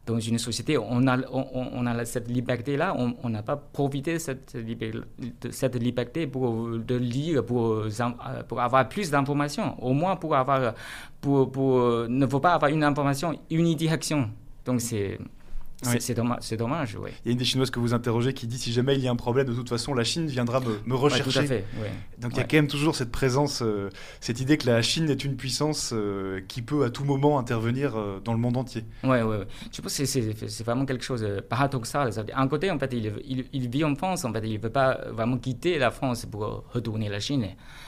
dans 0.05 0.19
une 0.19 0.39
société, 0.39 0.77
on 0.79 1.07
a, 1.07 2.05
cette 2.05 2.29
liberté-là, 2.29 2.97
on 2.97 3.29
n'a 3.29 3.43
pas 3.43 3.57
profité 3.57 4.15
de 4.15 4.19
cette, 4.19 4.55
liberté 5.75 6.27
pour 6.27 6.69
lire, 6.91 7.45
pour, 7.45 7.87
avoir 8.61 8.89
plus 8.89 9.11
d'informations, 9.11 9.81
au 9.83 9.93
moins 9.93 10.17
pour 10.17 10.35
avoir, 10.35 10.75
pour, 11.21 12.09
ne 12.09 12.27
faut 12.27 12.41
pas 12.41 12.55
avoir 12.55 12.71
une 12.73 12.83
information 12.83 13.39
unidirection. 13.51 14.29
Donc 14.65 14.81
c'est 14.81 15.19
c'est 15.83 16.15
dommage, 16.15 16.51
dommage 16.53 16.97
oui. 17.01 17.11
Il 17.25 17.29
y 17.29 17.31
a 17.31 17.33
une 17.33 17.39
des 17.39 17.45
Chinoises 17.45 17.71
que 17.71 17.81
vous 17.81 17.95
interrogez 17.95 18.33
qui 18.33 18.47
dit 18.47 18.59
si 18.59 18.73
jamais 18.73 18.95
il 18.95 19.01
y 19.01 19.09
a 19.09 19.11
un 19.11 19.17
problème, 19.17 19.47
de 19.47 19.55
toute 19.55 19.69
façon, 19.69 19.95
la 19.95 20.05
Chine 20.05 20.27
viendra 20.27 20.61
me, 20.61 20.95
rechercher. 20.95 21.31
tout 21.31 21.39
à 21.39 21.43
fait, 21.43 21.65
Donc 22.19 22.33
il 22.33 22.39
y 22.39 22.41
a 22.41 22.45
quand 22.45 22.57
même 22.57 22.69
toujours 22.69 22.95
cette 22.95 23.11
présence, 23.11 23.63
euh, 23.63 23.91
cette 24.21 24.41
idée 24.41 24.59
que 24.59 24.67
la 24.67 24.83
Chine 24.83 25.11
est 25.11 25.25
une 25.25 25.37
puissance 25.37 25.93
euh, 25.93 26.41
qui 26.49 26.63
peut 26.63 26.85
à 26.85 26.91
tout 26.91 27.05
moment 27.05 27.39
intervenir 27.39 27.97
euh, 27.97 28.21
dans 28.25 28.33
le 28.33 28.39
monde 28.39 28.57
entier. 28.57 28.85
Oui, 29.05 29.19
oui. 29.23 29.37
Je 29.73 29.81
pense 29.81 29.97
que 29.97 30.05
c'est 30.05 30.65
vraiment 30.65 30.85
quelque 30.85 31.05
chose 31.05 31.23
de 31.23 31.41
paradoxal. 31.41 32.11
Un 32.35 32.49
côté, 32.49 32.71
en 32.71 32.79
fait, 32.79 32.93
il, 32.93 33.47
il, 33.53 33.69
vit 33.69 33.85
en 33.85 33.95
France, 33.95 34.25
en 34.25 34.33
fait, 34.33 34.43
il 34.45 34.55
ne 34.55 34.59
veut 34.59 34.71
pas 34.71 35.01
vraiment 35.11 35.39
quitter 35.39 35.79
la 35.79 35.91
France 35.91 36.27
pour 36.27 36.65
retourner 36.73 37.09
la 37.09 37.21
Chine. 37.21 37.47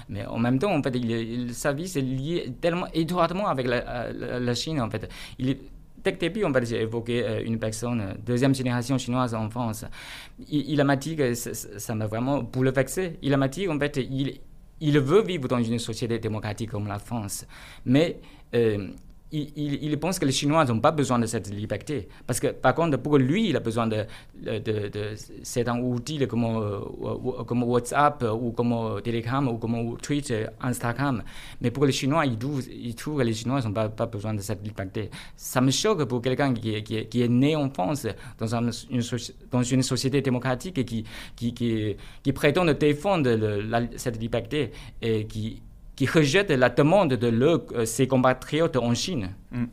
Mais 0.08 0.26
en 0.26 0.38
même 0.38 0.58
temps, 0.58 0.74
en 0.74 0.82
fait, 0.82 0.94
il, 0.96 1.54
sa 1.54 1.72
vie 1.72 1.84
est 1.84 2.00
liée 2.00 2.52
tellement 2.60 2.86
étroitement 2.92 3.48
avec 3.48 3.66
la, 3.66 4.12
la, 4.12 4.54
Chine, 4.54 4.80
en 4.80 4.90
fait. 4.90 5.08
Il, 5.38 5.56
dès 6.04 6.10
le 6.10 6.16
début, 6.18 6.44
on 6.44 6.50
va 6.50 6.60
évoquer 6.60 7.24
euh, 7.24 7.42
une 7.44 7.58
personne, 7.58 8.00
euh, 8.00 8.14
deuxième 8.24 8.54
génération 8.54 8.98
chinoise 8.98 9.34
en 9.34 9.48
France. 9.48 9.84
Il, 10.50 10.80
a 10.80 10.84
m'a 10.84 10.96
dit 10.96 11.16
que 11.16 11.34
ça 11.34 11.94
m'a 11.94 12.06
vraiment 12.06 12.42
bouleversé. 12.42 13.18
Il 13.22 13.36
m'a 13.36 13.48
dit 13.48 13.64
qu'en 13.66 13.78
fait, 13.78 13.96
il, 13.96 14.38
il 14.80 15.00
veut 15.00 15.22
vivre 15.22 15.48
dans 15.48 15.62
une 15.62 15.78
société 15.78 16.18
démocratique 16.18 16.70
comme 16.70 16.86
la 16.86 16.98
France. 16.98 17.46
Mais 17.86 18.20
euh, 18.54 18.88
il, 19.32 19.98
pense 19.98 20.18
que 20.18 20.24
les 20.24 20.32
Chinois 20.32 20.64
n'ont 20.64 20.80
pas 20.80 20.92
besoin 20.92 21.18
de 21.18 21.26
cette 21.26 21.50
liberté. 21.52 22.08
Parce 22.26 22.38
que, 22.38 22.48
par 22.48 22.74
contre, 22.74 22.96
pour 22.98 23.18
lui, 23.18 23.48
il 23.48 23.56
a 23.56 23.60
besoin 23.60 23.86
de, 23.86 24.04
de, 24.40 24.58
de, 24.58 25.80
outils 25.82 26.26
comme, 26.28 26.44
euh, 26.44 26.80
WhatsApp 27.64 28.24
ou 28.40 28.52
comme 28.52 29.00
Telegram 29.02 29.48
ou 29.48 29.58
comme 29.58 29.96
Twitter, 29.98 30.46
Instagram. 30.60 31.22
Mais 31.60 31.70
pour 31.70 31.84
les 31.86 31.92
Chinois, 31.92 32.26
il 32.26 32.36
trouve, 32.94 33.18
que 33.18 33.22
les 33.22 33.34
Chinois 33.34 33.60
n'ont 33.62 33.72
pas, 33.72 34.06
besoin 34.06 34.34
de 34.34 34.40
cette 34.40 34.62
liberté. 34.64 35.10
Ça 35.36 35.60
me 35.60 35.70
choque 35.70 36.04
pour 36.04 36.22
quelqu'un 36.22 36.54
qui, 36.54 36.74
est 36.74 37.28
né 37.28 37.56
en 37.56 37.70
France, 37.70 38.06
dans, 38.38 38.70
une, 38.90 39.82
société 39.82 40.20
démocratique 40.20 40.78
et 40.78 40.84
qui, 40.84 41.04
qui, 41.34 41.52
qui, 41.54 41.96
qui 42.22 42.32
prétend 42.32 42.64
défendre 42.66 43.30
cette 43.96 44.20
liberté 44.20 44.70
et 45.02 45.26
qui 45.26 45.62
qui 45.96 46.06
rejette 46.06 46.50
la 46.50 46.70
demande 46.70 47.14
de 47.14 47.26
leur, 47.28 47.62
euh, 47.72 47.84
ses 47.84 48.06
compatriotes 48.06 48.76
en 48.76 48.94
Chine. 48.94 49.30
Mm. 49.52 49.64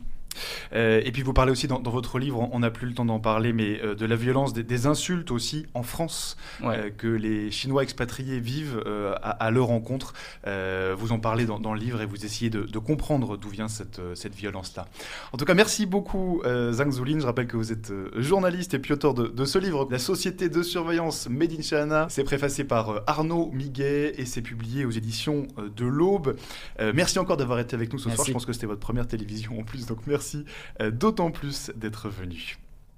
Euh, 0.72 1.00
et 1.04 1.12
puis 1.12 1.22
vous 1.22 1.32
parlez 1.32 1.52
aussi 1.52 1.66
dans, 1.66 1.80
votre 1.82 2.18
livre, 2.18 2.48
on 2.52 2.60
n'a 2.60 2.70
plus 2.70 2.86
le 2.86 2.94
temps 2.94 3.04
d'en 3.04 3.20
parler, 3.20 3.52
mais 3.52 3.80
euh, 3.82 3.94
de 3.94 4.06
la 4.06 4.16
violence, 4.16 4.52
des, 4.52 4.86
insultes 4.86 5.30
aussi 5.30 5.66
en 5.74 5.82
France 5.82 6.36
euh, 6.64 6.90
que 6.90 7.06
les 7.06 7.50
Chinois 7.50 7.82
expatriés 7.82 8.40
vivent 8.40 8.82
à, 9.22 9.50
leur 9.50 9.66
rencontre. 9.66 10.14
vous 10.44 11.12
en 11.12 11.18
parlez 11.18 11.44
dans, 11.46 11.74
le 11.74 11.78
livre 11.78 12.00
et 12.00 12.06
vous 12.06 12.24
essayez 12.24 12.50
de, 12.50 12.78
comprendre 12.78 13.36
d'où 13.36 13.48
vient 13.48 13.68
cette, 13.68 14.00
cette 14.14 14.34
violence-là. 14.34 14.88
En 15.32 15.36
tout 15.36 15.44
cas, 15.44 15.54
merci 15.54 15.86
beaucoup 15.86 16.42
Zhang 16.44 16.90
Zulin. 16.90 17.20
Je 17.20 17.26
rappelle 17.26 17.46
que 17.46 17.56
vous 17.56 17.70
êtes 17.70 17.92
journaliste 18.16 18.74
et 18.74 18.78
puis 18.78 18.92
auteur 18.92 19.14
de, 19.14 19.44
ce 19.44 19.58
livre, 19.58 19.86
La 19.90 19.98
Société 19.98 20.48
de 20.48 20.62
surveillance 20.62 21.28
Made 21.28 21.52
in 21.52 21.62
China. 21.62 22.06
C'est 22.08 22.24
préfacé 22.24 22.64
par 22.64 23.02
Arnaud 23.06 23.50
Miguet 23.52 24.14
et 24.16 24.24
c'est 24.24 24.42
publié 24.42 24.84
aux 24.84 24.90
éditions 24.90 25.46
de 25.76 25.84
l'Aube. 25.84 26.36
merci 26.94 27.18
encore 27.18 27.36
d'avoir 27.36 27.60
été 27.60 27.76
avec 27.76 27.92
nous 27.92 27.98
ce 27.98 28.10
soir. 28.10 28.26
Je 28.26 28.32
pense 28.32 28.46
que 28.46 28.52
c'était 28.52 28.66
votre 28.66 28.80
première 28.80 29.06
télévision 29.06 29.60
en 29.60 29.62
plus, 29.62 29.86
donc 29.86 29.98
merci 30.06 30.21
Merci 30.22 30.44
euh, 30.80 30.90
d'autant 30.92 31.32
plus 31.32 31.72
d'être 31.74 32.08
venu. 32.08 32.56